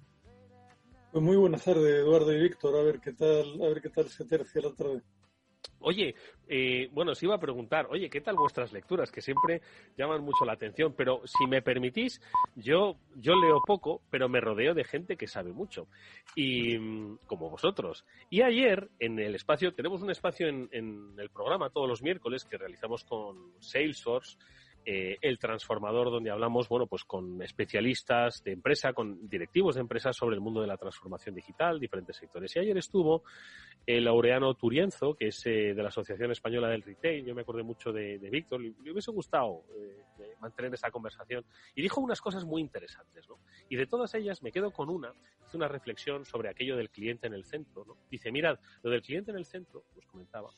Pues 1.12 1.24
muy 1.24 1.36
buenas 1.36 1.64
tardes, 1.64 2.00
Eduardo 2.00 2.34
y 2.34 2.42
Víctor. 2.42 2.78
A 2.78 2.84
ver 2.84 3.00
qué 3.02 3.12
tal, 3.12 3.62
a 3.62 3.68
ver 3.68 3.82
qué 3.82 3.90
tal 3.90 4.08
se 4.08 4.26
tercia 4.26 4.62
la 4.62 4.74
tarde. 4.74 5.02
Oye, 5.82 6.16
eh, 6.48 6.90
bueno, 6.92 7.12
os 7.12 7.24
iba 7.24 7.36
a 7.36 7.40
preguntar, 7.40 7.88
oye, 7.90 8.10
¿qué 8.10 8.22
tal 8.22 8.36
vuestras 8.36 8.74
lecturas? 8.74 9.12
Que 9.12 9.22
siempre 9.22 9.62
llaman 9.98 10.22
mucho 10.24 10.46
la 10.46 10.54
atención, 10.54 10.94
pero 10.96 11.22
si 11.26 11.48
me 11.48 11.62
permitís, 11.62 12.22
yo, 12.56 12.98
yo 13.16 13.36
leo 13.36 13.62
poco, 13.66 14.02
pero 14.10 14.30
me 14.30 14.42
rodeo 14.42 14.74
de 14.74 14.84
gente 14.84 15.18
que 15.18 15.28
sabe 15.28 15.54
mucho, 15.54 15.88
y 16.36 16.78
mm, 16.78 17.20
como 17.26 17.50
vosotros. 17.50 18.06
Y 18.30 18.42
ayer, 18.42 18.90
en 19.00 19.20
el 19.20 19.36
espacio, 19.36 19.74
tenemos 19.74 20.02
un 20.02 20.12
espacio 20.12 20.48
en, 20.48 20.70
en 20.72 21.14
el 21.18 21.30
programa 21.30 21.70
todos 21.70 21.88
los 21.88 22.02
miércoles 22.02 22.46
que 22.46 22.58
realizamos 22.58 23.04
con 23.04 23.54
Salesforce, 23.60 24.38
eh, 24.86 25.18
el 25.22 25.38
transformador 25.38 26.10
donde 26.10 26.32
hablamos, 26.32 26.68
bueno, 26.68 26.88
pues 26.88 27.04
con 27.04 27.42
especialistas 27.44 28.44
de 28.44 28.54
empresa, 28.54 28.94
con 28.94 29.30
directivos 29.30 29.76
de 29.76 29.82
empresas 29.82 30.16
sobre 30.16 30.36
el 30.36 30.42
mundo 30.42 30.62
de 30.62 30.68
la 30.68 30.78
transformación 30.78 31.36
digital, 31.36 31.80
diferentes 31.80 32.18
sectores. 32.18 32.56
Y 32.56 32.60
ayer 32.60 32.78
estuvo 32.78 33.24
el 33.86 34.06
Laureano 34.06 34.54
Turienzo, 34.56 35.14
que 35.14 35.28
es 35.28 35.46
eh, 35.46 35.74
de 35.76 35.84
la 35.84 35.90
Asociación 35.90 36.32
Española 36.32 36.68
del 36.70 36.82
Retail. 36.82 37.26
Yo 37.26 37.36
me 37.36 37.42
acordé 37.42 37.62
mucho 37.62 37.92
de, 37.92 38.18
Víctor. 38.18 38.62
Le, 38.62 38.92
hubiese 38.92 39.12
gustado 39.12 39.66
eh, 39.76 40.36
mantener 40.40 40.74
esa 40.74 40.90
conversación. 40.90 41.46
Y 41.76 41.82
dijo 41.82 42.02
unas 42.02 42.20
cosas 42.20 42.44
muy 42.44 42.62
interesantes, 42.62 43.30
¿no? 43.30 43.38
Y 43.70 43.76
de 43.76 43.86
todas 43.86 44.14
ellas 44.16 44.42
me 44.42 44.52
quedo 44.52 44.72
con 44.72 44.90
una, 44.90 45.14
hice 45.46 45.58
una 45.58 45.68
reflexión 45.68 46.26
sobre 46.26 46.50
aquello 46.50 46.76
del 46.76 46.90
cliente 46.90 47.28
en 47.28 47.34
el 47.34 47.46
centro, 47.46 47.86
¿no? 47.86 47.98
Dice, 48.10 48.32
mirad, 48.32 48.60
lo 48.82 48.90
del 48.90 49.02
cliente 49.02 49.32
en 49.32 49.38
el 49.38 49.46
centro, 49.46 49.84
os 49.96 50.06
comentaba, 50.08 50.50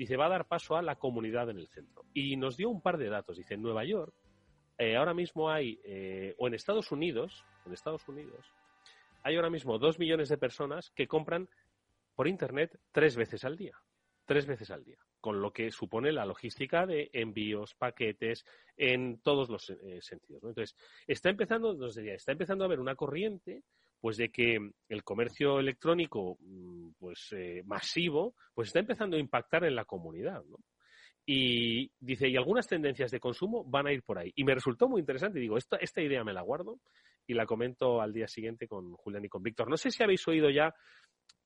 dice, 0.00 0.16
va 0.16 0.26
a 0.26 0.30
dar 0.30 0.46
paso 0.46 0.76
a 0.76 0.82
la 0.82 0.96
comunidad 0.96 1.50
en 1.50 1.58
el 1.58 1.68
centro. 1.68 2.06
Y 2.14 2.38
nos 2.38 2.56
dio 2.56 2.70
un 2.70 2.80
par 2.80 2.96
de 2.96 3.10
datos. 3.10 3.36
Dice, 3.36 3.52
en 3.52 3.60
Nueva 3.60 3.84
York, 3.84 4.14
eh, 4.78 4.96
ahora 4.96 5.12
mismo 5.12 5.50
hay, 5.50 5.78
eh, 5.84 6.34
o 6.38 6.48
en 6.48 6.54
Estados 6.54 6.90
Unidos, 6.90 7.44
en 7.66 7.74
Estados 7.74 8.08
Unidos, 8.08 8.50
hay 9.22 9.36
ahora 9.36 9.50
mismo 9.50 9.78
dos 9.78 9.98
millones 9.98 10.30
de 10.30 10.38
personas 10.38 10.90
que 10.92 11.06
compran 11.06 11.50
por 12.14 12.28
Internet 12.28 12.80
tres 12.92 13.14
veces 13.14 13.44
al 13.44 13.58
día. 13.58 13.76
Tres 14.24 14.46
veces 14.46 14.70
al 14.70 14.84
día. 14.84 14.96
Con 15.20 15.42
lo 15.42 15.52
que 15.52 15.70
supone 15.70 16.12
la 16.12 16.24
logística 16.24 16.86
de 16.86 17.10
envíos, 17.12 17.74
paquetes, 17.74 18.46
en 18.78 19.20
todos 19.20 19.50
los 19.50 19.68
eh, 19.68 19.98
sentidos. 20.00 20.42
Entonces, 20.44 20.74
está 21.06 21.28
empezando, 21.28 21.74
nos 21.74 21.94
diría, 21.94 22.14
está 22.14 22.32
empezando 22.32 22.64
a 22.64 22.68
haber 22.68 22.80
una 22.80 22.94
corriente 22.94 23.64
pues 24.00 24.16
de 24.16 24.30
que 24.30 24.58
el 24.88 25.04
comercio 25.04 25.60
electrónico 25.60 26.36
mm, 26.40 26.90
pues 26.98 27.28
eh, 27.32 27.62
masivo 27.64 28.34
pues 28.54 28.68
está 28.68 28.80
empezando 28.80 29.16
a 29.16 29.20
impactar 29.20 29.64
en 29.64 29.74
la 29.74 29.84
comunidad 29.84 30.42
¿no? 30.44 30.58
y 31.26 31.90
dice 32.00 32.28
y 32.28 32.36
algunas 32.36 32.66
tendencias 32.66 33.10
de 33.10 33.20
consumo 33.20 33.64
van 33.64 33.86
a 33.86 33.92
ir 33.92 34.02
por 34.02 34.18
ahí 34.18 34.32
y 34.34 34.44
me 34.44 34.54
resultó 34.54 34.88
muy 34.88 35.00
interesante 35.00 35.38
digo 35.38 35.56
esta, 35.56 35.76
esta 35.76 36.00
idea 36.00 36.24
me 36.24 36.32
la 36.32 36.42
guardo 36.42 36.80
y 37.26 37.34
la 37.34 37.46
comento 37.46 38.00
al 38.00 38.12
día 38.12 38.26
siguiente 38.26 38.66
con 38.66 38.92
Julián 38.94 39.24
y 39.24 39.28
con 39.28 39.42
Víctor 39.42 39.68
no 39.68 39.76
sé 39.76 39.90
si 39.90 40.02
habéis 40.02 40.26
oído 40.26 40.50
ya 40.50 40.74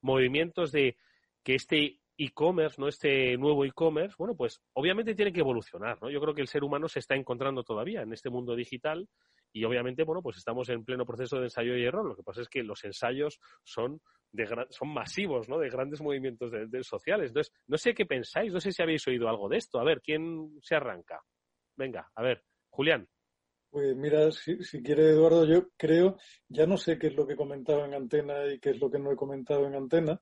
movimientos 0.01 0.71
de 0.71 0.97
que 1.43 1.55
este 1.55 2.01
e-commerce, 2.17 2.81
¿no? 2.81 2.89
Este 2.89 3.37
nuevo 3.37 3.65
e-commerce, 3.65 4.15
bueno, 4.19 4.37
pues 4.37 4.61
obviamente 4.75 5.15
tiene 5.15 5.33
que 5.33 5.41
evolucionar, 5.41 6.01
¿no? 6.01 6.11
Yo 6.11 6.21
creo 6.21 6.35
que 6.35 6.43
el 6.43 6.49
ser 6.49 6.63
humano 6.63 6.89
se 6.89 7.01
está 7.01 7.15
encontrando 7.15 7.65
todavía 7.65 8.03
en 8.03 8.13
este 8.13 8.31
mundo 8.31 8.55
digital 8.55 9.09
y 9.55 9.65
obviamente, 9.65 10.03
bueno, 10.03 10.21
pues 10.21 10.37
estamos 10.37 10.69
en 10.69 10.85
pleno 10.85 11.07
proceso 11.07 11.39
de 11.39 11.45
ensayo 11.45 11.77
y 11.77 11.85
error. 11.85 12.05
Lo 12.05 12.17
que 12.17 12.25
pasa 12.25 12.43
es 12.43 12.49
que 12.49 12.65
los 12.65 12.83
ensayos 12.85 13.39
son 13.63 14.01
de 14.33 14.49
son 14.71 14.89
masivos, 14.89 15.49
¿no? 15.49 15.61
De 15.61 15.71
grandes 15.71 16.03
movimientos 16.03 16.51
de, 16.51 16.83
sociales. 16.83 17.29
Entonces, 17.29 17.55
no 17.69 17.79
sé 17.79 17.95
qué 17.95 18.05
pensáis, 18.05 18.53
no 18.53 18.59
sé 18.59 18.73
si 18.73 18.83
habéis 18.83 19.07
oído 19.07 19.29
algo 19.29 19.49
de 19.49 19.59
esto. 19.59 19.79
A 19.79 19.85
ver, 19.85 20.01
¿quién 20.03 20.59
se 20.61 20.75
arranca? 20.75 21.23
Venga, 21.77 22.11
a 22.17 22.23
ver, 22.23 22.43
Julián. 22.69 23.09
Pues 23.71 23.95
mira, 23.95 24.29
si, 24.33 24.61
si 24.65 24.83
quiere 24.83 25.11
Eduardo, 25.11 25.47
yo 25.47 25.69
creo, 25.77 26.17
ya 26.49 26.67
no 26.67 26.77
sé 26.77 26.99
qué 26.99 27.07
es 27.07 27.15
lo 27.15 27.25
que 27.25 27.37
comentaba 27.37 27.85
en 27.85 27.95
antena 27.95 28.47
y 28.53 28.59
qué 28.59 28.71
es 28.71 28.81
lo 28.81 28.91
que 28.91 28.99
no 28.99 29.13
he 29.13 29.17
comentado 29.17 29.67
en 29.67 29.77
antena, 29.77 30.21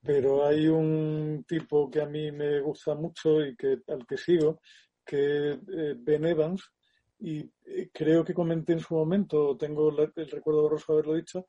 pero 0.00 0.46
hay 0.46 0.68
un 0.68 1.44
tipo 1.48 1.90
que 1.90 2.00
a 2.00 2.06
mí 2.06 2.30
me 2.30 2.60
gusta 2.60 2.94
mucho 2.94 3.44
y 3.44 3.56
que 3.56 3.78
al 3.88 4.06
que 4.06 4.16
sigo, 4.16 4.60
que 5.04 5.50
es 5.50 5.56
eh, 5.56 5.94
Ben 5.98 6.26
Evans, 6.26 6.72
y 7.18 7.40
eh, 7.64 7.90
creo 7.92 8.24
que 8.24 8.34
comenté 8.34 8.72
en 8.72 8.80
su 8.80 8.94
momento, 8.94 9.56
tengo 9.56 9.90
el 9.90 10.30
recuerdo 10.30 10.62
borroso 10.62 10.92
de 10.92 10.98
haberlo 10.98 11.14
dicho, 11.14 11.46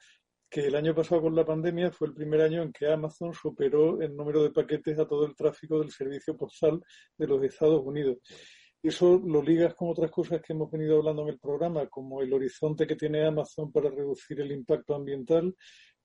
que 0.50 0.66
el 0.66 0.76
año 0.76 0.96
pasado 0.96 1.22
con 1.22 1.36
la 1.36 1.46
pandemia 1.46 1.92
fue 1.92 2.08
el 2.08 2.14
primer 2.14 2.42
año 2.42 2.64
en 2.64 2.74
que 2.74 2.88
Amazon 2.88 3.34
superó 3.34 4.02
el 4.02 4.16
número 4.16 4.42
de 4.42 4.50
paquetes 4.50 4.98
a 4.98 5.08
todo 5.08 5.26
el 5.26 5.36
tráfico 5.36 5.80
del 5.80 5.92
servicio 5.92 6.36
postal 6.36 6.82
de 7.18 7.28
los 7.28 7.44
Estados 7.44 7.82
Unidos. 7.86 8.18
Eso 8.82 9.22
lo 9.24 9.44
ligas 9.44 9.76
con 9.76 9.90
otras 9.90 10.10
cosas 10.10 10.42
que 10.42 10.54
hemos 10.54 10.72
venido 10.72 10.98
hablando 10.98 11.22
en 11.24 11.30
el 11.30 11.40
programa, 11.40 11.88
como 11.88 12.22
el 12.22 12.34
horizonte 12.34 12.88
que 12.88 12.96
tiene 12.96 13.26
Amazon 13.26 13.72
para 13.72 13.92
reducir 13.92 14.40
el 14.42 14.52
impacto 14.52 14.96
ambiental, 14.96 15.54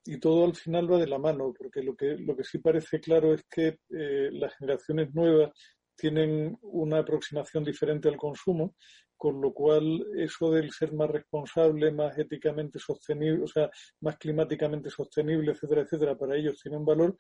y 0.04 0.18
todo 0.18 0.44
al 0.44 0.54
final 0.54 0.92
va 0.92 0.98
de 0.98 1.06
la 1.06 1.18
mano, 1.18 1.54
porque 1.56 1.82
lo 1.82 1.96
que, 1.96 2.18
lo 2.18 2.36
que 2.36 2.44
sí 2.44 2.58
parece 2.58 3.00
claro 3.00 3.32
es 3.32 3.44
que 3.44 3.78
eh, 3.90 4.28
las 4.32 4.54
generaciones 4.56 5.14
nuevas 5.14 5.52
tienen 5.96 6.58
una 6.60 6.98
aproximación 6.98 7.64
diferente 7.64 8.08
al 8.08 8.16
consumo 8.16 8.74
con 9.16 9.40
lo 9.40 9.52
cual 9.52 10.04
eso 10.16 10.50
del 10.50 10.70
ser 10.70 10.92
más 10.92 11.10
responsable, 11.10 11.92
más 11.92 12.16
éticamente 12.18 12.78
sostenible, 12.78 13.44
o 13.44 13.46
sea, 13.46 13.70
más 14.00 14.16
climáticamente 14.18 14.90
sostenible, 14.90 15.52
etcétera, 15.52 15.82
etcétera, 15.82 16.16
para 16.16 16.36
ellos 16.36 16.60
tiene 16.60 16.76
un 16.76 16.84
valor 16.84 17.16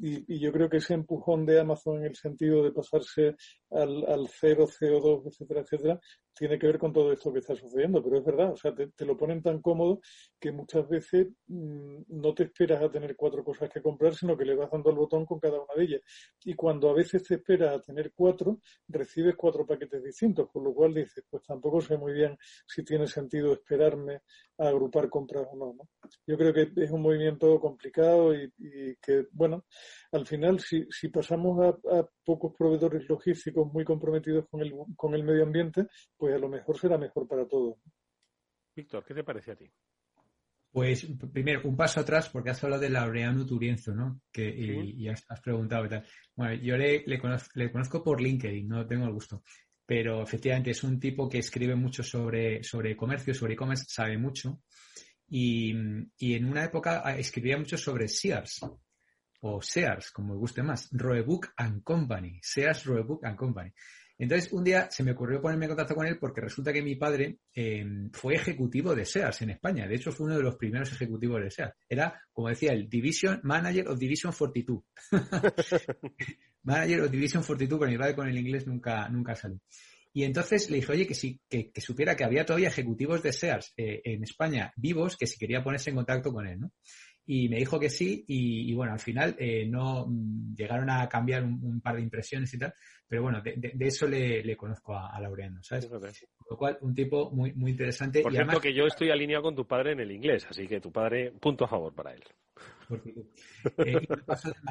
y, 0.00 0.38
yo 0.38 0.52
creo 0.52 0.68
que 0.68 0.78
ese 0.78 0.94
empujón 0.94 1.44
de 1.44 1.60
Amazon 1.60 1.98
en 1.98 2.04
el 2.06 2.16
sentido 2.16 2.62
de 2.62 2.72
pasarse 2.72 3.36
al, 3.70 4.04
al 4.06 4.28
cero 4.28 4.66
CO2, 4.66 5.26
etcétera, 5.26 5.60
etcétera, 5.60 6.00
tiene 6.38 6.58
que 6.58 6.68
ver 6.68 6.78
con 6.78 6.92
todo 6.92 7.12
esto 7.12 7.32
que 7.32 7.40
está 7.40 7.56
sucediendo, 7.56 8.02
pero 8.02 8.18
es 8.18 8.24
verdad, 8.24 8.52
o 8.52 8.56
sea, 8.56 8.72
te, 8.72 9.04
lo 9.04 9.16
ponen 9.16 9.42
tan 9.42 9.60
cómodo 9.60 10.00
que 10.38 10.52
muchas 10.52 10.88
veces 10.88 11.26
mm, 11.48 12.02
no 12.08 12.32
te 12.32 12.44
esperas 12.44 12.80
a 12.80 12.90
tener 12.90 13.16
cuatro 13.16 13.42
cosas 13.42 13.68
que 13.68 13.82
comprar, 13.82 14.14
sino 14.14 14.36
que 14.36 14.44
le 14.44 14.54
vas 14.54 14.70
dando 14.70 14.88
al 14.88 14.96
botón 14.96 15.26
con 15.26 15.40
cada 15.40 15.60
una 15.60 15.74
de 15.76 15.82
ellas. 15.82 16.00
Y 16.44 16.54
cuando 16.54 16.90
a 16.90 16.94
veces 16.94 17.24
te 17.24 17.34
esperas 17.34 17.76
a 17.76 17.80
tener 17.80 18.12
cuatro, 18.14 18.60
recibes 18.86 19.34
cuatro 19.36 19.66
paquetes 19.66 20.02
distintos, 20.02 20.48
con 20.50 20.62
lo 20.62 20.72
cual 20.72 20.94
dices, 20.94 21.24
pues 21.28 21.42
tampoco 21.42 21.80
sé 21.80 21.98
muy 21.98 22.12
bien 22.12 22.38
si 22.66 22.84
tiene 22.84 23.08
sentido 23.08 23.52
esperarme 23.52 24.20
a 24.58 24.68
agrupar 24.68 25.08
compras 25.08 25.46
o 25.50 25.56
no. 25.56 25.74
¿no? 25.74 25.88
Yo 26.26 26.36
creo 26.36 26.52
que 26.52 26.72
es 26.76 26.90
un 26.90 27.02
movimiento 27.02 27.58
complicado 27.60 28.34
y, 28.34 28.50
que, 29.00 29.26
bueno, 29.32 29.64
al 30.12 30.26
final, 30.26 30.60
si, 30.60 30.86
si 30.90 31.08
pasamos 31.08 31.58
a, 31.64 31.98
a, 31.98 32.08
pocos 32.24 32.54
proveedores 32.56 33.08
logísticos 33.08 33.72
muy 33.72 33.84
comprometidos 33.84 34.46
con 34.50 34.60
el, 34.60 34.74
con 34.96 35.14
el 35.14 35.24
medio 35.24 35.44
ambiente, 35.44 35.86
pues 36.16 36.34
a 36.34 36.38
lo 36.38 36.48
mejor 36.48 36.78
será 36.78 36.98
mejor 36.98 37.26
para 37.26 37.46
todos. 37.46 37.76
Víctor, 38.74 39.04
¿qué 39.04 39.14
te 39.14 39.24
parece 39.24 39.52
a 39.52 39.56
ti? 39.56 39.70
Pues 40.70 41.06
primero, 41.32 41.62
un 41.64 41.76
paso 41.76 42.00
atrás, 42.00 42.28
porque 42.28 42.50
has 42.50 42.62
hablado 42.62 42.82
de 42.82 42.90
Laureano 42.90 43.46
Turienzo, 43.46 43.94
¿no? 43.94 44.20
Que, 44.30 44.48
y, 44.48 45.08
has, 45.08 45.24
preguntado 45.42 45.86
y 45.86 45.88
tal. 45.88 46.04
Bueno, 46.36 46.54
yo 46.62 46.76
le, 46.76 47.04
le, 47.06 47.18
conozco, 47.18 47.50
le 47.54 47.72
conozco 47.72 48.04
por 48.04 48.20
LinkedIn, 48.20 48.68
no 48.68 48.86
tengo 48.86 49.06
el 49.06 49.12
gusto 49.12 49.42
pero 49.88 50.22
efectivamente 50.22 50.72
es 50.72 50.84
un 50.84 51.00
tipo 51.00 51.30
que 51.30 51.38
escribe 51.38 51.74
mucho 51.74 52.02
sobre, 52.02 52.62
sobre 52.62 52.94
comercio, 52.94 53.32
sobre 53.32 53.54
e-commerce, 53.54 53.86
sabe 53.88 54.18
mucho. 54.18 54.60
Y, 55.30 55.74
y, 56.18 56.34
en 56.34 56.44
una 56.44 56.64
época 56.64 57.00
ah, 57.02 57.16
escribía 57.16 57.56
mucho 57.56 57.78
sobre 57.78 58.06
Sears, 58.06 58.60
o 59.40 59.62
Sears, 59.62 60.10
como 60.10 60.34
me 60.34 60.40
guste 60.40 60.62
más, 60.62 60.90
Roebuck 60.92 61.54
and 61.56 61.82
Company, 61.82 62.38
Sears 62.42 62.84
Roebuck 62.84 63.24
and 63.24 63.36
Company. 63.38 63.72
Entonces, 64.18 64.52
un 64.52 64.62
día 64.62 64.90
se 64.90 65.02
me 65.02 65.12
ocurrió 65.12 65.40
ponerme 65.40 65.64
en 65.64 65.70
contacto 65.70 65.94
con 65.94 66.06
él 66.06 66.18
porque 66.18 66.42
resulta 66.42 66.70
que 66.70 66.82
mi 66.82 66.96
padre 66.96 67.38
em, 67.54 68.10
fue 68.12 68.34
ejecutivo 68.34 68.94
de 68.94 69.06
Sears 69.06 69.40
en 69.40 69.50
España. 69.50 69.88
De 69.88 69.94
hecho, 69.94 70.12
fue 70.12 70.26
uno 70.26 70.36
de 70.36 70.42
los 70.42 70.56
primeros 70.56 70.92
ejecutivos 70.92 71.40
de 71.40 71.50
Sears. 71.50 71.72
Era, 71.88 72.20
como 72.30 72.50
decía, 72.50 72.72
el 72.72 72.90
Division 72.90 73.40
Manager 73.42 73.88
of 73.88 73.98
Division 73.98 74.34
42. 74.36 74.82
Manager 76.68 77.00
of 77.00 77.10
Division 77.10 77.42
42, 77.42 77.80
pero 77.80 77.90
mi 77.90 77.98
padre 77.98 78.14
con 78.14 78.28
el 78.28 78.38
inglés 78.38 78.66
nunca, 78.66 79.08
nunca 79.08 79.34
salió. 79.34 79.58
Y 80.12 80.24
entonces 80.24 80.68
le 80.68 80.76
dije, 80.76 80.92
oye, 80.92 81.06
que 81.06 81.14
sí, 81.14 81.40
que, 81.48 81.70
supiera 81.80 82.14
que 82.14 82.24
había 82.24 82.44
todavía 82.44 82.68
ejecutivos 82.68 83.22
de 83.22 83.32
Sears 83.32 83.72
eh, 83.76 84.00
en 84.04 84.22
España 84.22 84.72
vivos 84.76 85.16
que 85.16 85.26
si 85.26 85.38
quería 85.38 85.62
ponerse 85.62 85.90
en 85.90 85.96
contacto 85.96 86.32
con 86.32 86.46
él, 86.46 86.60
¿no? 86.60 86.72
Y 87.30 87.46
me 87.50 87.58
dijo 87.58 87.78
que 87.78 87.90
sí, 87.90 88.24
y, 88.26 88.72
bueno, 88.72 88.94
al 88.94 88.98
final 88.98 89.36
eh, 89.38 89.66
no 89.66 90.06
mm, 90.08 90.54
llegaron 90.54 90.88
a 90.88 91.06
cambiar 91.10 91.44
un, 91.44 91.78
par 91.82 91.96
de 91.96 92.00
impresiones 92.00 92.54
y 92.54 92.58
tal, 92.58 92.72
pero 93.06 93.22
bueno, 93.22 93.42
de, 93.42 93.74
eso 93.80 94.08
le, 94.08 94.56
conozco 94.56 94.96
a, 94.96 95.20
Laureano, 95.20 95.62
¿sabes? 95.62 95.84
Por 95.86 96.00
lo 96.50 96.56
cual, 96.56 96.78
un 96.80 96.94
tipo 96.94 97.30
muy, 97.30 97.52
muy 97.52 97.72
interesante. 97.72 98.22
Por 98.22 98.32
cierto, 98.32 98.58
que 98.58 98.72
yo 98.72 98.86
estoy 98.86 99.10
alineado 99.10 99.42
con 99.42 99.54
tu 99.54 99.66
padre 99.66 99.92
en 99.92 100.00
el 100.00 100.10
inglés, 100.10 100.46
así 100.48 100.66
que 100.66 100.80
tu 100.80 100.90
padre, 100.90 101.30
punto 101.32 101.66
a 101.66 101.68
favor 101.68 101.94
para 101.94 102.14
él. 102.14 102.24
Eh, 103.84 104.08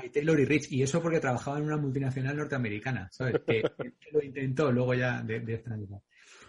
y 0.03 0.09
Taylor 0.09 0.39
y 0.39 0.45
Rich, 0.45 0.71
y 0.71 0.81
eso 0.81 0.99
porque 0.99 1.19
trabajaba 1.19 1.59
en 1.59 1.65
una 1.65 1.77
multinacional 1.77 2.35
norteamericana, 2.35 3.07
¿sabes? 3.11 3.41
Que, 3.45 3.61
lo 4.11 4.23
intentó 4.23 4.71
luego 4.71 4.95
ya 4.95 5.21
de, 5.21 5.41
de 5.41 5.63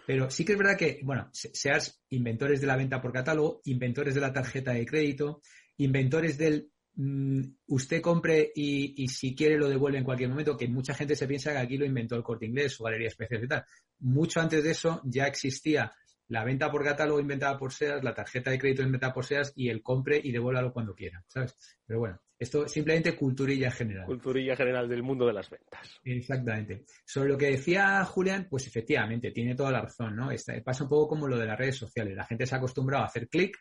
Pero 0.07 0.31
sí 0.31 0.43
que 0.43 0.53
es 0.53 0.57
verdad 0.57 0.75
que, 0.75 1.01
bueno, 1.03 1.29
seas 1.31 2.01
inventores 2.09 2.61
de 2.61 2.67
la 2.67 2.77
venta 2.77 2.99
por 2.99 3.13
catálogo, 3.13 3.61
inventores 3.65 4.15
de 4.15 4.21
la 4.21 4.33
tarjeta 4.33 4.71
de 4.71 4.85
crédito, 4.87 5.41
inventores 5.79 6.37
del 6.37 6.71
mm, 6.95 7.41
usted 7.67 8.01
compre 8.01 8.51
y, 8.55 9.07
si 9.07 9.35
quiere 9.35 9.57
lo 9.57 9.67
devuelve 9.67 9.97
en 9.97 10.03
cualquier 10.03 10.29
momento, 10.29 10.57
que 10.57 10.67
mucha 10.67 10.93
gente 10.93 11.15
se 11.15 11.27
piensa 11.27 11.51
que 11.51 11.57
aquí 11.57 11.77
lo 11.77 11.85
inventó 11.85 12.15
el 12.15 12.23
corte 12.23 12.45
inglés 12.45 12.79
o 12.79 12.83
galería 12.83 13.07
especial 13.07 13.43
y 13.43 13.47
tal. 13.47 13.65
Mucho 13.99 14.39
antes 14.39 14.63
de 14.63 14.71
eso 14.71 15.01
ya 15.05 15.25
existía 15.25 15.93
la 16.27 16.43
venta 16.43 16.69
por 16.69 16.83
catálogo 16.83 17.19
inventada 17.19 17.57
por 17.57 17.73
SEAS, 17.73 18.03
la 18.03 18.13
tarjeta 18.13 18.51
de 18.51 18.59
crédito 18.59 18.83
inventada 18.83 19.13
por 19.13 19.25
SEAS 19.25 19.51
y 19.55 19.69
el 19.69 19.81
compre 19.81 20.21
y 20.23 20.31
devuélvalo 20.31 20.71
cuando 20.71 20.93
quiera, 20.93 21.23
¿sabes? 21.27 21.55
Pero 21.87 21.99
bueno, 21.99 22.21
esto 22.37 22.67
simplemente 22.67 23.15
culturilla 23.15 23.71
general. 23.71 24.05
Culturilla 24.05 24.55
general 24.55 24.87
del 24.87 25.01
mundo 25.01 25.25
de 25.25 25.33
las 25.33 25.49
ventas. 25.49 25.99
Exactamente. 26.03 26.85
Sobre 27.03 27.29
lo 27.29 27.37
que 27.37 27.47
decía 27.47 28.05
Julián, 28.05 28.47
pues 28.47 28.67
efectivamente, 28.67 29.31
tiene 29.31 29.55
toda 29.55 29.71
la 29.71 29.81
razón, 29.81 30.15
¿no? 30.15 30.29
pasa 30.63 30.83
un 30.83 30.89
poco 30.89 31.07
como 31.07 31.27
lo 31.27 31.37
de 31.37 31.47
las 31.47 31.57
redes 31.57 31.77
sociales. 31.77 32.15
La 32.15 32.25
gente 32.25 32.45
se 32.45 32.53
ha 32.53 32.59
acostumbrado 32.59 33.03
a 33.03 33.07
hacer 33.07 33.27
clic 33.27 33.57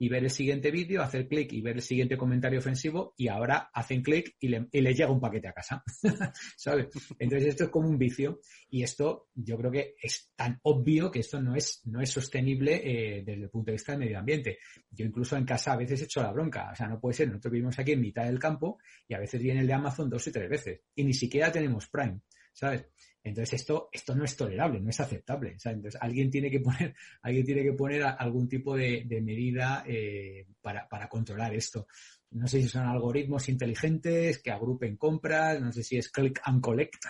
y 0.00 0.08
ver 0.08 0.24
el 0.24 0.30
siguiente 0.30 0.70
vídeo, 0.70 1.02
hacer 1.02 1.28
clic 1.28 1.52
y 1.52 1.60
ver 1.60 1.76
el 1.76 1.82
siguiente 1.82 2.16
comentario 2.16 2.58
ofensivo 2.58 3.12
y 3.18 3.28
ahora 3.28 3.68
hacen 3.70 4.02
clic 4.02 4.34
y 4.40 4.48
le, 4.48 4.66
y 4.72 4.80
llega 4.80 5.10
un 5.10 5.20
paquete 5.20 5.48
a 5.48 5.52
casa. 5.52 5.84
¿Sabes? 6.56 6.88
Entonces 7.18 7.50
esto 7.50 7.64
es 7.64 7.70
como 7.70 7.86
un 7.86 7.98
vicio 7.98 8.40
y 8.70 8.82
esto 8.82 9.28
yo 9.34 9.58
creo 9.58 9.70
que 9.70 9.96
es 10.02 10.32
tan 10.34 10.58
obvio 10.62 11.10
que 11.10 11.18
esto 11.18 11.42
no 11.42 11.54
es, 11.54 11.82
no 11.84 12.00
es 12.00 12.08
sostenible 12.08 12.80
eh, 12.82 13.22
desde 13.22 13.42
el 13.42 13.50
punto 13.50 13.66
de 13.66 13.74
vista 13.74 13.92
del 13.92 14.00
medio 14.00 14.18
ambiente. 14.18 14.58
Yo 14.90 15.04
incluso 15.04 15.36
en 15.36 15.44
casa 15.44 15.74
a 15.74 15.76
veces 15.76 16.00
he 16.00 16.04
hecho 16.04 16.22
la 16.22 16.32
bronca. 16.32 16.70
O 16.72 16.74
sea, 16.74 16.88
no 16.88 16.98
puede 16.98 17.12
ser. 17.12 17.28
Nosotros 17.28 17.52
vivimos 17.52 17.78
aquí 17.78 17.92
en 17.92 18.00
mitad 18.00 18.24
del 18.24 18.38
campo 18.38 18.78
y 19.06 19.12
a 19.12 19.18
veces 19.18 19.42
viene 19.42 19.60
el 19.60 19.66
de 19.66 19.74
Amazon 19.74 20.08
dos 20.08 20.26
y 20.26 20.32
tres 20.32 20.48
veces 20.48 20.80
y 20.94 21.04
ni 21.04 21.12
siquiera 21.12 21.52
tenemos 21.52 21.90
Prime. 21.90 22.22
¿Sabes? 22.54 22.86
Entonces 23.22 23.60
esto, 23.60 23.88
esto 23.92 24.14
no 24.14 24.24
es 24.24 24.36
tolerable, 24.36 24.80
no 24.80 24.90
es 24.90 25.00
aceptable. 25.00 25.56
Entonces 25.64 26.00
alguien 26.00 26.30
tiene 26.30 26.50
que 26.50 26.60
poner, 26.60 26.94
alguien 27.22 27.44
tiene 27.44 27.62
que 27.62 27.72
poner 27.72 28.02
algún 28.02 28.48
tipo 28.48 28.76
de, 28.76 29.04
medida 29.22 29.84
eh, 29.86 30.46
para, 30.60 30.88
para 30.88 31.08
controlar 31.08 31.54
esto. 31.54 31.86
No 32.30 32.46
sé 32.46 32.62
si 32.62 32.68
son 32.68 32.86
algoritmos 32.86 33.48
inteligentes 33.48 34.40
que 34.42 34.50
agrupen 34.50 34.96
compras, 34.96 35.60
no 35.60 35.72
sé 35.72 35.82
si 35.82 35.98
es 35.98 36.10
click 36.10 36.40
and 36.44 36.60
collect, 36.60 37.04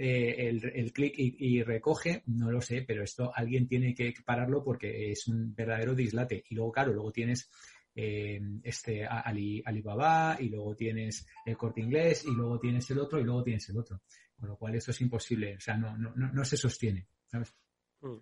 eh, 0.00 0.48
el, 0.48 0.64
el 0.74 0.92
clic 0.92 1.14
y, 1.16 1.60
recoge, 1.64 2.22
no 2.26 2.52
lo 2.52 2.60
sé, 2.60 2.84
pero 2.86 3.02
esto 3.02 3.32
alguien 3.34 3.66
tiene 3.66 3.94
que 3.96 4.14
pararlo 4.24 4.62
porque 4.62 5.10
es 5.10 5.26
un 5.26 5.52
verdadero 5.56 5.92
dislate. 5.92 6.44
Y 6.48 6.54
luego, 6.54 6.70
claro, 6.70 6.92
luego 6.92 7.10
tienes 7.10 7.50
eh, 7.96 8.40
este 8.62 9.04
Alibaba 9.04 10.36
y 10.38 10.50
luego 10.50 10.76
tienes 10.76 11.26
el 11.44 11.56
corte 11.56 11.80
inglés 11.80 12.24
y 12.24 12.30
luego 12.30 12.60
tienes 12.60 12.88
el 12.92 13.00
otro 13.00 13.18
y 13.18 13.24
luego 13.24 13.42
tienes 13.42 13.68
el 13.70 13.78
otro. 13.78 14.02
Con 14.38 14.48
lo 14.48 14.56
cual 14.56 14.74
eso 14.76 14.92
es 14.92 15.00
imposible, 15.00 15.56
o 15.56 15.60
sea, 15.60 15.76
no, 15.76 15.96
no, 15.96 16.12
no, 16.14 16.44
se 16.44 16.56
sostiene. 16.56 17.08
Mm. 18.00 18.18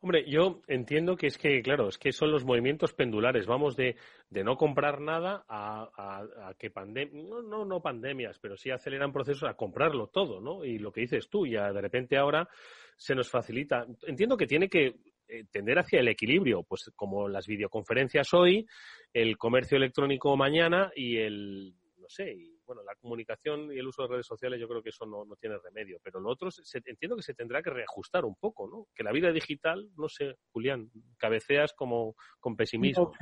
Hombre, 0.00 0.24
yo 0.30 0.62
entiendo 0.68 1.16
que 1.16 1.26
es 1.26 1.36
que, 1.36 1.60
claro, 1.60 1.88
es 1.88 1.98
que 1.98 2.12
son 2.12 2.30
los 2.30 2.44
movimientos 2.44 2.92
pendulares. 2.92 3.46
Vamos 3.46 3.74
de, 3.74 3.96
de 4.30 4.44
no 4.44 4.56
comprar 4.56 5.00
nada 5.00 5.44
a, 5.48 5.90
a, 5.96 6.54
que 6.54 6.70
pandemias, 6.70 7.24
no, 7.28 7.42
no, 7.42 7.64
no 7.64 7.82
pandemias, 7.82 8.38
pero 8.38 8.56
sí 8.56 8.70
aceleran 8.70 9.12
procesos 9.12 9.48
a 9.48 9.54
comprarlo 9.54 10.06
todo, 10.06 10.40
¿no? 10.40 10.64
Y 10.64 10.78
lo 10.78 10.92
que 10.92 11.00
dices 11.00 11.28
tú, 11.28 11.48
ya 11.48 11.72
de 11.72 11.80
repente 11.80 12.16
ahora 12.16 12.48
se 12.96 13.16
nos 13.16 13.28
facilita. 13.28 13.86
Entiendo 14.06 14.36
que 14.36 14.46
tiene 14.46 14.68
que 14.68 14.94
eh, 15.26 15.44
tender 15.50 15.80
hacia 15.80 15.98
el 15.98 16.06
equilibrio, 16.06 16.62
pues 16.62 16.92
como 16.94 17.28
las 17.28 17.48
videoconferencias 17.48 18.32
hoy, 18.34 18.68
el 19.12 19.36
comercio 19.36 19.76
electrónico 19.76 20.36
mañana 20.36 20.92
y 20.94 21.16
el, 21.18 21.74
no 21.96 22.08
sé, 22.08 22.32
y 22.32 22.57
bueno, 22.68 22.82
la 22.82 22.94
comunicación 22.96 23.72
y 23.72 23.78
el 23.78 23.86
uso 23.86 24.02
de 24.02 24.08
redes 24.08 24.26
sociales 24.26 24.60
yo 24.60 24.68
creo 24.68 24.82
que 24.82 24.90
eso 24.90 25.06
no, 25.06 25.24
tiene 25.40 25.56
remedio, 25.58 25.98
pero 26.04 26.20
lo 26.20 26.30
otro 26.30 26.50
entiendo 26.84 27.16
que 27.16 27.22
se 27.22 27.32
tendrá 27.32 27.62
que 27.62 27.70
reajustar 27.70 28.26
un 28.26 28.36
poco, 28.36 28.68
¿no? 28.68 28.86
Que 28.94 29.02
la 29.02 29.10
vida 29.10 29.32
digital, 29.32 29.88
no 29.96 30.08
sé, 30.08 30.36
Julián, 30.52 30.90
cabeceas 31.16 31.72
como 31.72 32.14
con 32.38 32.56
pesimismo. 32.56 33.12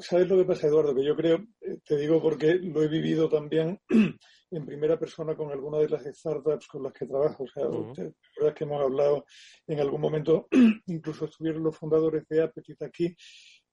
¿Sabes 0.00 0.28
lo 0.28 0.36
que 0.36 0.44
pasa, 0.44 0.68
Eduardo? 0.68 0.94
Que 0.94 1.04
yo 1.04 1.16
creo, 1.16 1.38
eh, 1.60 1.78
te 1.84 1.96
digo 1.96 2.22
porque 2.22 2.54
lo 2.54 2.82
he 2.82 2.88
vivido 2.88 3.28
también 3.28 3.80
en 4.50 4.66
primera 4.66 4.98
persona 4.98 5.34
con 5.34 5.50
alguna 5.50 5.78
de 5.78 5.88
las 5.88 6.04
startups 6.04 6.68
con 6.68 6.84
las 6.84 6.92
que 6.92 7.06
trabajo. 7.06 7.44
O 7.44 7.48
sea, 7.48 7.68
uh 7.68 7.92
que 8.54 8.64
hemos 8.64 8.80
hablado 8.80 9.24
en 9.66 9.80
algún 9.80 10.00
momento, 10.00 10.46
incluso 10.86 11.24
estuvieron 11.24 11.64
los 11.64 11.76
fundadores 11.76 12.26
de 12.28 12.42
Appetit 12.42 12.80
aquí, 12.82 13.16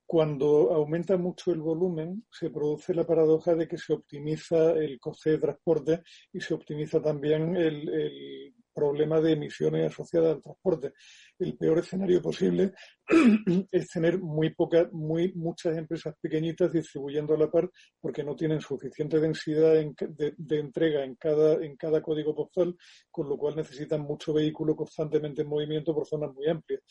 cuando 0.05 0.73
aumenta 0.73 1.17
mucho 1.17 1.51
el 1.51 1.59
volumen, 1.59 2.25
se 2.31 2.49
produce 2.49 2.93
la 2.93 3.05
paradoja 3.05 3.55
de 3.55 3.67
que 3.67 3.77
se 3.77 3.93
optimiza 3.93 4.71
el 4.71 4.99
coste 4.99 5.31
de 5.31 5.37
transporte 5.39 6.03
y 6.31 6.41
se 6.41 6.53
optimiza 6.53 7.01
también 7.01 7.55
el, 7.55 8.53
problema 8.75 9.21
de 9.21 9.33
emisiones 9.33 9.91
asociadas 9.91 10.33
al 10.33 10.41
transporte. 10.41 10.93
El 11.37 11.55
peor 11.55 11.77
escenario 11.77 12.19
posible 12.23 12.73
es 13.71 13.87
tener 13.87 14.17
muy 14.17 14.49
pocas, 14.49 14.91
muy 14.91 15.31
muchas 15.33 15.77
empresas 15.77 16.15
pequeñitas 16.19 16.73
distribuyendo 16.73 17.35
a 17.35 17.37
la 17.37 17.51
par 17.51 17.69
porque 18.01 18.23
no 18.23 18.35
tienen 18.35 18.61
suficiente 18.61 19.19
densidad 19.19 19.73
de, 19.73 20.33
de, 20.35 20.59
entrega 20.59 21.03
en 21.03 21.13
cada, 21.17 21.63
en 21.63 21.75
cada 21.77 22.01
código 22.01 22.33
postal, 22.33 22.75
con 23.11 23.29
lo 23.29 23.37
cual 23.37 23.57
necesitan 23.57 24.01
mucho 24.01 24.33
vehículo 24.33 24.75
constantemente 24.75 25.43
en 25.43 25.49
movimiento 25.49 25.93
por 25.93 26.07
zonas 26.07 26.33
muy 26.33 26.47
amplias 26.47 26.81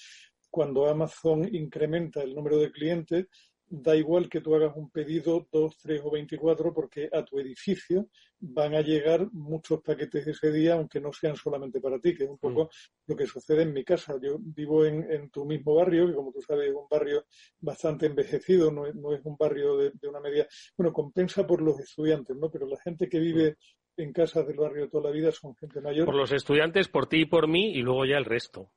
cuando 0.53 0.87
Amazon 0.87 1.49
incrementa 1.51 2.23
el 2.23 2.35
número 2.35 2.59
de 2.59 2.71
clientes, 2.71 3.27
da 3.67 3.97
igual 3.97 4.29
que 4.29 4.43
tú 4.43 4.55
hagas 4.55 4.77
un 4.77 4.91
pedido 4.91 5.49
2, 5.51 5.79
3 5.79 6.03
o 6.05 6.11
24 6.11 6.75
porque 6.75 7.09
a 7.11 7.25
tu 7.25 7.39
edificio 7.39 8.09
van 8.39 8.75
a 8.75 8.83
llegar 8.83 9.33
muchos 9.33 9.81
paquetes 9.81 10.27
ese 10.27 10.53
día, 10.53 10.75
aunque 10.75 11.01
no 11.01 11.11
sean 11.11 11.37
solamente 11.37 11.81
para 11.81 11.99
ti, 11.99 12.15
que 12.15 12.25
es 12.25 12.31
un 12.31 12.37
poco 12.37 12.65
mm. 12.65 12.69
lo 13.07 13.17
que 13.17 13.27
sucede 13.27 13.63
en 13.63 13.73
mi 13.73 13.83
casa. 13.83 14.15
Yo 14.21 14.37
vivo 14.39 14.85
en, 14.85 15.31
tu 15.31 15.47
mismo 15.47 15.75
barrio, 15.75 16.07
que 16.07 16.15
como 16.15 16.33
tú 16.33 16.43
sabes 16.43 16.69
es 16.69 16.75
un 16.75 16.87
barrio 16.91 17.25
bastante 17.61 18.05
envejecido, 18.05 18.71
no 18.71 18.87
es, 18.87 19.25
un 19.25 19.37
barrio 19.39 19.79
de, 19.79 19.93
de, 19.95 20.07
una 20.07 20.21
media... 20.21 20.47
Bueno, 20.77 20.93
compensa 20.93 21.47
por 21.47 21.63
los 21.63 21.81
estudiantes, 21.81 22.37
¿no? 22.37 22.51
Pero 22.51 22.67
la 22.67 22.79
gente 22.79 23.09
que 23.09 23.21
vive 23.21 23.57
en 23.97 24.13
casas 24.13 24.47
del 24.47 24.59
barrio 24.59 24.91
toda 24.91 25.05
la 25.05 25.11
vida 25.11 25.33
son 25.33 25.57
gente 25.57 25.81
mayor. 25.81 26.05
Por 26.05 26.17
los 26.17 26.33
estudiantes, 26.33 26.89
por 26.89 27.07
ti 27.07 27.23
y 27.23 27.27
por 27.27 27.49
mí, 27.49 27.73
y 27.73 27.81
luego 27.81 28.05
ya 28.05 28.19
el 28.19 28.27
resto. 28.27 28.71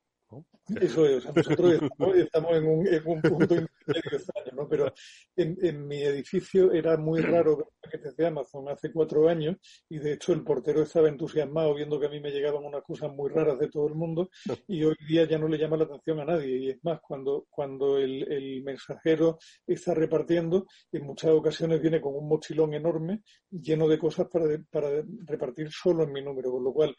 Eso 0.82 1.05
es, 1.05 1.23
nosotros 1.26 1.73
estamos, 2.15 2.57
en, 2.57 2.67
un, 2.67 2.88
en, 2.88 3.01
un, 3.05 3.21
punto 3.21 3.55
extraño, 3.55 4.51
¿no? 4.53 4.67
Pero 4.67 4.91
en, 5.36 5.57
en, 5.61 5.88
mi 5.88 6.01
edificio 6.01 6.71
era 6.71 6.97
muy 6.97 7.21
raro 7.21 7.57
ver 7.57 7.67
paquetes 7.80 8.17
de 8.17 8.26
Amazon 8.26 8.67
hace 8.69 8.91
cuatro 8.91 9.30
años 9.30 9.57
y 9.88 9.99
de 9.99 10.13
hecho 10.13 10.34
el 10.34 10.43
portero 10.43 10.82
estaba 10.82 11.07
entusiasmado 11.07 11.76
viendo 11.76 11.99
que 11.99 12.07
a 12.07 12.09
mí 12.09 12.19
me 12.19 12.32
llegaban 12.32 12.65
unas 12.65 12.82
cosas 12.84 13.11
muy 13.11 13.30
raras 13.30 13.59
de 13.59 13.69
todo 13.69 13.88
el 13.88 13.93
mundo 13.93 14.30
y 14.67 14.84
hoy 14.84 14.95
día 15.07 15.26
ya 15.26 15.38
no 15.38 15.47
le 15.47 15.59
llama 15.59 15.78
la 15.78 15.84
atención 15.84 16.19
a 16.19 16.26
nadie 16.26 16.57
y 16.57 16.69
es 16.71 16.84
más, 16.84 16.99
cuando, 17.01 17.45
cuando 17.49 17.99
el, 17.99 18.32
el 18.32 18.63
mensajero 18.63 19.38
está 19.67 19.93
repartiendo, 19.93 20.65
en 20.91 21.05
muchas 21.05 21.30
ocasiones 21.30 21.80
viene 21.80 22.01
con 22.01 22.15
un 22.15 22.28
mochilón 22.28 22.73
enorme 22.73 23.21
lleno 23.51 23.88
de 23.88 23.99
cosas 23.99 24.28
para, 24.28 24.45
para 24.71 25.03
repartir 25.26 25.69
solo 25.71 26.03
en 26.03 26.11
mi 26.11 26.23
número, 26.23 26.51
con 26.51 26.63
lo 26.63 26.73
cual 26.73 26.95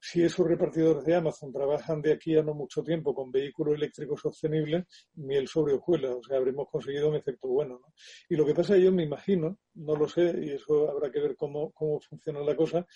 si 0.00 0.22
esos 0.22 0.46
repartidores 0.46 1.04
de 1.04 1.14
Amazon 1.14 1.52
trabajan 1.52 2.00
de 2.00 2.12
aquí 2.12 2.36
a 2.36 2.42
no 2.42 2.54
mucho 2.54 2.82
tiempo 2.82 3.14
con 3.14 3.30
vehículos 3.30 3.74
eléctricos 3.74 4.20
sostenibles, 4.20 4.86
miel 5.14 5.46
sobre 5.46 5.74
hojuelas, 5.74 6.16
o 6.16 6.22
sea, 6.22 6.38
habremos 6.38 6.68
conseguido 6.70 7.10
un 7.10 7.16
efecto 7.16 7.48
bueno. 7.48 7.78
¿no? 7.80 7.94
Y 8.28 8.36
lo 8.36 8.46
que 8.46 8.54
pasa, 8.54 8.78
yo 8.78 8.90
me 8.92 9.04
imagino, 9.04 9.58
no 9.74 9.94
lo 9.96 10.08
sé, 10.08 10.34
y 10.42 10.52
eso 10.52 10.90
habrá 10.90 11.10
que 11.10 11.20
ver 11.20 11.36
cómo, 11.36 11.70
cómo 11.72 12.00
funciona 12.00 12.40
la 12.40 12.56
cosa, 12.56 12.86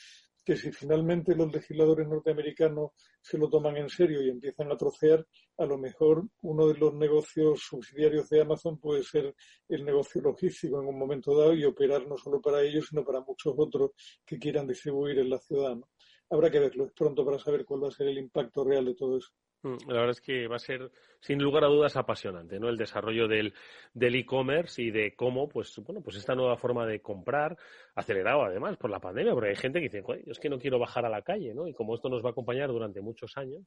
que 0.44 0.56
si 0.56 0.70
finalmente 0.72 1.34
los 1.34 1.50
legisladores 1.50 2.06
norteamericanos 2.06 2.90
se 3.20 3.38
lo 3.38 3.48
toman 3.48 3.78
en 3.78 3.88
serio 3.88 4.22
y 4.22 4.28
empiezan 4.28 4.70
a 4.70 4.76
trocear, 4.76 5.26
a 5.56 5.64
lo 5.64 5.78
mejor 5.78 6.28
uno 6.42 6.68
de 6.68 6.74
los 6.74 6.94
negocios 6.94 7.60
subsidiarios 7.60 8.28
de 8.28 8.42
Amazon 8.42 8.78
puede 8.78 9.02
ser 9.02 9.34
el 9.68 9.84
negocio 9.84 10.20
logístico 10.20 10.80
en 10.80 10.88
un 10.88 10.98
momento 10.98 11.36
dado 11.36 11.54
y 11.54 11.64
operar 11.64 12.06
no 12.06 12.18
solo 12.18 12.42
para 12.42 12.60
ellos, 12.62 12.88
sino 12.90 13.02
para 13.04 13.22
muchos 13.22 13.54
otros 13.56 13.92
que 14.24 14.38
quieran 14.38 14.66
distribuir 14.66 15.18
en 15.18 15.30
la 15.30 15.38
ciudad. 15.38 15.76
¿no? 15.76 15.88
Habrá 16.34 16.50
que 16.50 16.60
verlo. 16.60 16.90
Pronto 16.94 17.24
para 17.24 17.38
saber 17.38 17.64
cuál 17.64 17.84
va 17.84 17.88
a 17.88 17.92
ser 17.92 18.08
el 18.08 18.18
impacto 18.18 18.64
real 18.64 18.84
de 18.84 18.94
todo 18.94 19.18
eso. 19.18 19.30
Mm, 19.62 19.88
la 19.88 19.94
verdad 19.94 20.10
es 20.10 20.20
que 20.20 20.46
va 20.46 20.56
a 20.56 20.58
ser, 20.58 20.90
sin 21.20 21.42
lugar 21.42 21.64
a 21.64 21.68
dudas, 21.68 21.96
apasionante, 21.96 22.60
¿no? 22.60 22.68
El 22.68 22.76
desarrollo 22.76 23.26
del, 23.26 23.54
e-commerce 23.94 24.82
y 24.82 24.90
de 24.90 25.14
cómo, 25.16 25.48
pues, 25.48 25.74
bueno, 25.78 26.02
pues 26.02 26.16
esta 26.16 26.34
nueva 26.34 26.58
forma 26.58 26.86
de 26.86 27.00
comprar, 27.00 27.56
acelerado 27.94 28.42
además 28.42 28.76
por 28.76 28.90
la 28.90 29.00
pandemia, 29.00 29.32
porque 29.32 29.48
hay 29.48 29.56
gente 29.56 29.80
que 29.80 29.88
dice, 29.88 30.04
yo 30.06 30.32
es 30.32 30.38
que 30.38 30.50
no 30.50 30.58
quiero 30.58 30.78
bajar 30.78 31.06
a 31.06 31.08
la 31.08 31.22
calle, 31.22 31.54
¿no? 31.54 31.66
Y 31.66 31.72
como 31.72 31.94
esto 31.94 32.10
nos 32.10 32.22
va 32.22 32.28
a 32.28 32.32
acompañar 32.32 32.68
durante 32.68 33.00
muchos 33.00 33.36
años, 33.38 33.62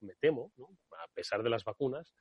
me 0.00 0.14
temo, 0.20 0.52
¿no? 0.56 0.68
A 0.92 1.08
pesar 1.12 1.42
de 1.42 1.50
las 1.50 1.64
vacunas, 1.64 2.14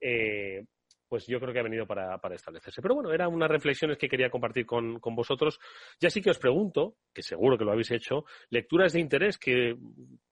eh, 0.00 0.64
pues 1.08 1.26
yo 1.26 1.38
creo 1.40 1.52
que 1.52 1.60
ha 1.60 1.64
venido 1.64 1.86
para, 1.86 2.18
establecerse. 2.34 2.82
Pero 2.82 2.94
bueno, 2.94 3.12
eran 3.12 3.32
unas 3.32 3.50
reflexiones 3.50 3.98
que 3.98 4.08
quería 4.08 4.30
compartir 4.30 4.66
con, 4.66 5.00
vosotros. 5.00 5.58
Ya 6.00 6.10
sí 6.10 6.20
que 6.20 6.30
os 6.30 6.38
pregunto, 6.38 6.96
que 7.12 7.22
seguro 7.22 7.56
que 7.56 7.64
lo 7.64 7.72
habéis 7.72 7.90
hecho, 7.90 8.24
lecturas 8.50 8.92
de 8.92 9.00
interés 9.00 9.38
que 9.38 9.76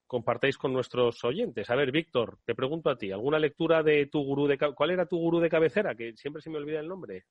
compartáis 0.07 0.59
con 0.59 0.73
nuestros 0.73 1.23
oyentes. 1.25 1.71
A 1.71 1.77
ver, 1.77 1.91
Víctor, 1.91 2.39
te 2.45 2.55
pregunto 2.55 2.91
a 2.91 2.97
ti, 2.97 3.11
¿alguna 3.11 3.39
lectura 3.39 3.83
de 3.83 4.07
tu 4.07 4.23
gurú 4.23 4.47
de 4.47 4.59
cuál 4.59 4.91
era 4.91 5.07
tu 5.07 5.17
gurú 5.17 5.41
de 5.41 5.49
cabecera? 5.49 5.95
Que 5.95 6.17
siempre 6.17 6.43
se 6.43 6.51
me 6.51 6.59
olvida 6.59 6.81
el 6.81 6.89
nombre. 6.89 7.25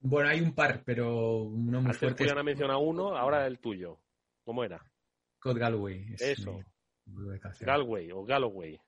Bueno, 0.00 0.28
hay 0.28 0.40
un 0.40 0.54
par, 0.54 0.82
pero 0.84 1.48
no 1.50 1.80
muy 1.80 1.92
fuerte. 1.92 2.24
Antes 2.24 2.36
ha 2.36 2.42
mencionado 2.42 2.80
uno, 2.80 3.16
ahora 3.16 3.46
el 3.46 3.58
tuyo. 3.58 3.98
¿Cómo 4.44 4.62
era? 4.62 4.80
Scott 5.38 5.58
Galloway. 5.58 6.06
Eso. 6.18 6.60
Galway 7.60 8.10
o 8.12 8.24
Galloway. 8.24 8.78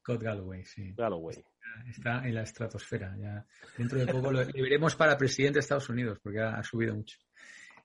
Scott 0.00 0.22
Galloway, 0.22 0.64
sí. 0.64 0.94
Galloway 0.96 1.44
está 1.88 2.26
en 2.26 2.34
la 2.34 2.42
estratosfera. 2.42 3.16
Ya 3.18 3.46
dentro 3.76 3.98
de 3.98 4.06
poco 4.06 4.32
lo, 4.32 4.44
veremos 4.46 4.96
para 4.96 5.16
presidente 5.16 5.56
de 5.56 5.60
Estados 5.60 5.88
Unidos 5.88 6.18
porque 6.22 6.40
ha, 6.40 6.62
subido 6.62 6.94
mucho. 6.94 7.18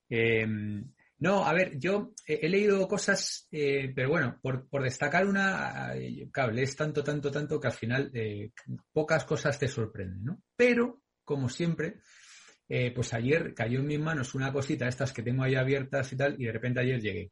Em, 0.09 0.83
No, 1.17 1.45
a 1.45 1.53
ver, 1.53 1.77
yo 1.79 2.13
he, 2.27 2.49
leído 2.49 2.87
cosas, 2.87 3.47
eh, 3.51 3.91
pero 3.95 4.09
bueno, 4.09 4.37
por, 4.41 4.83
destacar 4.83 5.25
una, 5.25 5.93
claro, 6.31 6.51
lees 6.51 6.75
tanto, 6.75 7.03
tanto, 7.03 7.31
tanto 7.31 7.59
que 7.59 7.67
al 7.67 7.73
final 7.73 8.11
eh, 8.13 8.51
pocas 8.91 9.23
cosas 9.23 9.57
te 9.57 9.67
sorprenden, 9.67 10.25
¿no? 10.25 10.41
Pero, 10.57 11.01
como 11.23 11.47
siempre, 11.47 12.01
eh, 12.67 12.91
pues 12.93 13.13
ayer 13.13 13.53
cayó 13.53 13.79
en 13.79 13.87
mis 13.87 13.99
manos 13.99 14.35
una 14.35 14.51
cosita, 14.51 14.87
estas 14.87 15.13
que 15.13 15.23
tengo 15.23 15.43
ahí 15.43 15.55
abiertas 15.55 16.11
y 16.11 16.17
tal, 16.17 16.35
y 16.39 16.45
de 16.45 16.51
repente 16.51 16.81
ayer 16.81 16.99
llegué. 16.99 17.31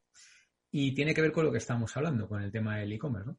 Y 0.72 0.96
tiene 0.96 1.14
que 1.14 1.22
ver 1.22 1.32
con 1.32 1.46
lo 1.46 1.52
que 1.52 1.58
estamos 1.58 1.96
hablando, 1.98 2.28
con 2.28 2.42
el 2.42 2.52
tema 2.52 2.78
del 2.78 2.94
e-commerce, 2.94 3.28
¿no? 3.28 3.38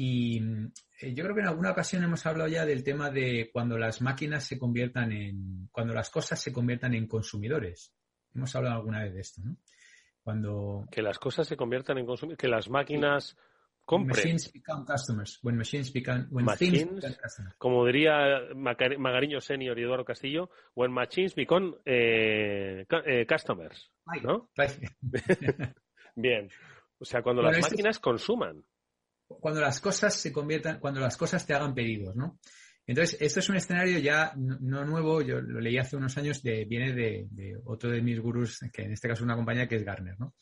Y 0.00 0.38
yo 0.38 1.24
creo 1.24 1.34
que 1.34 1.40
en 1.40 1.48
alguna 1.48 1.72
ocasión 1.72 2.04
hemos 2.04 2.24
hablado 2.24 2.48
ya 2.48 2.64
del 2.64 2.84
tema 2.84 3.10
de 3.10 3.50
cuando 3.52 3.76
las 3.76 4.00
máquinas 4.00 4.44
se 4.44 4.56
conviertan 4.56 5.10
en, 5.10 5.68
cuando 5.72 5.92
las 5.92 6.08
cosas 6.08 6.40
se 6.40 6.52
conviertan 6.52 6.94
en 6.94 7.08
consumidores. 7.08 7.92
Hemos 8.32 8.54
hablado 8.54 8.76
alguna 8.76 9.02
vez 9.02 9.14
de 9.14 9.20
esto, 9.20 9.42
¿no? 9.44 9.56
Cuando... 10.22 10.86
Que 10.92 11.02
las 11.02 11.18
cosas 11.18 11.48
se 11.48 11.56
conviertan 11.56 11.98
en 11.98 12.06
consumidores, 12.06 12.38
que 12.38 12.46
las 12.46 12.70
máquinas 12.70 13.36
compren. 13.84 14.18
Machines 14.18 14.52
become 14.52 14.84
customers. 14.86 15.40
When 15.42 15.56
machines 15.56 15.92
become, 15.92 16.28
when 16.30 16.44
machines, 16.44 16.94
become 16.94 17.16
customers. 17.20 17.54
Como 17.58 17.84
diría 17.84 18.38
Magariño 18.54 19.40
Senior 19.40 19.76
y 19.80 19.82
Eduardo 19.82 20.04
Castillo, 20.04 20.48
when 20.76 20.92
machines 20.92 21.34
become 21.34 21.74
eh, 21.84 22.86
eh, 23.04 23.26
customers. 23.26 23.90
¿no? 24.22 24.48
Bien. 26.14 26.48
O 27.00 27.04
sea, 27.04 27.20
cuando 27.20 27.42
las 27.42 27.60
máquinas 27.60 27.98
consuman. 27.98 28.62
Cuando 29.28 29.60
las 29.60 29.80
cosas 29.80 30.14
se 30.14 30.32
conviertan, 30.32 30.80
cuando 30.80 31.00
las 31.00 31.16
cosas 31.16 31.46
te 31.46 31.54
hagan 31.54 31.74
pedidos, 31.74 32.16
¿no? 32.16 32.38
Entonces, 32.88 33.18
esto 33.20 33.40
es 33.40 33.48
un 33.50 33.56
escenario 33.56 33.98
ya 33.98 34.32
no, 34.34 34.82
nuevo, 34.86 35.20
yo 35.20 35.42
lo 35.42 35.60
leí 35.60 35.76
hace 35.76 35.94
unos 35.94 36.16
años, 36.16 36.42
de, 36.42 36.64
viene 36.64 36.94
de, 36.94 37.60
otro 37.66 37.90
de 37.90 38.00
mis 38.00 38.18
gurús, 38.18 38.60
que 38.72 38.82
en 38.82 38.92
este 38.92 39.06
caso 39.08 39.20
es 39.20 39.24
una 39.24 39.36
compañía 39.36 39.68
que 39.68 39.76
es 39.76 39.84
Garner, 39.84 40.18
¿no? 40.18 40.34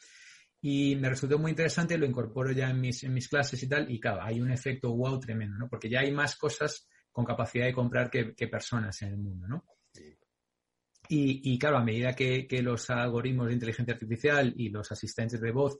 Y 0.60 0.94
me 0.94 1.08
resultó 1.08 1.40
muy 1.40 1.50
interesante, 1.50 1.98
lo 1.98 2.06
incorporo 2.06 2.52
ya 2.52 2.70
en 2.70 2.80
mis, 2.80 3.02
en 3.02 3.12
mis 3.12 3.28
clases 3.28 3.60
y 3.60 3.68
tal, 3.68 3.90
y 3.90 3.98
claro, 3.98 4.22
hay 4.22 4.40
un 4.40 4.52
efecto 4.52 4.94
wow 4.94 5.18
tremendo, 5.18 5.56
¿no? 5.58 5.68
Porque 5.68 5.90
ya 5.90 6.00
hay 6.00 6.12
más 6.12 6.36
cosas 6.36 6.88
con 7.10 7.24
capacidad 7.24 7.66
de 7.66 7.74
comprar 7.74 8.08
que, 8.08 8.46
personas 8.46 9.02
en 9.02 9.08
el 9.08 9.18
mundo, 9.18 9.48
¿no? 9.48 9.64
Y, 11.08 11.52
y, 11.52 11.58
claro, 11.58 11.78
a 11.78 11.84
medida 11.84 12.14
que, 12.14 12.46
que, 12.46 12.62
los 12.62 12.90
algoritmos 12.90 13.48
de 13.48 13.54
inteligencia 13.54 13.94
artificial 13.94 14.54
y 14.56 14.70
los 14.70 14.90
asistentes 14.92 15.40
de 15.40 15.50
voz 15.50 15.78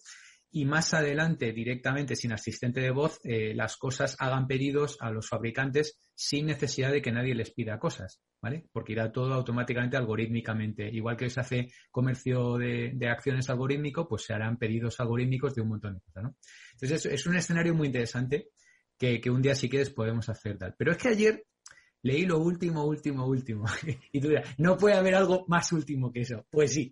y 0.56 0.64
más 0.64 0.94
adelante 0.94 1.52
directamente 1.52 2.16
sin 2.16 2.32
asistente 2.32 2.80
de 2.80 2.90
voz 2.90 3.20
eh, 3.24 3.52
las 3.54 3.76
cosas 3.76 4.16
hagan 4.18 4.46
pedidos 4.46 4.96
a 5.00 5.10
los 5.10 5.28
fabricantes 5.28 5.98
sin 6.14 6.46
necesidad 6.46 6.92
de 6.92 7.02
que 7.02 7.12
nadie 7.12 7.34
les 7.34 7.50
pida 7.50 7.78
cosas, 7.78 8.22
¿vale? 8.40 8.64
Porque 8.72 8.94
irá 8.94 9.12
todo 9.12 9.34
automáticamente 9.34 9.98
algorítmicamente. 9.98 10.88
Igual 10.88 11.18
que 11.18 11.28
se 11.28 11.40
hace 11.40 11.68
comercio 11.90 12.56
de, 12.56 12.96
acciones 13.06 13.50
algorítmico, 13.50 14.08
pues 14.08 14.24
se 14.24 14.32
harán 14.32 14.56
pedidos 14.56 14.98
algorítmicos 14.98 15.54
de 15.54 15.60
un 15.60 15.68
montón 15.68 15.92
de 15.92 16.00
cosas, 16.00 16.22
¿no? 16.22 16.36
Entonces 16.72 17.04
es, 17.04 17.26
un 17.26 17.36
escenario 17.36 17.74
muy 17.74 17.88
interesante 17.88 18.48
que, 18.96 19.20
un 19.28 19.42
día 19.42 19.54
si 19.54 19.68
quieres 19.68 19.90
podemos 19.90 20.26
hacer 20.30 20.56
tal. 20.56 20.74
Pero 20.78 20.92
es 20.92 20.96
que 20.96 21.08
ayer 21.08 21.44
leí 22.00 22.24
lo 22.24 22.38
último, 22.38 22.82
último, 22.86 23.26
último. 23.26 23.66
y 24.10 24.20
tú 24.22 24.28
dirás, 24.28 24.54
no 24.56 24.78
puede 24.78 24.94
haber 24.94 25.16
algo 25.16 25.44
más 25.48 25.70
último 25.72 26.10
que 26.10 26.20
eso. 26.20 26.46
Pues 26.48 26.72
sí. 26.72 26.90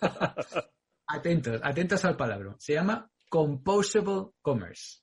atentos, 1.12 1.60
atentos 1.62 2.04
al 2.04 2.16
palabra. 2.16 2.54
Se 2.58 2.74
llama 2.74 3.10
Composable 3.28 4.32
Commerce, 4.40 5.00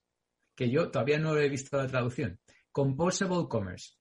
que 0.55 0.69
yo 0.69 0.89
todavía 0.89 1.19
no 1.19 1.37
he 1.37 1.49
visto 1.49 1.77
la 1.77 1.87
traducción. 1.87 2.39
Composable 2.71 3.47
Commerce. 3.47 3.93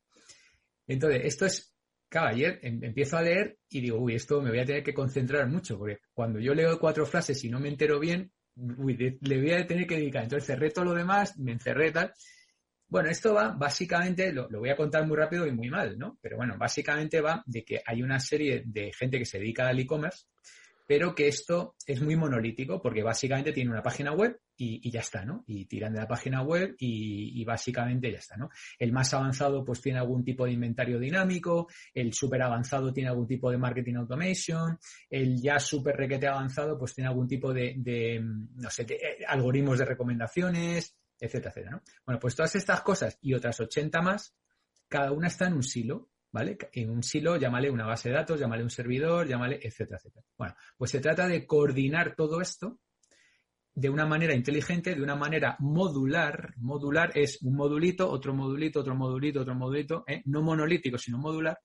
Entonces, 0.86 1.22
esto 1.24 1.46
es, 1.46 1.74
claro, 2.08 2.28
ayer 2.28 2.58
em, 2.62 2.82
empiezo 2.82 3.16
a 3.16 3.22
leer 3.22 3.58
y 3.68 3.80
digo, 3.80 3.98
uy, 3.98 4.14
esto 4.14 4.40
me 4.40 4.50
voy 4.50 4.60
a 4.60 4.64
tener 4.64 4.82
que 4.82 4.94
concentrar 4.94 5.46
mucho, 5.48 5.78
porque 5.78 5.98
cuando 6.12 6.38
yo 6.40 6.54
leo 6.54 6.78
cuatro 6.78 7.04
frases 7.04 7.42
y 7.44 7.50
no 7.50 7.60
me 7.60 7.68
entero 7.68 8.00
bien, 8.00 8.32
uy, 8.56 9.18
le 9.20 9.40
voy 9.40 9.52
a 9.52 9.66
tener 9.66 9.86
que 9.86 9.96
dedicar. 9.96 10.24
Entonces 10.24 10.46
cerré 10.46 10.70
todo 10.70 10.86
lo 10.86 10.94
demás, 10.94 11.38
me 11.38 11.52
encerré 11.52 11.92
tal. 11.92 12.12
Bueno, 12.88 13.10
esto 13.10 13.34
va 13.34 13.50
básicamente, 13.50 14.32
lo, 14.32 14.48
lo, 14.48 14.60
voy 14.60 14.70
a 14.70 14.76
contar 14.76 15.06
muy 15.06 15.16
rápido 15.18 15.46
y 15.46 15.52
muy 15.52 15.68
mal, 15.68 15.98
¿no? 15.98 16.18
Pero 16.22 16.38
bueno, 16.38 16.56
básicamente 16.56 17.20
va 17.20 17.42
de 17.44 17.62
que 17.62 17.82
hay 17.84 18.02
una 18.02 18.18
serie 18.18 18.62
de 18.64 18.92
gente 18.94 19.18
que 19.18 19.26
se 19.26 19.38
dedica 19.38 19.68
al 19.68 19.78
e-commerce 19.78 20.24
pero 20.88 21.14
que 21.14 21.28
esto 21.28 21.76
es 21.86 22.00
muy 22.00 22.16
monolítico 22.16 22.80
porque 22.80 23.02
básicamente 23.02 23.52
tiene 23.52 23.70
una 23.70 23.82
página 23.82 24.12
web 24.12 24.40
y, 24.56 24.90
ya 24.90 25.00
está, 25.00 25.22
¿no? 25.22 25.44
Y 25.46 25.66
tiran 25.66 25.92
de 25.92 26.00
la 26.00 26.08
página 26.08 26.40
web 26.42 26.74
y, 26.78 27.44
básicamente 27.44 28.10
ya 28.10 28.16
está, 28.16 28.38
¿no? 28.38 28.48
El 28.78 28.90
más 28.90 29.12
avanzado 29.12 29.62
pues 29.62 29.82
tiene 29.82 29.98
algún 29.98 30.24
tipo 30.24 30.46
de 30.46 30.52
inventario 30.52 30.98
dinámico, 30.98 31.68
el 31.92 32.14
súper 32.14 32.40
avanzado 32.40 32.90
tiene 32.90 33.10
algún 33.10 33.26
tipo 33.26 33.50
de 33.50 33.58
marketing 33.58 33.96
automation, 33.96 34.78
el 35.10 35.38
ya 35.42 35.60
súper 35.60 35.94
requete 35.94 36.26
avanzado 36.26 36.78
pues 36.78 36.94
tiene 36.94 37.08
algún 37.08 37.28
tipo 37.28 37.52
de, 37.52 38.24
no 38.54 38.70
sé, 38.70 38.86
eh, 38.88 39.24
algoritmos 39.28 39.78
de 39.78 39.84
recomendaciones, 39.84 40.96
etcétera, 41.20 41.50
etcétera, 41.50 41.70
¿no? 41.72 41.82
Bueno, 42.06 42.18
pues 42.18 42.34
todas 42.34 42.56
estas 42.56 42.80
cosas 42.80 43.18
y 43.20 43.34
otras 43.34 43.60
80 43.60 44.00
más, 44.00 44.34
cada 44.88 45.12
una 45.12 45.26
está 45.26 45.48
en 45.48 45.52
un 45.52 45.62
silo 45.62 46.08
¿vale? 46.32 46.58
En 46.72 46.90
un 46.90 47.02
silo, 47.02 47.36
llámale 47.36 47.70
una 47.70 47.86
base 47.86 48.08
de 48.08 48.16
datos, 48.16 48.38
llámale 48.38 48.62
un 48.62 48.70
servidor, 48.70 49.26
llámale, 49.26 49.56
etcétera, 49.62 49.98
etcétera. 49.98 50.26
Bueno, 50.36 50.54
pues 50.76 50.90
se 50.90 51.00
trata 51.00 51.26
de 51.26 51.46
coordinar 51.46 52.14
todo 52.16 52.40
esto 52.40 52.78
de 53.74 53.88
una 53.88 54.06
manera 54.06 54.34
inteligente, 54.34 54.94
de 54.94 55.02
una 55.02 55.14
manera 55.14 55.56
modular. 55.60 56.54
Modular 56.56 57.12
es 57.14 57.40
un 57.42 57.54
modulito, 57.54 58.10
otro 58.10 58.34
modulito, 58.34 58.80
otro 58.80 58.96
modulito, 58.96 59.42
otro 59.42 59.54
modulito, 59.54 60.04
¿eh? 60.06 60.22
no 60.24 60.42
monolítico, 60.42 60.98
sino 60.98 61.18
modular, 61.18 61.58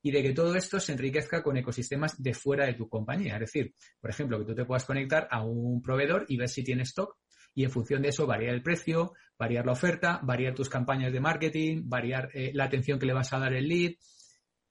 y 0.00 0.12
de 0.12 0.22
que 0.22 0.32
todo 0.32 0.54
esto 0.54 0.78
se 0.78 0.92
enriquezca 0.92 1.42
con 1.42 1.56
ecosistemas 1.56 2.22
de 2.22 2.34
fuera 2.34 2.66
de 2.66 2.74
tu 2.74 2.88
compañía. 2.88 3.34
Es 3.34 3.40
decir, 3.40 3.74
por 4.00 4.10
ejemplo, 4.10 4.38
que 4.38 4.44
tú 4.44 4.54
te 4.54 4.64
puedas 4.64 4.84
conectar 4.84 5.26
a 5.28 5.42
un 5.44 5.82
proveedor 5.82 6.24
y 6.28 6.36
ver 6.36 6.48
si 6.48 6.62
tiene 6.62 6.84
stock 6.84 7.16
y 7.56 7.64
en 7.64 7.70
función 7.70 8.02
de 8.02 8.10
eso 8.10 8.26
variar 8.26 8.54
el 8.54 8.62
precio, 8.62 9.14
variar 9.38 9.64
la 9.64 9.72
oferta, 9.72 10.20
variar 10.22 10.54
tus 10.54 10.68
campañas 10.68 11.10
de 11.10 11.20
marketing, 11.20 11.84
variar 11.86 12.28
eh, 12.34 12.50
la 12.52 12.64
atención 12.64 12.98
que 12.98 13.06
le 13.06 13.14
vas 13.14 13.32
a 13.32 13.38
dar 13.38 13.54
el 13.54 13.66
lead, 13.66 13.92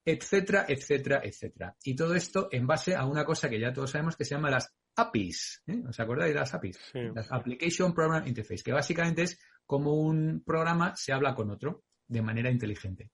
etcétera, 0.05 0.65
etcétera, 0.69 1.19
etcétera. 1.23 1.75
Y 1.83 1.95
todo 1.95 2.13
esto 2.13 2.47
en 2.51 2.67
base 2.67 2.95
a 2.95 3.05
una 3.05 3.25
cosa 3.25 3.49
que 3.49 3.59
ya 3.59 3.73
todos 3.73 3.89
sabemos 3.89 4.15
que 4.15 4.23
se 4.23 4.36
llama 4.36 4.51
las 4.51 4.71
APIs. 4.95 5.63
¿eh? 5.65 5.81
¿Os 5.89 5.99
acordáis 5.99 6.31
de 6.31 6.39
las 6.39 6.53
APIs? 6.53 6.79
Las 6.93 7.31
Application 7.31 7.91
Program 7.91 8.27
Interface, 8.27 8.63
que 8.63 8.71
básicamente 8.71 9.23
es 9.23 9.39
como 9.65 9.95
un 9.95 10.43
programa 10.45 10.95
se 10.95 11.11
habla 11.11 11.33
con 11.33 11.49
otro 11.49 11.86
de 12.07 12.21
manera 12.21 12.51
inteligente. 12.51 13.09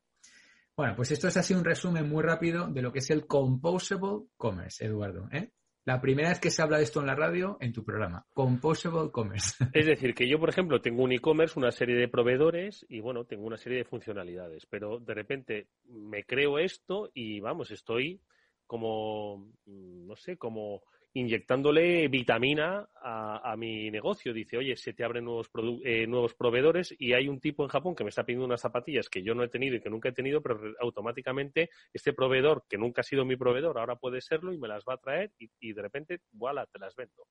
Bueno, 0.76 0.98
pues 0.98 1.12
esto 1.12 1.30
es 1.30 1.38
así 1.38 1.54
un 1.54 1.64
resumen 1.64 2.10
muy 2.10 2.24
rápido 2.24 2.68
de 2.68 2.82
lo 2.82 2.92
que 2.92 3.00
es 3.00 3.10
el 3.10 3.26
Composable 3.26 4.28
Commerce, 4.36 4.86
Eduardo. 4.86 5.30
¿eh? 5.32 5.54
La 5.84 6.00
primera 6.00 6.30
vez 6.30 6.40
que 6.40 6.52
se 6.52 6.62
habla 6.62 6.78
de 6.78 6.84
esto 6.84 7.00
en 7.00 7.08
la 7.08 7.16
radio, 7.16 7.58
en 7.60 7.74
tu 7.74 7.84
programa, 7.84 8.28
Composable 8.34 9.10
Commerce. 9.12 9.56
Es 9.74 9.88
decir, 9.88 10.14
que 10.14 10.30
yo, 10.30 10.40
por 10.40 10.50
ejemplo, 10.50 10.80
tengo 10.80 11.04
un 11.04 11.12
e-commerce, 11.12 11.58
una 11.58 11.72
serie 11.72 11.96
de 11.96 12.08
proveedores 12.08 12.86
y, 12.88 13.00
bueno, 13.00 13.26
tengo 13.26 13.46
una 13.46 13.58
serie 13.58 13.80
de 13.80 13.86
funcionalidades, 13.86 14.68
pero 14.68 15.00
de 15.00 15.14
repente 15.16 15.68
me 15.86 16.24
creo 16.24 16.60
esto 16.60 17.10
y, 17.16 17.40
vamos, 17.40 17.72
estoy 17.72 18.22
como, 18.68 19.52
no 19.66 20.16
sé, 20.16 20.38
como 20.38 20.84
inyectándole 21.14 22.08
vitamina 22.08 22.88
a, 22.96 23.56
mi 23.58 23.92
negocio. 23.92 24.34
Dice, 24.34 24.58
oye, 24.58 24.76
se 24.76 24.94
te 24.94 25.04
abren 25.04 25.26
nuevos, 25.26 25.50
eh, 25.84 26.08
nuevos 26.08 26.34
proveedores 26.36 26.96
y 26.98 27.14
hay 27.14 27.28
un 27.28 27.40
tipo 27.40 27.64
en 27.64 27.70
Japón 27.70 27.96
que 27.96 28.04
me 28.04 28.10
está 28.10 28.24
pidiendo 28.24 28.46
unas 28.46 28.62
zapatillas 28.62 29.10
que 29.10 29.24
yo 29.24 29.34
no 29.34 29.44
he 29.44 29.50
tenido 29.50 29.76
y 29.76 29.82
que 29.82 29.90
nunca 29.90 30.10
he 30.10 30.14
tenido, 30.14 30.42
pero 30.42 30.60
automáticamente 30.80 31.70
este 31.94 32.14
proveedor, 32.14 32.64
que 32.70 32.78
nunca 32.78 33.02
ha 33.02 33.04
sido 33.04 33.26
mi 33.26 33.36
proveedor, 33.36 33.78
ahora 33.78 33.96
puede 33.96 34.22
serlo 34.22 34.54
y 34.54 34.58
me 34.58 34.68
las 34.68 34.84
va 34.88 34.96
a 34.96 34.98
traer 34.98 35.32
y, 35.38 35.74
de 35.74 35.82
repente, 35.82 36.20
voilà, 36.32 36.66
te 36.66 36.80
las 36.80 36.96
vendo. 36.96 37.28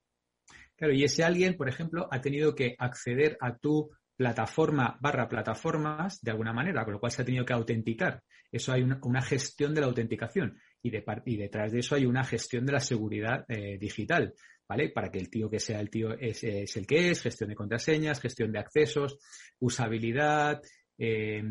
Claro, 0.77 0.93
y 0.93 1.05
ese 1.05 1.25
alguien, 1.25 1.57
por 1.57 1.69
ejemplo, 1.69 2.09
ha 2.11 2.21
tenido 2.21 2.55
que 2.55 2.75
acceder 2.79 3.37
a 3.41 3.57
tu 3.57 3.91
plataforma 4.17 4.99
barra 5.01 5.29
plataformas 5.29 6.21
de 6.21 6.31
alguna 6.31 6.53
manera, 6.53 6.85
con 6.85 6.95
lo 6.95 7.01
cual 7.01 7.13
se 7.13 7.23
ha 7.23 7.25
tenido 7.25 7.45
que 7.45 7.55
autenticar. 7.55 8.23
Eso 8.53 8.73
hay 8.73 8.83
una 8.83 9.23
gestión 9.23 9.75
de 9.75 9.81
la 9.81 9.87
autenticación 9.87 10.59
y, 10.83 10.91
de, 10.91 11.05
y 11.27 11.37
detrás 11.37 11.73
de 11.73 11.81
eso 11.81 11.95
hay 11.95 12.07
una 12.07 12.25
gestión 12.25 12.65
de 12.65 12.73
la 12.73 12.81
seguridad 12.81 13.45
eh, 13.49 13.79
digital, 13.79 14.35
¿vale? 14.69 14.91
Para 14.91 15.11
que 15.11 15.19
el 15.19 15.29
tío 15.29 15.51
que 15.51 15.61
sea 15.61 15.81
el 15.81 15.91
tío 15.91 16.13
es, 16.19 16.43
el 16.45 16.87
que 16.87 17.11
es, 17.11 17.23
gestión 17.23 17.51
de 17.51 17.57
contraseñas, 17.57 18.21
gestión 18.21 18.53
de 18.53 18.59
accesos, 18.59 19.19
usabilidad, 19.59 20.63
eh, 20.97 21.43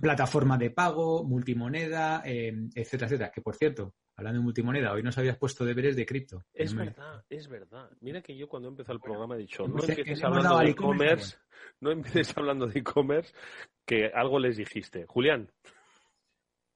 plataforma 0.00 0.56
de 0.56 0.70
pago, 0.70 1.24
multimoneda, 1.24 2.22
eh, 2.24 2.52
etcétera, 2.74 3.06
etcétera. 3.06 3.32
Que 3.34 3.42
por 3.42 3.56
cierto, 3.56 3.94
hablando 4.16 4.40
de 4.40 4.44
multimoneda, 4.44 4.92
hoy 4.92 5.02
nos 5.02 5.18
habías 5.18 5.38
puesto 5.38 5.64
deberes 5.64 5.96
de 5.96 6.06
cripto. 6.06 6.44
Es 6.52 6.74
verdad, 6.74 7.24
es 7.28 7.48
verdad. 7.48 7.90
Mira 8.00 8.22
que 8.22 8.36
yo 8.36 8.48
cuando 8.48 8.68
empezó 8.68 8.92
el 8.92 9.00
programa 9.00 9.36
he 9.36 9.38
dicho, 9.38 9.66
no 9.66 9.82
empieces 9.82 10.22
hablando 10.24 10.58
de 10.58 10.70
e-commerce, 10.70 11.36
no 11.80 11.90
empieces 11.90 12.36
hablando 12.36 12.66
de 12.66 12.80
e-commerce, 12.80 13.34
que 13.86 14.06
algo 14.14 14.38
les 14.38 14.56
dijiste. 14.56 15.04
Julián. 15.06 15.50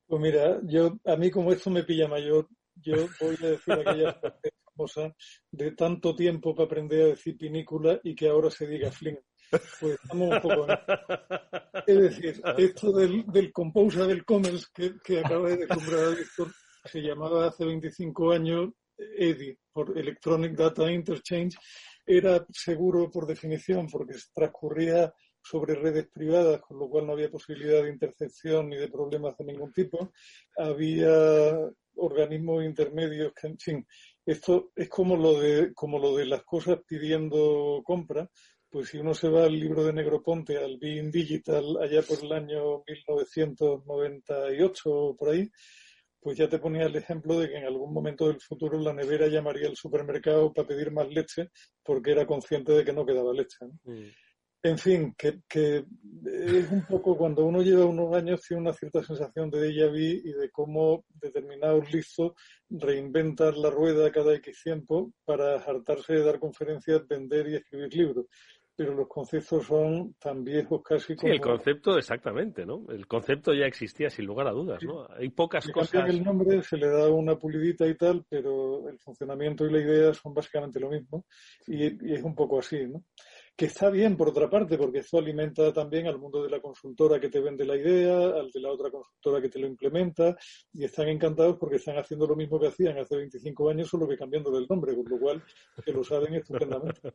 Pues 0.09 0.23
mira, 0.23 0.59
yo 0.65 0.99
a 1.05 1.17
mí 1.17 1.31
como 1.31 1.53
esto 1.53 1.69
me 1.69 1.85
pilla 1.85 2.09
mayor, 2.09 2.49
yo 2.77 2.95
voy 3.21 3.37
a 3.43 3.47
decir 3.51 3.75
aquella 3.75 4.19
famosa 4.65 5.15
de 5.51 5.73
tanto 5.73 6.17
tiempo 6.17 6.55
para 6.55 6.65
aprender 6.65 7.03
a 7.03 7.07
decir 7.09 7.37
pinícula 7.37 8.01
y 8.03 8.15
que 8.15 8.29
ahora 8.29 8.51
se 8.51 8.67
diga 8.67 8.91
fling. 8.91 9.19
Pues 9.81 9.99
estamos 10.03 10.35
un 10.35 10.41
poco 10.41 10.67
en... 10.67 10.79
Es 11.87 11.99
decir, 11.99 12.43
esto 12.57 12.93
del, 12.93 13.27
del 13.27 13.53
del 13.53 14.25
commerce 14.25 14.67
que, 14.75 14.95
que 15.05 15.21
acaba 15.21 15.51
de 15.51 15.69
comprar 15.69 16.17
Víctor 16.17 16.53
se 16.85 17.01
llamaba 17.01 17.49
hace 17.49 17.67
25 17.67 18.33
años 18.33 18.71
EDI, 18.97 19.59
por 19.73 19.97
Electronic 19.97 20.57
Data 20.57 20.91
Interchange, 20.91 21.57
era 22.07 22.45
seguro 22.51 23.11
por 23.11 23.27
definición 23.27 23.87
porque 23.89 24.15
transcurría 24.35 25.13
sobre 25.43 25.75
redes 25.75 26.09
privadas, 26.09 26.61
con 26.61 26.79
lo 26.79 26.89
cual 26.89 27.07
no 27.07 27.13
había 27.13 27.31
posibilidad 27.31 27.83
de 27.83 27.91
intercepción 27.91 28.69
ni 28.69 28.77
de 28.77 28.89
problemas 28.89 29.37
de 29.39 29.45
ningún 29.45 29.73
tipo. 29.73 30.13
Había 30.57 31.11
organismos 31.97 32.65
intermedios 32.65 33.33
que, 33.35 33.49
en 33.49 33.59
fin, 33.59 33.87
esto 34.25 34.71
es 34.75 34.89
como 34.89 35.17
lo 35.17 35.41
de, 35.41 35.73
como 35.75 35.99
lo 35.99 36.17
de 36.17 36.27
las 36.27 36.45
cosas 36.45 36.79
pidiendo 36.87 37.83
compra. 37.85 38.31
Pues 38.71 38.91
si 38.91 38.99
uno 38.99 39.15
se 39.15 39.31
va 39.31 39.45
al 39.45 39.59
libro 39.59 39.83
de 39.83 39.95
Negroponte, 39.95 40.59
al 40.59 40.77
Being 40.77 41.11
Digital, 41.11 41.79
allá 41.81 42.03
por 42.03 42.23
el 42.23 42.33
año 42.33 42.83
1998 42.87 44.91
o 44.91 45.17
por 45.17 45.31
ahí, 45.31 45.51
pues 46.21 46.37
ya 46.37 46.49
te 46.49 46.59
ponía 46.59 46.85
el 46.85 46.97
ejemplo 46.97 47.39
de 47.39 47.49
que 47.49 47.57
en 47.57 47.65
algún 47.65 47.93
momento 47.93 48.29
del 48.29 48.41
futuro 48.41 48.79
la 48.79 48.93
nevera 48.93 49.29
llamaría 49.29 49.69
al 49.69 49.77
supermercado 49.77 50.53
para 50.53 50.69
pedir 50.69 50.91
más 50.91 51.09
leche 51.09 51.51
porque 51.83 52.11
era 52.11 52.27
consciente 52.27 52.73
de 52.73 52.85
que 52.85 52.93
no 52.93 53.07
quedaba 53.07 53.33
leche. 53.33 53.59
Mm. 53.85 54.09
En 54.63 54.77
fin, 54.77 55.15
que, 55.17 55.85
es 56.25 56.71
un 56.73 56.85
poco 56.89 57.17
cuando 57.17 57.45
uno 57.45 57.63
lleva 57.63 57.85
unos 57.85 58.13
años 58.15 58.43
tiene 58.43 58.63
una 58.63 58.73
cierta 58.73 59.03
sensación 59.05 59.51
de 59.51 59.71
déjà 59.71 59.89
vu 59.89 59.97
y 59.97 60.33
de 60.33 60.51
cómo 60.51 61.05
determinados 61.21 61.93
listos 61.93 62.33
reinventan 62.69 63.63
la 63.63 63.71
rueda 63.71 64.11
cada 64.11 64.35
X 64.35 64.63
tiempo 64.65 65.13
para 65.25 65.57
hartarse 65.57 66.15
de 66.15 66.25
dar 66.25 66.41
conferencias, 66.41 67.07
vender 67.07 67.49
y 67.49 67.55
escribir 67.55 67.95
libros. 67.95 68.27
Pero 68.75 68.95
los 68.95 69.09
conceptos 69.09 69.67
son 69.67 70.15
tan 70.21 70.45
viejos 70.45 70.83
casi 70.85 71.17
como... 71.17 71.29
Sí, 71.29 71.37
el 71.37 71.41
concepto 71.41 71.99
exactamente, 71.99 72.65
¿no? 72.65 72.85
El 72.91 73.09
concepto 73.09 73.53
ya 73.53 73.67
existía 73.67 74.09
sin 74.09 74.27
lugar 74.27 74.47
a 74.47 74.53
dudas, 74.53 74.81
¿no? 74.85 75.07
Hay 75.17 75.31
pocas 75.31 75.69
cosas... 75.69 76.09
el 76.09 76.23
nombre, 76.23 76.63
se 76.63 76.77
le 76.77 76.89
da 76.89 77.09
una 77.09 77.37
pulidita 77.37 77.87
y 77.87 77.97
tal, 77.97 78.25
pero 78.29 78.89
el 78.89 78.99
funcionamiento 79.01 79.67
y 79.67 79.73
la 79.73 79.81
idea 79.81 80.15
son 80.15 80.33
básicamente 80.33 80.79
lo 80.79 80.91
mismo 80.91 81.25
y, 81.67 82.09
y 82.09 82.15
es 82.15 82.23
un 82.23 82.37
poco 82.37 82.61
así, 82.61 82.87
¿no? 82.87 83.05
Que 83.59 83.65
está 83.65 83.91
bien 83.91 84.17
por 84.17 84.29
otra 84.29 84.49
parte, 84.49 84.79
porque 84.79 85.01
eso 85.01 85.19
alimenta 85.19 85.73
también 85.73 86.07
al 86.07 86.17
mundo 86.17 86.45
de 86.45 86.49
la 86.49 86.61
consultora 86.61 87.19
que 87.19 87.29
te 87.29 87.41
vende 87.41 87.67
la 87.67 87.75
idea, 87.75 88.17
al 88.39 88.53
de 88.53 88.61
la 88.61 88.71
otra 88.71 88.89
consultora 88.89 89.43
que 89.43 89.49
te 89.49 89.59
lo 89.59 89.67
implementa, 89.67 90.37
y 90.73 90.85
están 90.85 91.09
encantados 91.09 91.57
porque 91.59 91.75
están 91.75 91.99
haciendo 91.99 92.29
lo 92.29 92.37
mismo 92.37 92.61
que 92.61 92.69
hacían 92.69 92.97
hace 92.99 93.17
25 93.17 93.69
años, 93.69 93.89
solo 93.89 94.07
que 94.07 94.17
cambiando 94.17 94.57
el 94.57 94.67
nombre, 94.71 94.95
con 94.95 95.07
lo 95.09 95.19
cual 95.19 95.43
que 95.85 95.93
lo 95.93 96.05
saben 96.05 96.35
estupendamente. 96.35 97.13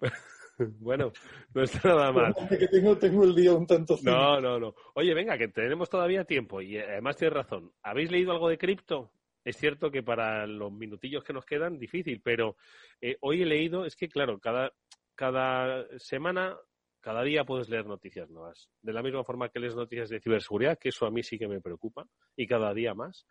Bueno, 0.58 1.12
no 1.52 1.62
está 1.62 1.86
nada 1.86 2.12
mal. 2.12 2.34
Que 2.48 2.66
tengo, 2.68 2.96
tengo 2.96 3.24
el 3.24 3.34
día 3.34 3.52
un 3.52 3.66
tanto. 3.66 3.98
No, 4.02 4.40
no, 4.40 4.58
no. 4.58 4.74
Oye, 4.94 5.12
venga, 5.12 5.36
que 5.36 5.48
tenemos 5.48 5.90
todavía 5.90 6.24
tiempo 6.24 6.62
y 6.62 6.78
además 6.78 7.18
tienes 7.18 7.34
razón. 7.34 7.72
¿Habéis 7.82 8.10
leído 8.10 8.32
algo 8.32 8.48
de 8.48 8.56
cripto? 8.56 9.12
Es 9.44 9.58
cierto 9.58 9.90
que 9.90 10.02
para 10.02 10.46
los 10.46 10.72
minutillos 10.72 11.22
que 11.22 11.34
nos 11.34 11.44
quedan, 11.44 11.78
difícil, 11.78 12.22
pero 12.24 12.56
eh, 13.02 13.18
hoy 13.20 13.42
he 13.42 13.44
leído, 13.46 13.84
es 13.84 13.96
que 13.96 14.08
claro, 14.08 14.40
cada, 14.40 14.72
cada 15.16 15.86
semana, 15.98 16.56
cada 17.00 17.22
día 17.22 17.44
puedes 17.44 17.68
leer 17.68 17.86
noticias 17.86 18.30
nuevas. 18.30 18.68
De 18.82 18.92
la 18.92 19.02
misma 19.02 19.24
forma 19.24 19.48
que 19.48 19.58
lees 19.58 19.74
noticias 19.74 20.08
de 20.08 20.20
ciberseguridad, 20.20 20.78
que 20.78 20.90
eso 20.90 21.06
a 21.06 21.10
mí 21.10 21.22
sí 21.22 21.38
que 21.38 21.48
me 21.48 21.60
preocupa, 21.60 22.06
y 22.36 22.46
cada 22.46 22.72
día 22.72 22.94
más, 22.94 23.26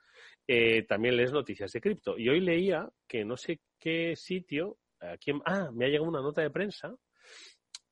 eh, 0.48 0.84
también 0.84 1.16
lees 1.16 1.32
noticias 1.32 1.72
de 1.72 1.82
cripto. 1.82 2.18
Y 2.18 2.28
hoy 2.28 2.42
leía 2.42 2.90
que 3.08 3.24
no 3.24 3.38
sé 3.38 3.62
qué 3.80 4.16
sitio, 4.16 4.78
aquí, 5.00 5.32
ah, 5.46 5.70
me 5.72 5.86
ha 5.86 5.88
llegado 5.88 6.10
una 6.10 6.22
nota 6.22 6.42
de 6.42 6.50
prensa 6.50 6.96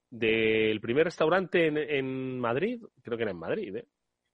del 0.09 0.79
primer 0.79 1.05
restaurante 1.05 1.67
en, 1.97 2.39
Madrid, 2.39 2.83
creo 3.01 3.17
que 3.17 3.23
era 3.23 3.31
en 3.31 3.39
Madrid, 3.39 3.75
¿eh? 3.75 3.87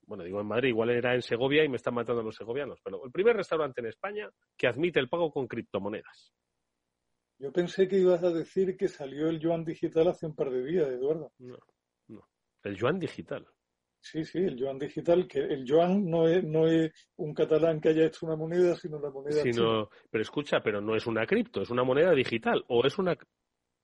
bueno, 0.06 0.26
digo 0.26 0.42
en 0.42 0.48
Madrid, 0.48 0.70
igual 0.70 0.90
era 0.90 1.16
en 1.16 1.22
Segovia 1.22 1.64
y 1.64 1.70
me 1.70 1.78
están 1.78 1.94
matando 1.94 2.22
los 2.22 2.36
segovianos, 2.36 2.80
pero 2.84 3.06
el 3.06 3.12
primer 3.12 3.38
restaurante 3.38 3.80
en 3.80 3.88
España 3.88 4.30
que 4.58 4.68
admite 4.68 5.00
el 5.00 5.08
pago 5.08 5.32
con 5.32 5.48
criptomonedas. 5.48 6.34
Yo 7.40 7.54
pensé 7.54 7.88
que 7.88 7.98
ibas 7.98 8.22
a 8.24 8.32
decir 8.32 8.76
que 8.76 8.90
salió 8.90 9.30
el 9.30 9.40
yuan 9.40 9.64
digital 9.64 10.10
hace 10.10 10.26
un 10.26 10.36
par 10.36 10.50
de 10.50 10.64
días, 10.64 10.90
Eduardo. 10.90 11.32
No, 11.40 11.58
no. 12.10 12.28
El 12.64 12.76
yuan 12.76 13.00
digital. 13.00 13.48
Sí, 14.02 14.24
sí, 14.26 14.40
el 14.40 14.58
yuan 14.58 14.78
digital, 14.78 15.28
que 15.28 15.40
el 15.40 15.66
yuan 15.66 16.06
no 16.10 16.28
es, 16.28 16.44
no 16.44 16.68
es 16.68 16.92
un 17.18 17.34
catalán 17.34 17.80
que 17.80 17.90
haya 17.90 18.06
hecho 18.06 18.26
una 18.26 18.36
moneda, 18.36 18.76
sino 18.76 19.00
la 19.00 19.10
moneda. 19.10 19.42
Sino, 19.42 19.90
pero 20.10 20.22
escucha, 20.22 20.62
pero 20.62 20.82
no 20.82 20.96
es 20.96 21.08
una 21.08 21.26
cripto, 21.26 21.62
es 21.62 21.70
una 21.70 21.84
moneda 21.84 22.12
digital 22.14 22.64
o 22.68 22.86
es 22.86 22.98
una 22.98 23.18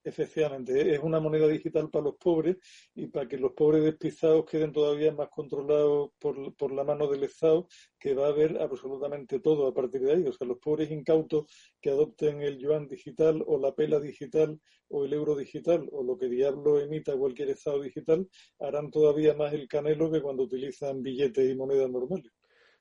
Efectivamente, 0.08 0.93
es 0.93 0.99
una 0.99 1.20
moneda 1.20 1.47
digital 1.47 1.89
para 1.89 2.06
los 2.06 2.16
pobres 2.18 2.58
y 2.93 3.08
para 3.08 3.28
que 3.28 3.39
los 3.39 3.53
pobres 3.53 3.84
despistados 3.84 4.45
queden 4.45 4.72
todavía 4.72 5.12
más 5.12 5.30
controlados 5.30 6.12
por, 6.20 6.56
por, 6.56 6.72
la 6.72 6.84
mano 6.84 7.08
del 7.08 7.24
Estado, 7.24 7.68
que 7.97 8.14
va 8.14 8.28
a 8.28 8.30
haber 8.30 8.62
absolutamente 8.62 9.39
todo 9.39 9.66
a 9.66 9.74
partir 9.74 10.01
de 10.01 10.14
ahí. 10.14 10.28
O 10.28 10.32
sea, 10.32 10.45
los 10.45 10.60
pobres 10.60 10.91
incautos 10.91 11.45
que 11.82 11.89
adopten 11.89 12.43
el 12.43 12.60
yuan 12.60 12.88
digital 12.88 13.43
o 13.47 13.58
la 13.58 13.74
pela 13.74 13.99
digital 13.99 14.60
o 14.89 15.06
el 15.06 15.14
euro 15.14 15.36
digital 15.36 15.89
o 15.91 16.03
lo 16.03 16.16
que 16.20 16.30
diablo 16.30 16.80
emita 16.80 17.18
cualquier 17.18 17.49
Estado 17.49 17.82
digital 17.82 18.30
harán 18.60 18.91
todavía 18.91 19.34
más 19.34 19.53
el 19.53 19.68
canelo 19.68 20.12
que 20.12 20.22
cuando 20.22 20.43
utilizan 20.43 21.01
billetes 21.01 21.49
y 21.49 21.56
monedas 21.56 21.89
normales. 21.89 22.32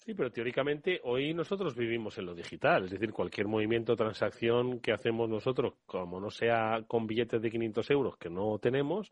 Sí, 0.04 0.12
pero 0.12 0.30
teóricamente 0.30 1.00
hoy 1.04 1.32
nosotros 1.32 1.74
vivimos 1.74 2.18
en 2.18 2.26
lo 2.26 2.34
digital, 2.34 2.84
es 2.84 2.90
decir, 2.90 3.10
cualquier 3.10 3.48
movimiento 3.48 3.94
o 3.94 3.96
transacción 3.96 4.80
que 4.80 4.92
hacemos 4.92 5.30
nosotros, 5.30 5.76
como 5.86 6.20
no 6.20 6.30
sea 6.30 6.84
con 6.86 7.06
billetes 7.06 7.40
de 7.40 7.50
500 7.50 7.90
euros 7.90 8.16
que 8.18 8.28
no 8.28 8.58
tenemos, 8.58 9.10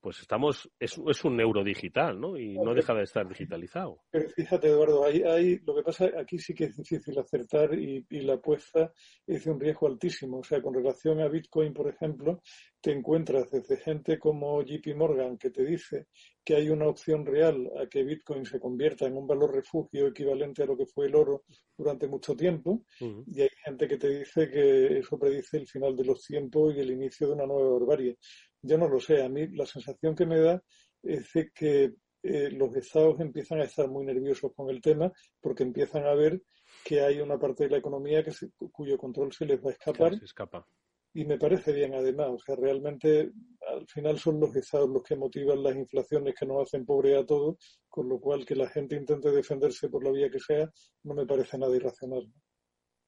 pues 0.00 0.20
estamos, 0.20 0.70
es, 0.78 0.98
es 1.08 1.24
un 1.24 1.40
euro 1.40 1.64
digital, 1.64 2.20
¿no? 2.20 2.38
Y 2.38 2.54
no 2.54 2.74
deja 2.74 2.94
de 2.94 3.02
estar 3.02 3.26
digitalizado. 3.28 4.02
Pero 4.10 4.28
fíjate, 4.30 4.68
Eduardo, 4.68 5.04
ahí, 5.04 5.58
lo 5.64 5.74
que 5.74 5.82
pasa 5.82 6.10
aquí 6.18 6.38
sí 6.38 6.54
que 6.54 6.64
es 6.64 6.76
difícil 6.76 7.18
acertar 7.18 7.74
y, 7.74 8.06
y, 8.08 8.20
la 8.20 8.34
apuesta 8.34 8.92
es 9.26 9.44
de 9.44 9.50
un 9.50 9.60
riesgo 9.60 9.86
altísimo. 9.88 10.38
O 10.38 10.44
sea, 10.44 10.62
con 10.62 10.74
relación 10.74 11.20
a 11.20 11.28
Bitcoin, 11.28 11.72
por 11.72 11.88
ejemplo, 11.88 12.40
te 12.80 12.92
encuentras 12.92 13.50
desde 13.50 13.78
gente 13.78 14.18
como 14.18 14.62
JP 14.62 14.94
Morgan 14.96 15.38
que 15.38 15.50
te 15.50 15.64
dice 15.64 16.06
que 16.44 16.54
hay 16.54 16.70
una 16.70 16.86
opción 16.86 17.26
real 17.26 17.68
a 17.82 17.88
que 17.88 18.04
Bitcoin 18.04 18.46
se 18.46 18.60
convierta 18.60 19.06
en 19.06 19.16
un 19.16 19.26
valor 19.26 19.52
refugio 19.52 20.06
equivalente 20.06 20.62
a 20.62 20.66
lo 20.66 20.76
que 20.76 20.86
fue 20.86 21.06
el 21.06 21.16
oro 21.16 21.42
durante 21.76 22.06
mucho 22.06 22.36
tiempo, 22.36 22.84
y 23.00 23.40
hay 23.40 23.48
gente 23.64 23.88
que 23.88 23.98
te 23.98 24.20
dice 24.20 24.48
que 24.48 24.98
eso 24.98 25.18
predice 25.18 25.56
el 25.56 25.66
final 25.66 25.96
de 25.96 26.04
los 26.04 26.22
tiempos 26.22 26.72
y 26.72 26.78
el 26.78 26.92
inicio 26.92 27.26
de 27.26 27.32
una 27.32 27.46
nueva 27.46 27.70
barbarie. 27.70 28.16
Yo 28.66 28.78
no 28.78 28.88
lo 28.88 29.00
sé, 29.00 29.22
a 29.22 29.28
mí 29.28 29.46
la 29.48 29.66
sensación 29.66 30.14
que 30.14 30.26
me 30.26 30.40
da 30.40 30.62
es 31.02 31.30
que 31.54 31.94
eh, 32.22 32.50
los 32.50 32.74
estados 32.76 33.20
empiezan 33.20 33.60
a 33.60 33.64
estar 33.64 33.88
muy 33.88 34.04
nerviosos 34.04 34.52
con 34.54 34.68
el 34.70 34.80
tema 34.80 35.12
porque 35.40 35.62
empiezan 35.62 36.04
a 36.06 36.14
ver 36.14 36.42
que 36.84 37.00
hay 37.00 37.20
una 37.20 37.38
parte 37.38 37.64
de 37.64 37.70
la 37.70 37.78
economía 37.78 38.24
que 38.24 38.32
cuyo 38.72 38.98
control 38.98 39.32
se 39.32 39.46
les 39.46 39.64
va 39.64 39.70
a 39.70 39.72
escapar. 39.72 40.18
se 40.18 40.24
escapa 40.24 40.66
y 41.16 41.24
me 41.24 41.38
parece 41.38 41.72
bien 41.72 41.94
además. 41.94 42.28
O 42.28 42.38
sea, 42.38 42.56
realmente 42.56 43.32
al 43.72 43.86
final 43.88 44.18
son 44.18 44.38
los 44.38 44.54
estados 44.54 44.90
los 44.90 45.02
que 45.02 45.16
motivan 45.16 45.62
las 45.62 45.74
inflaciones 45.74 46.34
que 46.38 46.44
nos 46.44 46.62
hacen 46.62 46.84
pobre 46.84 47.16
a 47.16 47.24
todos, 47.24 47.56
con 47.88 48.06
lo 48.06 48.20
cual 48.20 48.44
que 48.44 48.54
la 48.54 48.68
gente 48.68 48.96
intente 48.96 49.30
defenderse 49.30 49.88
por 49.88 50.04
la 50.04 50.10
vía 50.10 50.30
que 50.30 50.38
sea 50.38 50.70
no 51.04 51.14
me 51.14 51.24
parece 51.24 51.56
nada 51.56 51.74
irracional. 51.74 52.30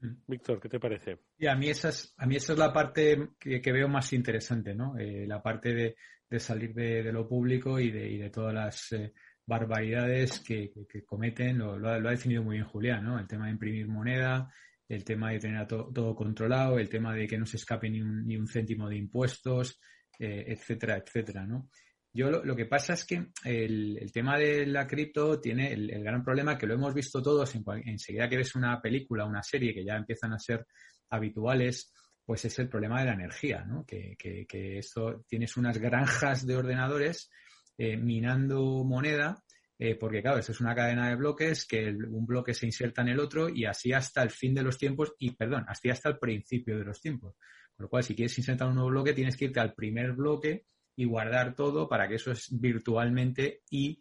Víctor, 0.01 0.61
¿qué 0.61 0.69
te 0.69 0.79
parece? 0.79 1.19
A 1.49 1.57
mí 1.57 1.69
esa 1.69 1.89
es, 1.89 2.15
la 2.57 2.73
parte 2.73 3.31
que, 3.39 3.73
veo 3.73 3.89
más 3.89 4.13
interesante, 4.13 4.75
¿no? 4.75 4.97
Eh, 4.97 5.27
la 5.27 5.43
parte 5.43 5.75
de, 5.75 6.39
salir 6.39 6.73
de, 6.73 7.13
lo 7.13 7.27
público 7.27 7.81
y 7.81 7.91
de, 7.91 8.31
todas 8.31 8.55
las 8.55 8.93
eh, 8.93 9.13
barbaridades 9.45 10.41
que, 10.41 10.73
cometen, 11.05 11.59
lo, 11.59 11.79
lo, 11.79 11.89
ha, 11.89 11.99
definido 11.99 12.43
muy 12.43 12.57
bien 12.57 12.69
Julián, 12.69 13.05
¿no? 13.05 13.19
El 13.19 13.27
tema 13.27 13.47
de 13.47 13.53
imprimir 13.53 13.89
moneda, 13.89 14.53
el 14.89 15.05
tema 15.05 15.33
de 15.33 15.41
tener 15.41 15.67
todo 15.67 16.15
controlado, 16.15 16.79
el 16.79 16.89
tema 16.89 17.15
de 17.15 17.27
que 17.27 17.39
no 17.39 17.47
se 17.47 17.57
escape 17.57 17.91
ni 17.91 18.01
un, 18.01 18.25
ni 18.27 18.37
un 18.37 18.47
céntimo 18.47 18.89
de 18.89 18.97
impuestos, 18.97 19.81
eh, 20.19 20.45
etcétera, 20.49 20.97
etcétera, 20.97 21.47
¿no? 21.47 21.69
Yo 22.13 22.31
lo, 22.31 22.57
que 22.57 22.67
pasa 22.67 22.95
es 22.95 23.05
que 23.05 23.29
el, 23.45 24.11
tema 24.13 24.39
de 24.39 24.67
la 24.67 24.87
cripto 24.87 25.41
tiene 25.41 25.73
el, 25.73 26.03
gran 26.03 26.25
problema 26.25 26.57
que 26.57 26.67
lo 26.67 26.75
hemos 26.75 26.95
visto 26.95 27.23
todos 27.23 27.55
en, 27.55 27.65
enseguida 27.85 28.29
que 28.29 28.39
ves 28.39 28.55
una 28.55 28.81
película, 28.81 29.27
una 29.27 29.43
serie 29.43 29.75
que 29.75 29.85
ya 29.85 29.97
empiezan 29.97 30.33
a 30.33 30.39
ser 30.39 30.67
habituales, 31.11 31.93
pues 32.25 32.45
es 32.45 32.59
el 32.59 32.69
problema 32.69 33.01
de 33.01 33.07
la 33.07 33.15
energía, 33.15 33.65
¿no? 33.65 33.85
Que, 33.85 34.17
que, 34.19 34.47
que 34.47 34.79
esto 34.79 35.25
tienes 35.29 35.57
unas 35.57 35.79
granjas 35.79 36.47
de 36.47 36.57
ordenadores 36.57 37.31
eh, 37.77 37.97
minando 37.97 38.85
moneda 38.85 39.43
eh, 39.81 39.95
porque 39.95 40.21
claro, 40.21 40.39
eso 40.39 40.51
es 40.51 40.61
una 40.61 40.75
cadena 40.75 41.09
de 41.09 41.15
bloques 41.15 41.65
que 41.65 41.91
un 41.91 42.27
bloque 42.27 42.53
se 42.53 42.67
inserta 42.67 43.03
en 43.03 43.09
el 43.09 43.21
otro 43.21 43.49
y 43.49 43.65
así 43.65 43.93
hasta 43.93 44.23
el 44.23 44.31
fin 44.31 44.53
de 44.53 44.65
los 44.65 44.77
tiempos 44.77 45.15
y, 45.19 45.37
perdón, 45.37 45.65
así 45.69 45.89
hasta 45.89 46.09
el 46.09 46.19
principio 46.19 46.77
de 46.77 46.85
los 46.85 47.01
tiempos. 47.01 47.37
Con 47.77 47.85
lo 47.85 47.89
cual, 47.89 48.03
si 48.03 48.17
quieres 48.17 48.37
insertar 48.39 48.69
un 48.69 48.75
nuevo 48.75 48.91
bloque, 48.91 49.13
tienes 49.13 49.37
que 49.37 49.45
irte 49.47 49.61
al 49.61 49.75
primer 49.75 50.15
bloque 50.15 50.65
y 50.99 51.05
guardar 51.05 51.55
todo 51.55 51.89
para 51.89 52.09
que 52.09 52.17
eso 52.17 52.33
es 52.33 52.49
virtualmente 52.51 53.63
y 53.71 54.01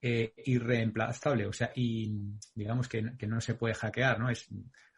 eh, 0.00 0.32
irreemplazable. 0.46 1.46
O 1.46 1.52
sea, 1.52 1.70
y 1.76 2.16
digamos 2.54 2.88
que, 2.88 3.02
no 3.02 3.42
se 3.42 3.56
puede 3.56 3.74
hackear, 3.74 4.18
¿no? 4.18 4.30
Es, 4.30 4.48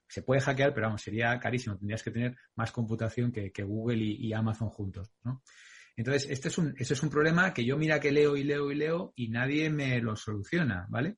se 0.07 0.22
puede 0.22 0.40
hackear, 0.40 0.72
pero 0.72 0.86
vamos, 0.86 1.03
sería 1.03 1.36
carísimo. 1.40 1.76
Tendrías 1.76 2.05
que 2.05 2.12
tener 2.12 2.36
más 2.55 2.70
computación 2.70 3.32
que, 3.32 3.51
Google 3.64 4.05
y, 4.05 4.28
y, 4.28 4.32
Amazon 4.32 4.68
juntos, 4.68 5.12
¿no? 5.24 5.43
Entonces, 5.97 6.30
este 6.30 6.47
es 6.47 6.59
un, 6.59 6.76
este 6.78 6.95
es 6.95 7.03
un 7.03 7.11
problema 7.11 7.53
que 7.53 7.64
yo 7.64 7.76
mira 7.76 7.99
que 7.99 8.12
leo 8.12 8.36
y 8.36 8.45
leo 8.45 8.70
y 8.70 8.76
leo 8.76 9.12
y 9.16 9.28
nadie 9.28 9.68
me 9.68 10.01
lo 10.01 10.14
soluciona, 10.14 10.86
¿vale? 10.88 11.16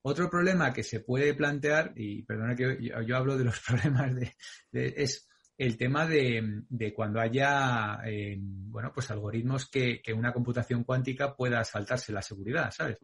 Otro 0.00 0.30
problema 0.30 0.72
que 0.72 0.82
se 0.82 1.00
puede 1.00 1.34
plantear, 1.34 1.92
y 1.96 2.22
perdona 2.22 2.56
que 2.56 2.78
yo, 2.80 3.14
hablo 3.14 3.36
de 3.36 3.44
los 3.44 3.60
problemas 3.66 4.14
de, 4.14 4.34
es 4.72 5.29
el 5.60 5.76
tema 5.76 6.06
de, 6.06 6.94
cuando 6.96 7.20
haya, 7.20 8.00
eh, 8.06 8.34
bueno, 8.40 8.92
pues 8.94 9.10
algoritmos 9.10 9.68
que, 9.68 10.00
una 10.16 10.32
computación 10.32 10.84
cuántica 10.84 11.36
pueda 11.36 11.62
saltarse 11.64 12.12
la 12.12 12.22
seguridad, 12.22 12.70
¿sabes? 12.70 12.96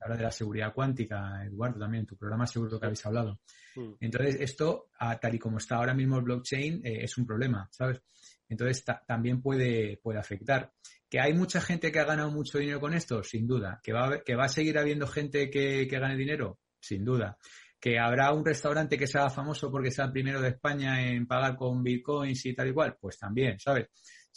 Habla 0.00 0.16
de 0.16 0.22
la 0.22 0.30
seguridad 0.30 0.72
cuántica, 0.72 1.44
Eduardo, 1.44 1.78
también 1.78 2.04
en 2.04 2.06
tu 2.06 2.16
programa 2.16 2.46
seguro 2.46 2.80
que 2.80 2.86
habéis 2.86 3.04
hablado. 3.04 3.40
Mm. 3.76 3.92
Entonces, 4.00 4.38
esto, 4.40 4.88
tal 5.20 5.34
y 5.34 5.38
como 5.38 5.58
está 5.58 5.76
ahora 5.76 5.92
mismo 5.92 6.16
el 6.16 6.22
blockchain, 6.22 6.80
eh, 6.82 7.04
es 7.04 7.18
un 7.18 7.26
problema, 7.26 7.68
¿sabes? 7.70 8.00
Entonces, 8.48 8.82
también 9.06 9.42
puede, 9.42 9.98
puede 9.98 10.18
afectar. 10.18 10.72
¿Que 11.10 11.20
hay 11.20 11.34
mucha 11.34 11.60
gente 11.60 11.92
que 11.92 12.00
ha 12.00 12.04
ganado 12.04 12.30
mucho 12.30 12.56
dinero 12.56 12.80
con 12.80 12.94
esto? 12.94 13.22
Sin 13.22 13.46
duda. 13.46 13.80
¿Que 13.82 13.92
va 13.92 14.14
a, 14.14 14.22
que 14.22 14.34
va 14.34 14.46
a 14.46 14.48
seguir 14.48 14.78
habiendo 14.78 15.06
gente 15.06 15.50
que, 15.50 15.86
que 15.86 15.98
gane 15.98 16.16
dinero? 16.16 16.58
Sin 16.80 17.04
duda 17.04 17.36
que 17.80 17.98
habrá 17.98 18.32
un 18.32 18.44
restaurante 18.44 18.98
que 18.98 19.06
sea 19.06 19.30
famoso 19.30 19.70
porque 19.70 19.90
sea 19.90 20.06
el 20.06 20.12
primero 20.12 20.40
de 20.40 20.48
España 20.48 21.06
en 21.06 21.26
pagar 21.26 21.56
con 21.56 21.82
bitcoins 21.82 22.46
y 22.46 22.54
tal 22.54 22.68
y 22.68 22.72
cual, 22.72 22.96
pues 23.00 23.18
también, 23.18 23.58
¿sabes? 23.58 23.86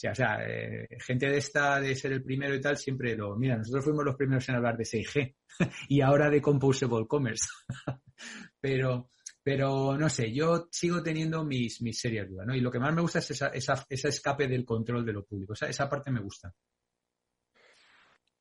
O 0.09 0.15
sea, 0.15 0.39
eh, 0.43 0.87
gente 0.99 1.29
de 1.29 1.37
esta, 1.37 1.79
de 1.79 1.95
ser 1.95 2.13
el 2.13 2.23
primero 2.23 2.55
y 2.55 2.61
tal, 2.61 2.77
siempre 2.77 3.15
lo, 3.15 3.35
mira, 3.35 3.57
nosotros 3.57 3.83
fuimos 3.83 4.03
los 4.03 4.15
primeros 4.15 4.47
en 4.49 4.55
hablar 4.55 4.75
de 4.75 4.83
6G 4.83 5.35
y 5.89 6.01
ahora 6.01 6.29
de 6.29 6.41
Composable 6.41 7.05
Commerce. 7.07 7.47
pero, 8.59 9.11
pero 9.43 9.97
no 9.97 10.09
sé, 10.09 10.33
yo 10.33 10.67
sigo 10.71 11.03
teniendo 11.03 11.43
mis, 11.43 11.81
mis 11.81 11.99
serias 11.99 12.27
dudas, 12.27 12.47
¿no? 12.47 12.55
Y 12.55 12.61
lo 12.61 12.71
que 12.71 12.79
más 12.79 12.93
me 12.93 13.01
gusta 13.01 13.19
es 13.19 13.31
esa, 13.31 13.47
esa, 13.49 13.85
ese 13.89 14.09
escape 14.09 14.47
del 14.47 14.65
control 14.65 15.05
de 15.05 15.13
lo 15.13 15.25
público. 15.25 15.53
O 15.53 15.55
sea, 15.55 15.69
esa 15.69 15.87
parte 15.87 16.11
me 16.11 16.21
gusta. 16.21 16.51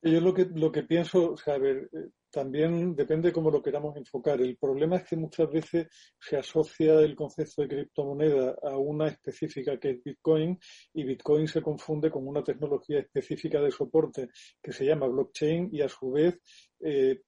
Yo 0.03 0.19
lo 0.19 0.33
que, 0.33 0.45
lo 0.55 0.71
que 0.71 0.83
pienso, 0.83 1.35
ver, 1.45 1.89
eh, 1.93 2.09
también 2.31 2.95
depende 2.95 3.31
cómo 3.31 3.51
lo 3.51 3.61
queramos 3.61 3.95
enfocar. 3.97 4.41
El 4.41 4.57
problema 4.57 4.95
es 4.95 5.03
que 5.03 5.15
muchas 5.15 5.51
veces 5.51 5.87
se 6.19 6.37
asocia 6.37 6.99
el 7.01 7.15
concepto 7.15 7.61
de 7.61 7.67
criptomoneda 7.67 8.55
a 8.63 8.77
una 8.77 9.09
específica 9.09 9.79
que 9.79 9.91
es 9.91 10.03
Bitcoin 10.03 10.57
y 10.93 11.03
Bitcoin 11.03 11.47
se 11.47 11.61
confunde 11.61 12.09
con 12.09 12.27
una 12.27 12.43
tecnología 12.43 12.99
específica 12.99 13.61
de 13.61 13.69
soporte 13.69 14.29
que 14.61 14.71
se 14.71 14.85
llama 14.85 15.07
blockchain 15.07 15.69
y 15.71 15.81
a 15.81 15.89
su 15.89 16.11
vez 16.11 16.39
eh, 16.79 17.21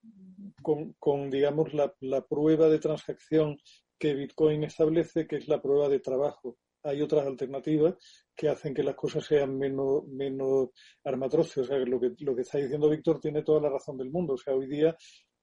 con, 0.64 0.94
con, 0.94 1.30
digamos, 1.30 1.74
la, 1.76 1.94
la 2.00 2.26
prueba 2.26 2.70
de 2.70 2.80
transacción 2.80 3.58
que 4.00 4.16
Bitcoin 4.16 4.64
establece, 4.64 5.28
que 5.28 5.36
es 5.36 5.48
la 5.48 5.62
prueba 5.62 5.90
de 5.90 6.00
trabajo 6.00 6.58
hay 6.84 7.02
otras 7.02 7.26
alternativas 7.26 7.96
que 8.36 8.50
hacen 8.50 8.74
que 8.74 8.84
las 8.84 8.96
cosas 8.96 9.26
sean 9.26 9.58
menos, 9.58 10.06
menos 10.08 10.70
armatroces. 11.04 11.58
O 11.58 11.64
sea, 11.66 11.78
lo 11.78 12.00
que, 12.00 12.12
lo 12.20 12.36
que 12.36 12.42
está 12.42 12.58
diciendo 12.58 12.90
Víctor 12.90 13.20
tiene 13.20 13.44
toda 13.44 13.62
la 13.62 13.70
razón 13.70 13.98
del 13.98 14.12
mundo. 14.12 14.34
O 14.34 14.38
sea, 14.38 14.54
hoy 14.54 14.68
día 14.68 14.96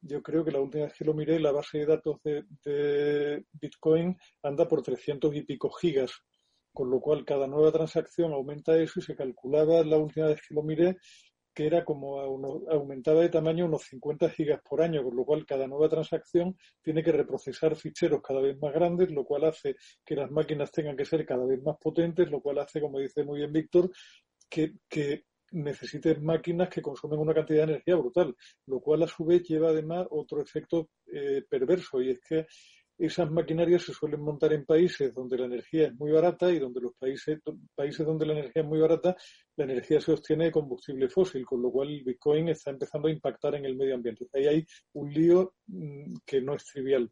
yo 0.02 0.22
creo 0.22 0.44
que 0.44 0.52
la 0.52 0.60
última 0.60 0.84
vez 0.84 0.94
que 0.94 1.04
lo 1.04 1.14
miré, 1.14 1.38
la 1.38 1.52
base 1.52 1.78
de 1.78 1.86
datos 1.86 2.16
de, 2.22 2.44
de 2.64 3.44
Bitcoin 3.52 4.16
anda 4.42 4.66
por 4.66 4.82
300 4.82 5.34
y 5.34 5.42
pico 5.42 5.70
gigas, 5.70 6.12
con 6.72 6.90
lo 6.90 7.00
cual 7.00 7.24
cada 7.24 7.46
nueva 7.46 7.72
transacción 7.72 8.32
aumenta 8.32 8.76
eso 8.76 9.00
y 9.00 9.02
se 9.02 9.14
calculaba 9.14 9.82
la 9.84 9.98
última 9.98 10.28
vez 10.28 10.40
que 10.46 10.54
lo 10.54 10.62
miré 10.62 10.96
que 11.54 11.66
era 11.66 11.84
como 11.84 12.20
aumentaba 12.20 13.20
de 13.22 13.28
tamaño 13.28 13.66
unos 13.66 13.82
50 13.82 14.30
gigas 14.30 14.60
por 14.62 14.82
año, 14.82 15.02
con 15.02 15.16
lo 15.16 15.24
cual 15.24 15.46
cada 15.46 15.66
nueva 15.66 15.88
transacción 15.88 16.56
tiene 16.82 17.02
que 17.02 17.12
reprocesar 17.12 17.76
ficheros 17.76 18.22
cada 18.22 18.40
vez 18.40 18.58
más 18.60 18.72
grandes, 18.72 19.10
lo 19.10 19.24
cual 19.24 19.44
hace 19.44 19.76
que 20.04 20.16
las 20.16 20.30
máquinas 20.30 20.70
tengan 20.70 20.96
que 20.96 21.04
ser 21.04 21.26
cada 21.26 21.44
vez 21.44 21.62
más 21.62 21.76
potentes, 21.78 22.30
lo 22.30 22.40
cual 22.40 22.58
hace, 22.58 22.80
como 22.80 22.98
dice 22.98 23.24
muy 23.24 23.40
bien 23.40 23.52
Víctor, 23.52 23.90
que, 24.48 24.74
que 24.88 25.24
necesites 25.52 26.20
máquinas 26.22 26.68
que 26.68 26.82
consumen 26.82 27.18
una 27.18 27.34
cantidad 27.34 27.66
de 27.66 27.72
energía 27.72 27.96
brutal, 27.96 28.36
lo 28.66 28.80
cual 28.80 29.02
a 29.02 29.08
su 29.08 29.24
vez 29.24 29.42
lleva 29.42 29.70
además 29.70 30.06
otro 30.10 30.40
efecto 30.40 30.90
eh, 31.12 31.42
perverso 31.48 32.00
y 32.00 32.10
es 32.10 32.20
que 32.20 32.46
esas 33.00 33.30
maquinarias 33.30 33.82
se 33.82 33.94
suelen 33.94 34.20
montar 34.20 34.52
en 34.52 34.66
países 34.66 35.14
donde 35.14 35.38
la 35.38 35.46
energía 35.46 35.86
es 35.86 35.94
muy 35.94 36.12
barata 36.12 36.52
y 36.52 36.58
donde 36.58 36.82
los 36.82 36.94
países, 36.94 37.40
países 37.74 38.04
donde 38.04 38.26
la 38.26 38.34
energía 38.34 38.62
es 38.62 38.68
muy 38.68 38.78
barata, 38.78 39.16
la 39.56 39.64
energía 39.64 40.00
se 40.00 40.12
obtiene 40.12 40.44
de 40.44 40.52
combustible 40.52 41.08
fósil, 41.08 41.46
con 41.46 41.62
lo 41.62 41.70
cual 41.70 41.88
el 41.88 42.04
Bitcoin 42.04 42.48
está 42.48 42.70
empezando 42.70 43.08
a 43.08 43.10
impactar 43.10 43.54
en 43.54 43.64
el 43.64 43.74
medio 43.74 43.94
ambiente. 43.94 44.28
Ahí 44.34 44.46
hay 44.46 44.66
un 44.92 45.10
lío 45.12 45.54
mm, 45.66 46.14
que 46.26 46.42
no 46.42 46.54
es 46.54 46.64
trivial. 46.66 47.10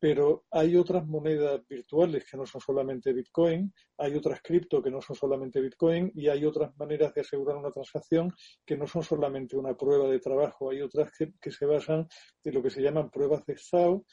Pero 0.00 0.46
hay 0.50 0.76
otras 0.76 1.04
monedas 1.06 1.60
virtuales 1.68 2.24
que 2.30 2.36
no 2.36 2.46
son 2.46 2.60
solamente 2.60 3.12
Bitcoin, 3.12 3.74
hay 3.98 4.14
otras 4.14 4.40
cripto 4.40 4.80
que 4.80 4.92
no 4.92 5.02
son 5.02 5.16
solamente 5.16 5.60
Bitcoin 5.60 6.12
y 6.14 6.28
hay 6.28 6.44
otras 6.44 6.74
maneras 6.78 7.12
de 7.14 7.22
asegurar 7.22 7.56
una 7.56 7.72
transacción 7.72 8.32
que 8.64 8.76
no 8.76 8.86
son 8.86 9.02
solamente 9.02 9.56
una 9.56 9.76
prueba 9.76 10.08
de 10.08 10.20
trabajo, 10.20 10.70
hay 10.70 10.82
otras 10.82 11.10
que, 11.18 11.32
que 11.40 11.50
se 11.50 11.66
basan 11.66 12.06
en 12.44 12.54
lo 12.54 12.62
que 12.62 12.70
se 12.70 12.80
llaman 12.80 13.10
pruebas 13.10 13.44
de 13.44 13.54
estado 13.54 14.04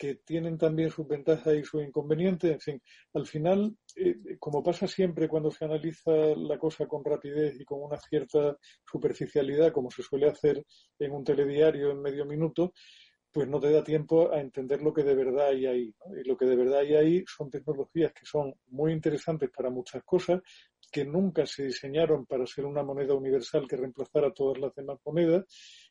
que 0.00 0.14
tienen 0.14 0.56
también 0.56 0.90
sus 0.90 1.06
ventajas 1.06 1.54
y 1.54 1.62
sus 1.62 1.82
inconvenientes. 1.82 2.50
En 2.50 2.58
fin, 2.58 2.82
al 3.12 3.26
final, 3.26 3.76
eh, 3.96 4.38
como 4.38 4.62
pasa 4.62 4.88
siempre 4.88 5.28
cuando 5.28 5.50
se 5.50 5.66
analiza 5.66 6.10
la 6.36 6.58
cosa 6.58 6.86
con 6.86 7.04
rapidez 7.04 7.60
y 7.60 7.66
con 7.66 7.82
una 7.82 7.98
cierta 7.98 8.56
superficialidad, 8.90 9.72
como 9.72 9.90
se 9.90 10.02
suele 10.02 10.26
hacer 10.26 10.64
en 10.98 11.12
un 11.12 11.22
telediario 11.22 11.90
en 11.90 12.00
medio 12.00 12.24
minuto, 12.24 12.72
pues 13.30 13.46
no 13.46 13.60
te 13.60 13.70
da 13.70 13.84
tiempo 13.84 14.32
a 14.32 14.40
entender 14.40 14.80
lo 14.80 14.94
que 14.94 15.02
de 15.02 15.14
verdad 15.14 15.48
hay 15.48 15.66
ahí. 15.66 15.94
Y 16.18 16.26
lo 16.26 16.34
que 16.34 16.46
de 16.46 16.56
verdad 16.56 16.78
hay 16.78 16.94
ahí 16.94 17.24
son 17.26 17.50
tecnologías 17.50 18.14
que 18.14 18.24
son 18.24 18.54
muy 18.68 18.94
interesantes 18.94 19.50
para 19.54 19.68
muchas 19.68 20.02
cosas, 20.02 20.40
que 20.90 21.04
nunca 21.04 21.44
se 21.44 21.66
diseñaron 21.66 22.24
para 22.24 22.46
ser 22.46 22.64
una 22.64 22.82
moneda 22.82 23.14
universal 23.14 23.68
que 23.68 23.76
reemplazara 23.76 24.32
todas 24.32 24.58
las 24.58 24.74
demás 24.74 24.98
monedas 25.04 25.44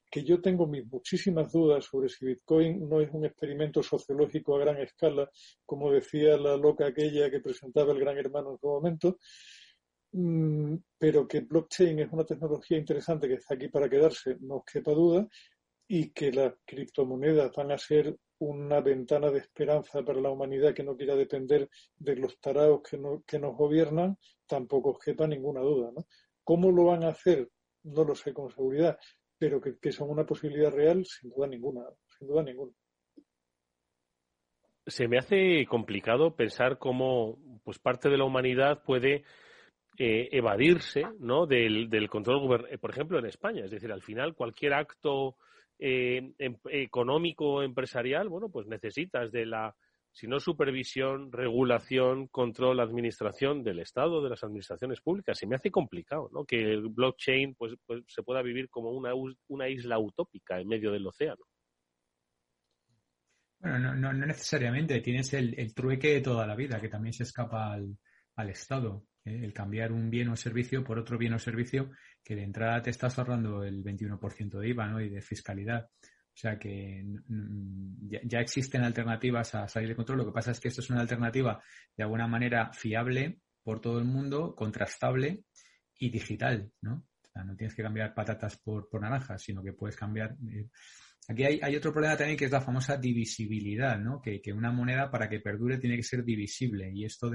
que 0.10 0.24
yo 0.24 0.42
tengo 0.42 0.68
mis 0.68 0.86
muchísimas 0.86 1.52
dudas 1.52 1.86
sobre 1.86 2.10
si 2.10 2.26
Bitcoin 2.26 2.88
no 2.90 3.00
es 3.00 3.10
un 3.14 3.26
experimento 3.26 3.84
sociológico 3.84 4.56
a 4.56 4.60
gran 4.60 4.78
escala, 4.78 5.30
como 5.66 5.92
decía 5.92 6.38
la 6.38 6.58
loca 6.58 6.88
aquella 6.88 7.30
que 7.30 7.40
presentaba 7.40 7.94
el 7.94 8.00
gran 8.00 8.18
hermano 8.18 8.52
en 8.52 8.58
su 8.58 8.68
momento, 8.68 9.18
mm, 10.14 10.76
pero 10.98 11.28
que 11.28 11.42
blockchain 11.42 12.00
es 12.00 12.12
una 12.12 12.26
tecnología 12.26 12.78
interesante 12.78 13.28
que 13.28 13.36
está 13.36 13.56
aquí 13.56 13.68
para 13.68 13.90
quedarse, 13.90 14.38
no 14.42 14.58
os 14.58 14.66
quepa 14.66 14.92
duda, 14.92 15.28
y 15.88 16.12
que 16.12 16.32
las 16.32 16.54
criptomonedas 16.66 17.52
van 17.56 17.72
a 17.72 17.78
ser 17.78 18.16
una 18.40 18.80
ventana 18.80 19.32
de 19.32 19.40
esperanza 19.40 20.04
para 20.04 20.22
la 20.22 20.30
humanidad 20.30 20.74
que 20.74 20.84
no 20.84 20.96
quiera 20.96 21.16
depender 21.16 21.70
de 21.98 22.16
los 22.16 22.40
taraos 22.40 22.82
que, 22.84 23.00
que 23.26 23.40
nos 23.40 23.56
gobiernan, 23.56 24.18
tampoco 24.48 24.92
os 24.92 25.00
quepa 25.00 25.28
ninguna 25.28 25.62
duda. 25.62 25.92
¿no? 25.96 26.06
¿Cómo 26.44 26.72
lo 26.72 26.86
van 26.86 27.04
a 27.04 27.10
hacer? 27.10 27.50
No 27.84 28.04
lo 28.04 28.16
sé 28.16 28.34
con 28.34 28.50
seguridad, 28.50 28.98
pero 29.40 29.62
que, 29.62 29.92
son 29.92 30.10
una 30.10 30.26
posibilidad 30.26 30.72
real, 30.72 31.06
sin 31.06 31.32
duda 31.32 31.48
ninguna, 31.48 31.82
sin 32.06 32.28
duda 32.28 32.44
ninguna. 32.44 32.74
Se 34.86 35.08
me 35.08 35.18
hace 35.18 35.66
complicado 35.66 36.36
pensar 36.36 36.78
cómo 36.78 37.38
pues 37.64 37.80
parte 37.80 38.10
de 38.10 38.18
la 38.18 38.26
humanidad 38.26 38.84
puede 38.84 39.24
eh, 39.98 40.30
evadirse 40.32 41.06
¿no? 41.20 41.46
del, 41.46 41.90
del 41.90 42.10
control 42.10 42.68
eh, 42.70 42.78
por 42.78 42.90
ejemplo 42.90 43.20
en 43.20 43.26
España 43.26 43.66
es 43.66 43.72
decir 43.72 43.92
al 43.92 44.02
final 44.02 44.34
cualquier 44.34 44.74
acto 44.74 45.36
eh, 45.78 46.32
em, 46.40 46.56
económico 46.70 47.62
empresarial 47.62 48.30
bueno 48.30 48.50
pues 48.50 48.66
necesitas 48.66 49.32
de 49.32 49.46
la 49.46 49.76
sino 50.20 50.38
supervisión, 50.42 51.32
regulación, 51.32 52.28
control, 52.28 52.82
administración 52.82 53.64
del 53.64 53.80
Estado, 53.80 54.22
de 54.22 54.30
las 54.30 54.44
administraciones 54.44 55.00
públicas. 55.00 55.38
Se 55.38 55.48
me 55.48 55.56
hace 55.56 55.72
complicado, 55.72 56.30
¿no? 56.34 56.44
Que 56.44 56.58
el 56.58 56.90
blockchain 56.90 57.56
pues, 57.56 57.76
pues 57.86 58.04
se 58.08 58.22
pueda 58.22 58.42
vivir 58.42 58.70
como 58.70 58.92
una, 58.92 59.12
una 59.48 59.70
isla 59.70 59.98
utópica 59.98 60.60
en 60.60 60.68
medio 60.68 60.92
del 60.92 61.08
océano. 61.08 61.46
Bueno, 63.60 63.80
no, 63.80 63.96
no, 63.96 64.26
necesariamente. 64.26 65.00
Tienes 65.00 65.34
el, 65.34 65.58
el, 65.58 65.74
trueque 65.74 66.16
de 66.16 66.22
toda 66.22 66.46
la 66.46 66.56
vida, 66.56 66.82
que 66.82 66.90
también 66.90 67.14
se 67.14 67.24
escapa 67.24 67.72
al, 67.72 67.98
al 68.36 68.50
Estado. 68.50 69.06
¿eh? 69.24 69.40
El 69.42 69.54
cambiar 69.54 69.94
un 69.94 70.10
bien 70.10 70.28
o 70.30 70.36
servicio 70.36 70.84
por 70.84 71.00
otro 71.00 71.18
bien 71.18 71.34
o 71.34 71.40
servicio 71.40 71.92
que 72.24 72.36
de 72.36 72.44
entrada 72.44 72.82
te 72.82 72.90
estás 72.90 73.18
ahorrando 73.18 73.64
el 73.64 73.82
21% 73.84 74.60
de 74.60 74.68
IVA 74.68 74.88
¿no? 74.88 75.02
y 75.02 75.08
de 75.08 75.22
fiscalidad. 75.22 75.90
O 76.40 76.42
sea 76.42 76.58
que 76.58 77.04
ya, 78.24 78.40
existen 78.40 78.82
alternativas 78.82 79.56
a 79.56 79.68
salir 79.68 79.90
de 79.90 79.96
control. 79.98 80.20
Lo 80.20 80.26
que 80.28 80.32
pasa 80.32 80.52
es 80.52 80.60
que 80.62 80.70
esto 80.70 80.80
es 80.80 80.90
una 80.90 81.02
alternativa 81.02 81.62
de 81.98 82.04
alguna 82.04 82.30
manera 82.30 82.72
fiable 82.72 83.42
por 83.62 83.82
todo 83.82 84.00
el 84.00 84.06
mundo, 84.06 84.56
contrastable 84.56 85.44
y 85.98 86.10
digital, 86.10 86.72
¿no? 86.80 86.94
O 87.22 87.28
sea, 87.28 87.44
no 87.44 87.58
tienes 87.58 87.76
que 87.76 87.84
cambiar 87.84 88.14
patatas 88.14 88.58
por, 88.58 88.88
naranjas, 89.02 89.44
sino 89.44 89.62
que 89.62 89.74
puedes 89.74 89.98
cambiar. 89.98 90.38
Eh, 90.50 90.70
aquí 91.28 91.44
hay, 91.44 91.76
otro 91.76 91.92
problema 91.92 92.16
también 92.16 92.38
que 92.38 92.46
es 92.46 92.52
la 92.52 92.62
famosa 92.62 92.96
divisibilidad, 92.96 94.00
¿no? 94.00 94.22
Que, 94.22 94.42
una 94.54 94.72
moneda 94.72 95.12
para 95.12 95.28
que 95.28 95.42
perdure 95.42 95.78
tiene 95.78 95.98
que 95.98 96.04
ser 96.04 96.24
divisible 96.24 96.90
y 96.94 97.04
esto 97.04 97.30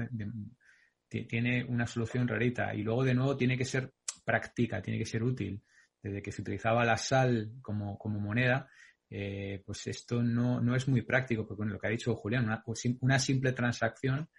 tiene 1.07 1.63
una 1.63 1.85
solución 1.85 2.27
rarita. 2.27 2.73
Y 2.73 2.81
luego, 2.81 3.03
de 3.03 3.13
nuevo, 3.13 3.37
tiene 3.37 3.55
que 3.55 3.65
ser 3.65 3.93
práctica, 4.25 4.81
tiene 4.81 4.97
que 4.97 5.05
ser 5.05 5.21
útil. 5.21 5.61
Desde 6.01 6.23
que 6.23 6.31
se 6.31 6.41
utilizaba 6.41 6.83
la 6.85 6.97
sal 6.97 7.51
como, 7.61 7.99
como 7.99 8.19
moneda, 8.19 8.67
eh, 9.09 9.61
pues 9.65 9.87
esto 9.87 10.21
no, 10.21 10.59
no, 10.61 10.75
es 10.75 10.87
muy 10.87 11.01
práctico, 11.01 11.45
porque 11.45 11.65
lo 11.65 11.79
que 11.79 11.87
ha 11.87 11.91
dicho 11.91 12.15
Julián, 12.15 12.45
una, 12.45 12.63
pues 12.63 12.81
simple 13.19 13.51
transacción 13.53 14.29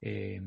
eh, 0.00 0.40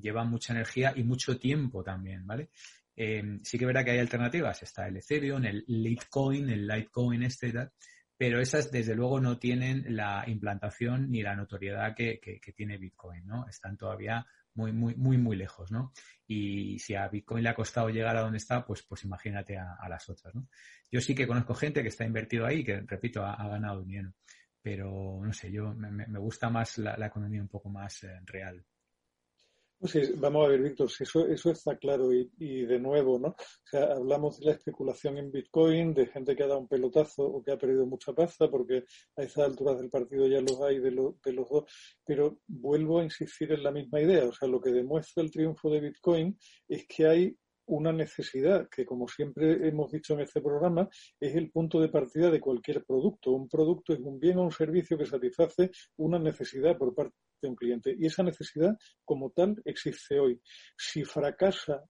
lleva 0.00 0.24
mucha 0.24 0.52
energía 0.52 0.92
y 0.96 1.02
mucho 1.04 1.38
tiempo 1.38 1.82
también, 1.82 2.26
¿vale? 2.26 2.50
Eh, 2.94 3.40
sí 3.42 3.58
que 3.58 3.66
verá 3.66 3.84
que 3.84 3.92
hay 3.92 3.98
alternativas, 3.98 4.62
está 4.62 4.86
el 4.86 4.98
Ethereum, 4.98 5.44
el 5.44 5.64
Litecoin, 5.66 6.50
el 6.50 6.66
Litecoin 6.66 7.22
este 7.22 7.48
y 7.48 7.52
tal, 7.52 7.72
pero 8.16 8.40
esas 8.40 8.70
desde 8.70 8.94
luego 8.94 9.20
no 9.20 9.38
tienen 9.38 9.96
la 9.96 10.24
implantación 10.26 11.10
ni 11.10 11.22
la 11.22 11.34
notoriedad 11.34 11.94
que, 11.96 12.20
tiene 12.54 12.78
Bitcoin, 12.78 13.26
¿no? 13.26 13.48
Están 13.48 13.76
todavía 13.76 14.24
muy, 14.54 14.72
muy, 14.72 14.94
muy, 14.94 15.18
muy 15.18 15.36
lejos, 15.36 15.70
¿no? 15.70 15.92
Y 16.26 16.78
si 16.78 16.94
a 16.94 17.08
Bitcoin 17.08 17.42
le 17.42 17.50
ha 17.50 17.54
costado 17.54 17.90
llegar 17.90 18.16
a 18.16 18.20
donde 18.20 18.38
está, 18.38 18.64
pues, 18.64 18.82
pues 18.82 19.04
imagínate 19.04 19.56
a, 19.58 19.88
las 19.88 20.08
otras, 20.08 20.34
¿no? 20.34 20.48
Yo 20.90 21.00
sí 21.00 21.14
que 21.14 21.26
conozco 21.26 21.54
gente 21.54 21.82
que 21.82 21.88
está 21.88 22.04
invertido 22.04 22.46
ahí, 22.46 22.64
que, 22.64 22.80
repito, 22.82 23.24
ha, 23.24 23.48
ganado 23.48 23.82
dinero, 23.82 24.12
pero 24.60 25.20
no 25.24 25.32
sé, 25.32 25.50
yo 25.50 25.74
me, 25.74 26.18
gusta 26.18 26.50
más 26.50 26.78
la, 26.78 27.06
economía 27.06 27.42
un 27.42 27.48
poco 27.48 27.68
más 27.70 28.04
eh, 28.04 28.20
real. 28.24 28.64
Pues 29.82 30.16
vamos 30.16 30.46
a 30.46 30.48
ver, 30.48 30.62
Víctor, 30.62 30.88
si 30.88 31.02
eso, 31.02 31.26
eso 31.26 31.50
está 31.50 31.76
claro 31.76 32.12
y, 32.12 32.64
de 32.66 32.78
nuevo, 32.78 33.18
¿no? 33.18 33.30
O 33.30 33.36
sea, 33.64 33.94
hablamos 33.94 34.38
de 34.38 34.46
la 34.46 34.52
especulación 34.52 35.18
en 35.18 35.32
Bitcoin, 35.32 35.92
de 35.92 36.06
gente 36.06 36.36
que 36.36 36.44
ha 36.44 36.46
dado 36.46 36.60
un 36.60 36.68
pelotazo 36.68 37.24
o 37.24 37.42
que 37.42 37.50
ha 37.50 37.58
perdido 37.58 37.84
mucha 37.84 38.12
pasta, 38.12 38.48
porque 38.48 38.84
a 39.16 39.22
esas 39.24 39.44
alturas 39.44 39.78
del 39.78 39.90
partido 39.90 40.28
ya 40.28 40.40
los 40.40 40.60
hay 40.60 40.78
de, 40.78 40.90
de 40.90 41.32
los 41.32 41.48
dos, 41.50 41.64
pero 42.06 42.38
vuelvo 42.46 43.00
a 43.00 43.04
insistir 43.04 43.50
en 43.50 43.64
la 43.64 43.72
misma 43.72 44.00
idea. 44.00 44.24
O 44.24 44.32
sea, 44.32 44.46
lo 44.46 44.60
que 44.60 44.70
demuestra 44.70 45.20
el 45.20 45.32
triunfo 45.32 45.68
de 45.68 45.80
Bitcoin 45.80 46.38
es 46.68 46.86
que 46.86 47.08
hay 47.08 47.36
una 47.66 47.92
necesidad 47.92 48.68
que, 48.68 48.84
como 48.84 49.08
siempre 49.08 49.68
hemos 49.68 49.90
dicho 49.92 50.14
en 50.14 50.20
este 50.20 50.40
programa, 50.40 50.88
es 51.20 51.34
el 51.34 51.50
punto 51.50 51.80
de 51.80 51.88
partida 51.88 52.30
de 52.30 52.40
cualquier 52.40 52.84
producto. 52.84 53.32
Un 53.32 53.48
producto 53.48 53.92
es 53.92 54.00
un 54.00 54.18
bien 54.18 54.38
o 54.38 54.44
un 54.44 54.52
servicio 54.52 54.98
que 54.98 55.06
satisface 55.06 55.70
una 55.96 56.18
necesidad 56.18 56.76
por 56.76 56.94
parte 56.94 57.14
un 57.48 57.56
cliente. 57.56 57.94
Y 57.98 58.06
esa 58.06 58.22
necesidad, 58.22 58.76
como 59.04 59.30
tal, 59.30 59.60
existe 59.64 60.18
hoy. 60.18 60.40
Si 60.76 61.04
fracasa, 61.04 61.82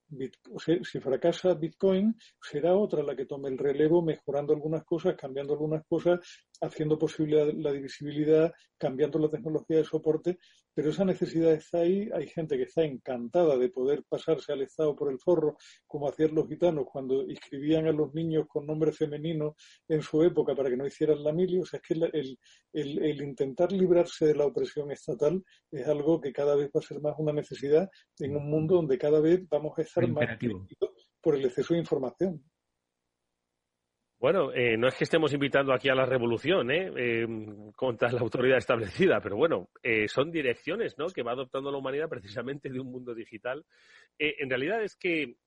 si 0.82 1.00
fracasa 1.00 1.54
Bitcoin, 1.54 2.14
será 2.40 2.76
otra 2.76 3.02
la 3.02 3.16
que 3.16 3.26
tome 3.26 3.48
el 3.48 3.58
relevo, 3.58 4.02
mejorando 4.02 4.52
algunas 4.52 4.84
cosas, 4.84 5.14
cambiando 5.16 5.52
algunas 5.52 5.84
cosas, 5.86 6.20
haciendo 6.60 6.98
posible 6.98 7.52
la 7.54 7.72
divisibilidad, 7.72 8.52
cambiando 8.78 9.18
la 9.18 9.30
tecnología 9.30 9.78
de 9.78 9.84
soporte, 9.84 10.38
pero 10.74 10.90
esa 10.90 11.04
necesidad 11.04 11.52
está 11.52 11.78
ahí. 11.78 12.08
Hay 12.14 12.26
gente 12.28 12.56
que 12.56 12.64
está 12.64 12.82
encantada 12.82 13.56
de 13.56 13.68
poder 13.68 14.04
pasarse 14.08 14.52
al 14.52 14.62
Estado 14.62 14.96
por 14.96 15.10
el 15.10 15.18
forro, 15.18 15.56
como 15.86 16.08
hacían 16.08 16.34
los 16.34 16.48
gitanos 16.48 16.86
cuando 16.90 17.22
inscribían 17.22 17.86
a 17.86 17.92
los 17.92 18.14
niños 18.14 18.46
con 18.48 18.66
nombre 18.66 18.92
femenino 18.92 19.56
en 19.88 20.02
su 20.02 20.22
época 20.22 20.54
para 20.54 20.70
que 20.70 20.76
no 20.76 20.86
hicieran 20.86 21.22
la 21.22 21.32
mili. 21.32 21.58
O 21.58 21.66
sea, 21.66 21.80
es 21.80 21.86
que 21.86 21.94
el, 21.94 22.38
el, 22.72 23.04
el 23.04 23.22
intentar 23.22 23.72
librarse 23.72 24.26
de 24.26 24.34
la 24.34 24.46
opresión 24.46 24.90
estatal 24.90 25.42
es 25.70 25.86
algo 25.86 26.20
que 26.20 26.32
cada 26.32 26.56
vez 26.56 26.70
va 26.74 26.80
a 26.80 26.82
ser 26.82 27.00
más 27.00 27.14
una 27.18 27.32
necesidad 27.32 27.88
en 28.18 28.36
un 28.36 28.48
mundo 28.48 28.76
donde 28.76 28.98
cada 28.98 29.20
vez 29.20 29.46
vamos 29.48 29.78
a 29.78 29.82
estar 29.82 30.06
más 30.08 30.38
por 31.20 31.36
el 31.36 31.44
exceso 31.44 31.74
de 31.74 31.80
información. 31.80 32.42
Bueno, 34.22 34.52
eh, 34.52 34.76
no 34.76 34.86
es 34.86 34.94
que 34.94 35.02
estemos 35.02 35.32
invitando 35.32 35.72
aquí 35.72 35.88
a 35.88 35.96
la 35.96 36.06
revolución 36.06 36.70
¿eh? 36.70 36.92
eh 36.94 37.26
contra 37.74 38.12
la 38.12 38.20
autoridad 38.20 38.56
establecida, 38.56 39.20
pero 39.20 39.36
bueno, 39.36 39.70
eh, 39.82 40.06
son 40.06 40.30
direcciones 40.30 40.96
¿no? 40.96 41.08
que 41.08 41.24
va 41.24 41.32
adoptando 41.32 41.72
la 41.72 41.78
humanidad 41.78 42.08
precisamente 42.08 42.70
de 42.70 42.78
un 42.78 42.92
mundo 42.92 43.16
digital. 43.16 43.64
en 44.16 44.48
realidad 44.48 44.80
es 44.80 44.94
que, 44.94 45.38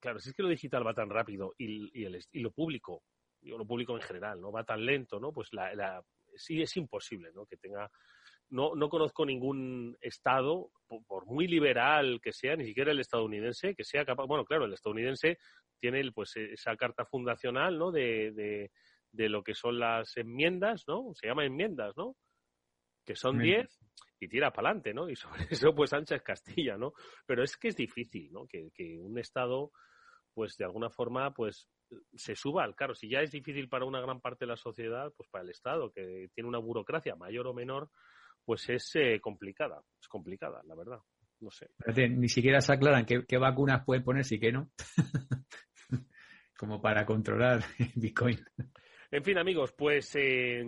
claro, 0.00 0.18
si 0.18 0.30
es 0.30 0.34
que 0.34 0.42
lo 0.42 0.48
digital 0.48 0.84
va 0.84 0.94
tan 0.94 1.08
rápido 1.08 1.54
y, 1.56 2.04
el, 2.04 2.20
y 2.32 2.40
lo 2.40 2.50
público, 2.50 3.04
digo, 3.40 3.56
lo 3.56 3.64
público 3.64 3.94
en 3.94 4.02
general, 4.02 4.40
no 4.40 4.50
va 4.50 4.64
tan 4.64 4.84
lento, 4.84 5.20
¿no? 5.20 5.32
Pues 5.32 5.52
la, 5.52 6.02
sí 6.34 6.60
es 6.60 6.76
imposible 6.76 7.30
¿no? 7.32 7.46
que 7.46 7.56
tenga 7.56 7.88
no, 8.48 8.74
no 8.74 8.88
conozco 8.88 9.24
ningún 9.24 9.96
Estado, 10.00 10.70
por, 11.06 11.26
muy 11.26 11.46
liberal 11.46 12.20
que 12.22 12.32
sea, 12.32 12.56
ni 12.56 12.64
siquiera 12.64 12.92
el 12.92 13.00
estadounidense, 13.00 13.74
que 13.74 13.84
sea 13.84 14.04
capaz, 14.04 14.26
bueno, 14.26 14.44
claro, 14.44 14.64
el 14.64 14.72
estadounidense 14.72 15.38
tiene 15.80 16.10
pues 16.12 16.36
esa 16.36 16.76
carta 16.76 17.04
fundacional, 17.04 17.78
¿no? 17.78 17.90
De, 17.90 18.32
de, 18.32 18.70
de 19.12 19.28
lo 19.28 19.42
que 19.42 19.54
son 19.54 19.78
las 19.78 20.16
enmiendas, 20.16 20.84
¿no? 20.86 21.12
Se 21.14 21.26
llama 21.26 21.44
enmiendas, 21.44 21.96
¿no? 21.96 22.16
Que 23.04 23.14
son 23.14 23.38
diez 23.38 23.78
y 24.18 24.28
tira 24.28 24.52
para 24.52 24.70
adelante, 24.70 24.94
¿no? 24.94 25.08
Y 25.08 25.16
sobre 25.16 25.46
eso, 25.50 25.74
pues 25.74 25.92
ancha 25.92 26.16
es 26.16 26.22
Castilla, 26.22 26.76
¿no? 26.76 26.92
Pero 27.26 27.42
es 27.42 27.56
que 27.56 27.68
es 27.68 27.76
difícil, 27.76 28.32
¿no? 28.32 28.46
Que, 28.46 28.70
que 28.74 28.98
un 28.98 29.18
Estado, 29.18 29.70
pues 30.34 30.56
de 30.56 30.64
alguna 30.64 30.90
forma, 30.90 31.32
pues 31.32 31.68
se 32.14 32.34
suba 32.34 32.64
al 32.64 32.74
carro. 32.74 32.94
Si 32.94 33.08
ya 33.08 33.20
es 33.20 33.30
difícil 33.30 33.68
para 33.68 33.84
una 33.84 34.00
gran 34.00 34.20
parte 34.20 34.44
de 34.44 34.50
la 34.50 34.56
sociedad, 34.56 35.12
pues 35.16 35.28
para 35.28 35.44
el 35.44 35.50
Estado, 35.50 35.92
que 35.92 36.28
tiene 36.34 36.48
una 36.48 36.58
burocracia 36.58 37.14
mayor 37.14 37.46
o 37.46 37.54
menor, 37.54 37.90
pues 38.44 38.68
es 38.68 38.94
eh, 38.96 39.20
complicada, 39.20 39.82
es 40.00 40.08
complicada, 40.08 40.62
la 40.64 40.74
verdad. 40.74 41.00
No 41.38 41.50
sé. 41.50 41.68
ni 42.08 42.30
siquiera 42.30 42.62
se 42.62 42.72
aclaran 42.72 43.04
qué, 43.04 43.36
vacunas 43.36 43.84
pueden 43.84 44.02
ponerse 44.02 44.36
y 44.36 44.40
qué 44.40 44.52
no. 44.52 44.70
Como 46.56 46.80
para 46.80 47.04
controlar 47.04 47.64
Bitcoin. 47.94 48.38
En 49.10 49.22
fin, 49.22 49.38
amigos, 49.38 49.72
pues 49.72 50.14
eh, 50.16 50.64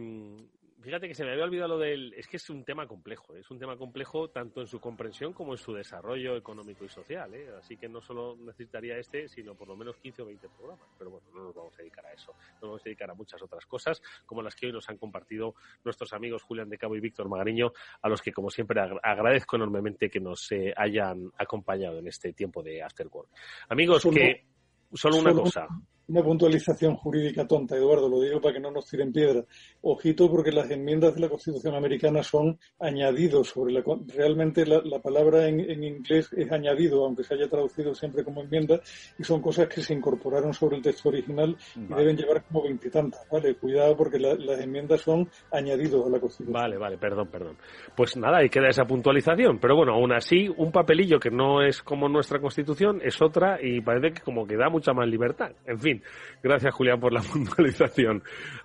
fíjate 0.81 1.09
que 1.09 1.15
se 1.15 1.25
me 1.25 1.33
había 1.33 1.45
olvidado 1.45 1.69
lo 1.69 1.79
del. 1.79 2.15
Es 2.15 2.27
que 2.27 2.37
es 2.37 2.51
un 2.51 2.65
tema 2.65 2.87
complejo, 2.87 3.35
¿eh? 3.35 3.41
es 3.41 3.51
un 3.51 3.59
tema 3.59 3.77
complejo 3.77 4.31
tanto 4.31 4.61
en 4.61 4.67
su 4.67 4.81
comprensión 4.81 5.33
como 5.33 5.53
en 5.53 5.59
su 5.59 5.75
desarrollo 5.75 6.37
económico 6.37 6.85
y 6.85 6.89
social. 6.89 7.35
¿eh? 7.35 7.49
Así 7.59 7.77
que 7.77 7.89
no 7.89 8.01
solo 8.01 8.37
necesitaría 8.39 8.97
este, 8.97 9.29
sino 9.29 9.55
por 9.55 9.69
lo 9.69 9.77
menos 9.77 9.97
15 9.99 10.23
o 10.23 10.27
20 10.27 10.49
programas. 10.49 10.89
Pero 10.99 11.11
bueno, 11.11 11.27
no 11.35 11.45
nos 11.45 11.55
vamos 11.55 11.75
a 11.75 11.79
dedicar 11.79 12.07
a 12.07 12.13
eso. 12.13 12.33
Nos 12.55 12.63
vamos 12.63 12.81
a 12.81 12.85
dedicar 12.85 13.11
a 13.11 13.15
muchas 13.15 13.43
otras 13.43 13.67
cosas, 13.67 14.01
como 14.25 14.43
las 14.43 14.55
que 14.55 14.67
hoy 14.67 14.73
nos 14.73 14.89
han 14.89 14.99
compartido 14.99 15.55
nuestros 15.85 16.13
amigos 16.13 16.43
Julián 16.43 16.69
de 16.69 16.79
Cabo 16.79 16.97
y 16.97 17.01
Víctor 17.01 17.29
Magariño, 17.29 17.73
a 18.01 18.09
los 18.09 18.23
que, 18.23 18.33
como 18.33 18.51
siempre, 18.51 18.81
agradezco 18.81 19.57
enormemente 19.57 20.09
que 20.09 20.21
nos 20.21 20.51
eh, 20.53 20.73
hayan 20.77 21.31
acompañado 21.37 21.99
en 21.99 22.07
este 22.09 22.33
tiempo 22.33 22.63
de 22.63 22.83
After 22.83 23.09
Work. 23.09 23.31
Amigos, 23.69 24.05
que. 24.05 24.58
Solo 24.93 25.17
una 25.17 25.33
cosa. 25.33 25.67
una 25.67 25.81
puntualización 26.23 26.97
jurídica 26.97 27.47
tonta, 27.47 27.77
Eduardo, 27.77 28.09
lo 28.09 28.21
digo 28.21 28.41
para 28.41 28.55
que 28.55 28.61
no 28.61 28.71
nos 28.71 28.89
tiren 28.89 29.13
piedra. 29.13 29.45
Ojito 29.83 30.31
porque 30.31 30.51
las 30.51 30.71
enmiendas 30.71 31.15
de 31.15 31.21
la 31.21 31.29
Constitución 31.29 31.75
americana 31.75 32.23
son 32.23 32.59
añadidos 32.81 33.49
sobre 33.49 33.73
la... 33.73 33.83
Realmente 34.15 34.67
la, 34.67 34.99
palabra 35.01 35.47
en, 35.49 35.85
inglés 35.85 36.33
es 36.33 36.51
añadido, 36.51 37.05
aunque 37.05 37.25
se 37.25 37.35
haya 37.35 37.49
traducido 37.49 37.95
siempre 37.95 38.25
como 38.25 38.43
enmienda, 38.43 38.81
y 39.19 39.25
son 39.25 39.41
cosas 39.41 39.69
que 39.69 39.83
se 39.83 39.95
incorporaron 39.95 40.53
sobre 40.53 40.77
el 40.77 40.83
texto 40.83 41.09
original 41.09 41.57
y 41.77 41.95
deben 41.95 42.17
llevar 42.17 42.43
como 42.45 42.63
veintitantas, 42.63 43.27
¿vale? 43.31 43.55
Cuidado 43.55 43.97
porque 43.97 44.19
las 44.19 44.61
enmiendas 44.61 45.03
son 45.03 45.29
añadidos 45.53 46.07
a 46.07 46.11
la 46.11 46.21
Constitución. 46.21 46.53
Vale, 46.53 46.79
vale, 46.79 46.99
perdón, 46.99 47.29
perdón. 47.29 47.57
Pues 47.95 48.17
nada, 48.17 48.39
ahí 48.39 48.49
queda 48.49 48.69
esa 48.69 48.85
puntualización, 48.85 49.59
pero 49.59 49.77
bueno, 49.77 49.93
aún 49.95 50.13
así, 50.13 50.49
un 50.57 50.73
papelillo 50.73 51.19
que 51.19 51.31
no 51.31 51.63
es 51.63 51.83
como 51.83 52.09
nuestra 52.09 52.41
Constitución 52.41 53.01
es 53.03 53.21
otra 53.21 53.59
y 53.63 53.81
parece 53.81 54.15
que 54.15 54.23
como 54.23 54.47
que 54.47 54.57
da 54.57 54.69
mucha 54.69 54.93
más 54.93 55.09
libertad. 55.09 55.53
En 55.67 55.79
fin, 55.79 55.98
gracias 56.43 56.75
Julián 56.75 57.01
por 57.01 57.13
la 57.13 57.21
puntualización. 57.33 58.23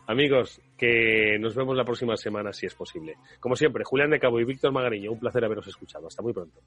Amigos, 0.07 0.61
que 0.77 1.37
nos 1.39 1.55
vemos 1.55 1.75
la 1.75 1.85
próxima 1.85 2.17
semana 2.17 2.53
si 2.53 2.65
es 2.65 2.75
posible. 2.75 3.15
Como 3.39 3.55
siempre, 3.55 3.83
Julián 3.83 4.09
de 4.09 4.19
Cabo 4.19 4.39
y 4.39 4.45
Víctor 4.45 4.71
Magariño, 4.71 5.11
un 5.11 5.19
placer 5.19 5.43
haberos 5.43 5.67
escuchado. 5.67 6.07
Hasta 6.07 6.21
muy 6.21 6.33
pronto. 6.33 6.59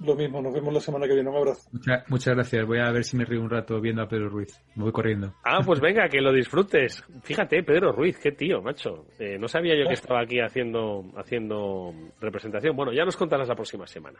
Lo 0.00 0.14
mismo, 0.14 0.42
nos 0.42 0.52
vemos 0.52 0.74
la 0.74 0.80
semana 0.80 1.06
que 1.06 1.14
viene. 1.14 1.30
Un 1.30 1.36
abrazo. 1.36 1.70
muchas 2.08 2.34
gracias. 2.34 2.66
Voy 2.66 2.78
a 2.78 2.90
ver 2.90 3.04
si 3.04 3.16
me 3.16 3.24
río 3.24 3.40
un 3.40 3.48
rato 3.48 3.80
viendo 3.80 4.02
a 4.02 4.08
Pedro 4.08 4.28
Ruiz. 4.28 4.60
Me 4.74 4.82
voy 4.82 4.92
corriendo. 4.92 5.34
Ah, 5.42 5.60
pues 5.64 5.80
venga, 5.80 6.08
que 6.08 6.20
lo 6.20 6.32
disfrutes. 6.32 7.02
Fíjate, 7.22 7.62
Pedro 7.62 7.92
Ruiz, 7.92 8.18
qué 8.18 8.32
tío, 8.32 8.60
macho. 8.60 9.06
Eh, 9.18 9.38
no 9.38 9.48
sabía 9.48 9.74
yo 9.74 9.88
que 9.88 9.94
estaba 9.94 10.20
aquí 10.20 10.38
haciendo, 10.40 11.04
haciendo 11.16 11.94
representación. 12.20 12.76
Bueno, 12.76 12.92
ya 12.92 13.04
nos 13.04 13.16
contarás 13.16 13.48
la 13.48 13.54
próxima 13.54 13.86
semana. 13.86 14.18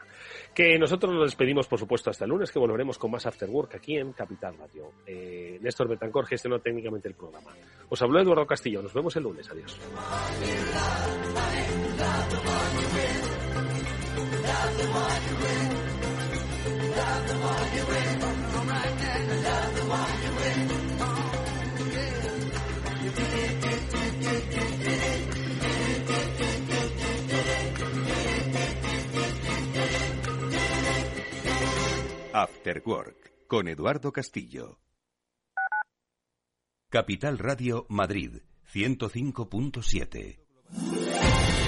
Que 0.55 0.79
nosotros 0.79 1.13
nos 1.13 1.25
despedimos, 1.25 1.67
por 1.67 1.79
supuesto, 1.79 2.11
hasta 2.11 2.25
el 2.25 2.31
lunes, 2.31 2.51
que 2.51 2.59
volveremos 2.59 2.99
con 2.99 3.11
más 3.11 3.27
After 3.27 3.49
Work 3.51 3.75
aquí 3.75 3.97
en 3.99 4.13
Capital 4.13 4.57
Radio. 4.57 4.93
Eh, 5.07 5.59
Néstor 5.61 5.89
Betancor 5.89 6.27
gestionó 6.27 6.59
técnicamente 6.59 7.09
el 7.09 7.15
programa. 7.15 7.51
Os 7.89 8.01
habló 8.01 8.21
Eduardo 8.21 8.47
Castillo. 8.47 8.83
Nos 8.83 8.95
vemos 8.95 9.15
el 9.17 9.25
lunes. 9.25 9.49
Adiós. 9.51 9.79
After 32.33 32.83
Work 32.85 33.47
con 33.47 33.67
Eduardo 33.67 34.13
Castillo. 34.13 34.79
Capital 36.91 37.39
Radio 37.39 37.87
Madrid 37.89 38.43
105.7 38.73 41.06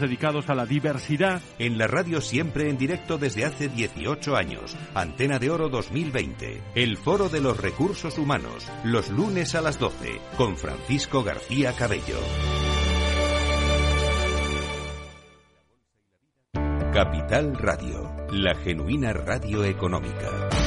dedicados 0.00 0.48
a 0.48 0.54
la 0.54 0.66
diversidad. 0.66 1.40
En 1.58 1.78
la 1.78 1.86
radio 1.86 2.20
siempre 2.20 2.70
en 2.70 2.78
directo 2.78 3.18
desde 3.18 3.44
hace 3.44 3.68
18 3.68 4.36
años. 4.36 4.76
Antena 4.94 5.38
de 5.38 5.50
Oro 5.50 5.68
2020. 5.68 6.62
El 6.74 6.96
Foro 6.96 7.28
de 7.28 7.40
los 7.40 7.58
Recursos 7.58 8.18
Humanos. 8.18 8.70
Los 8.84 9.10
lunes 9.10 9.54
a 9.54 9.60
las 9.60 9.78
12. 9.78 10.20
Con 10.36 10.56
Francisco 10.56 11.22
García 11.22 11.72
Cabello. 11.72 12.18
Capital 16.92 17.54
Radio. 17.58 18.10
La 18.30 18.54
genuina 18.54 19.12
radio 19.12 19.64
económica. 19.64 20.65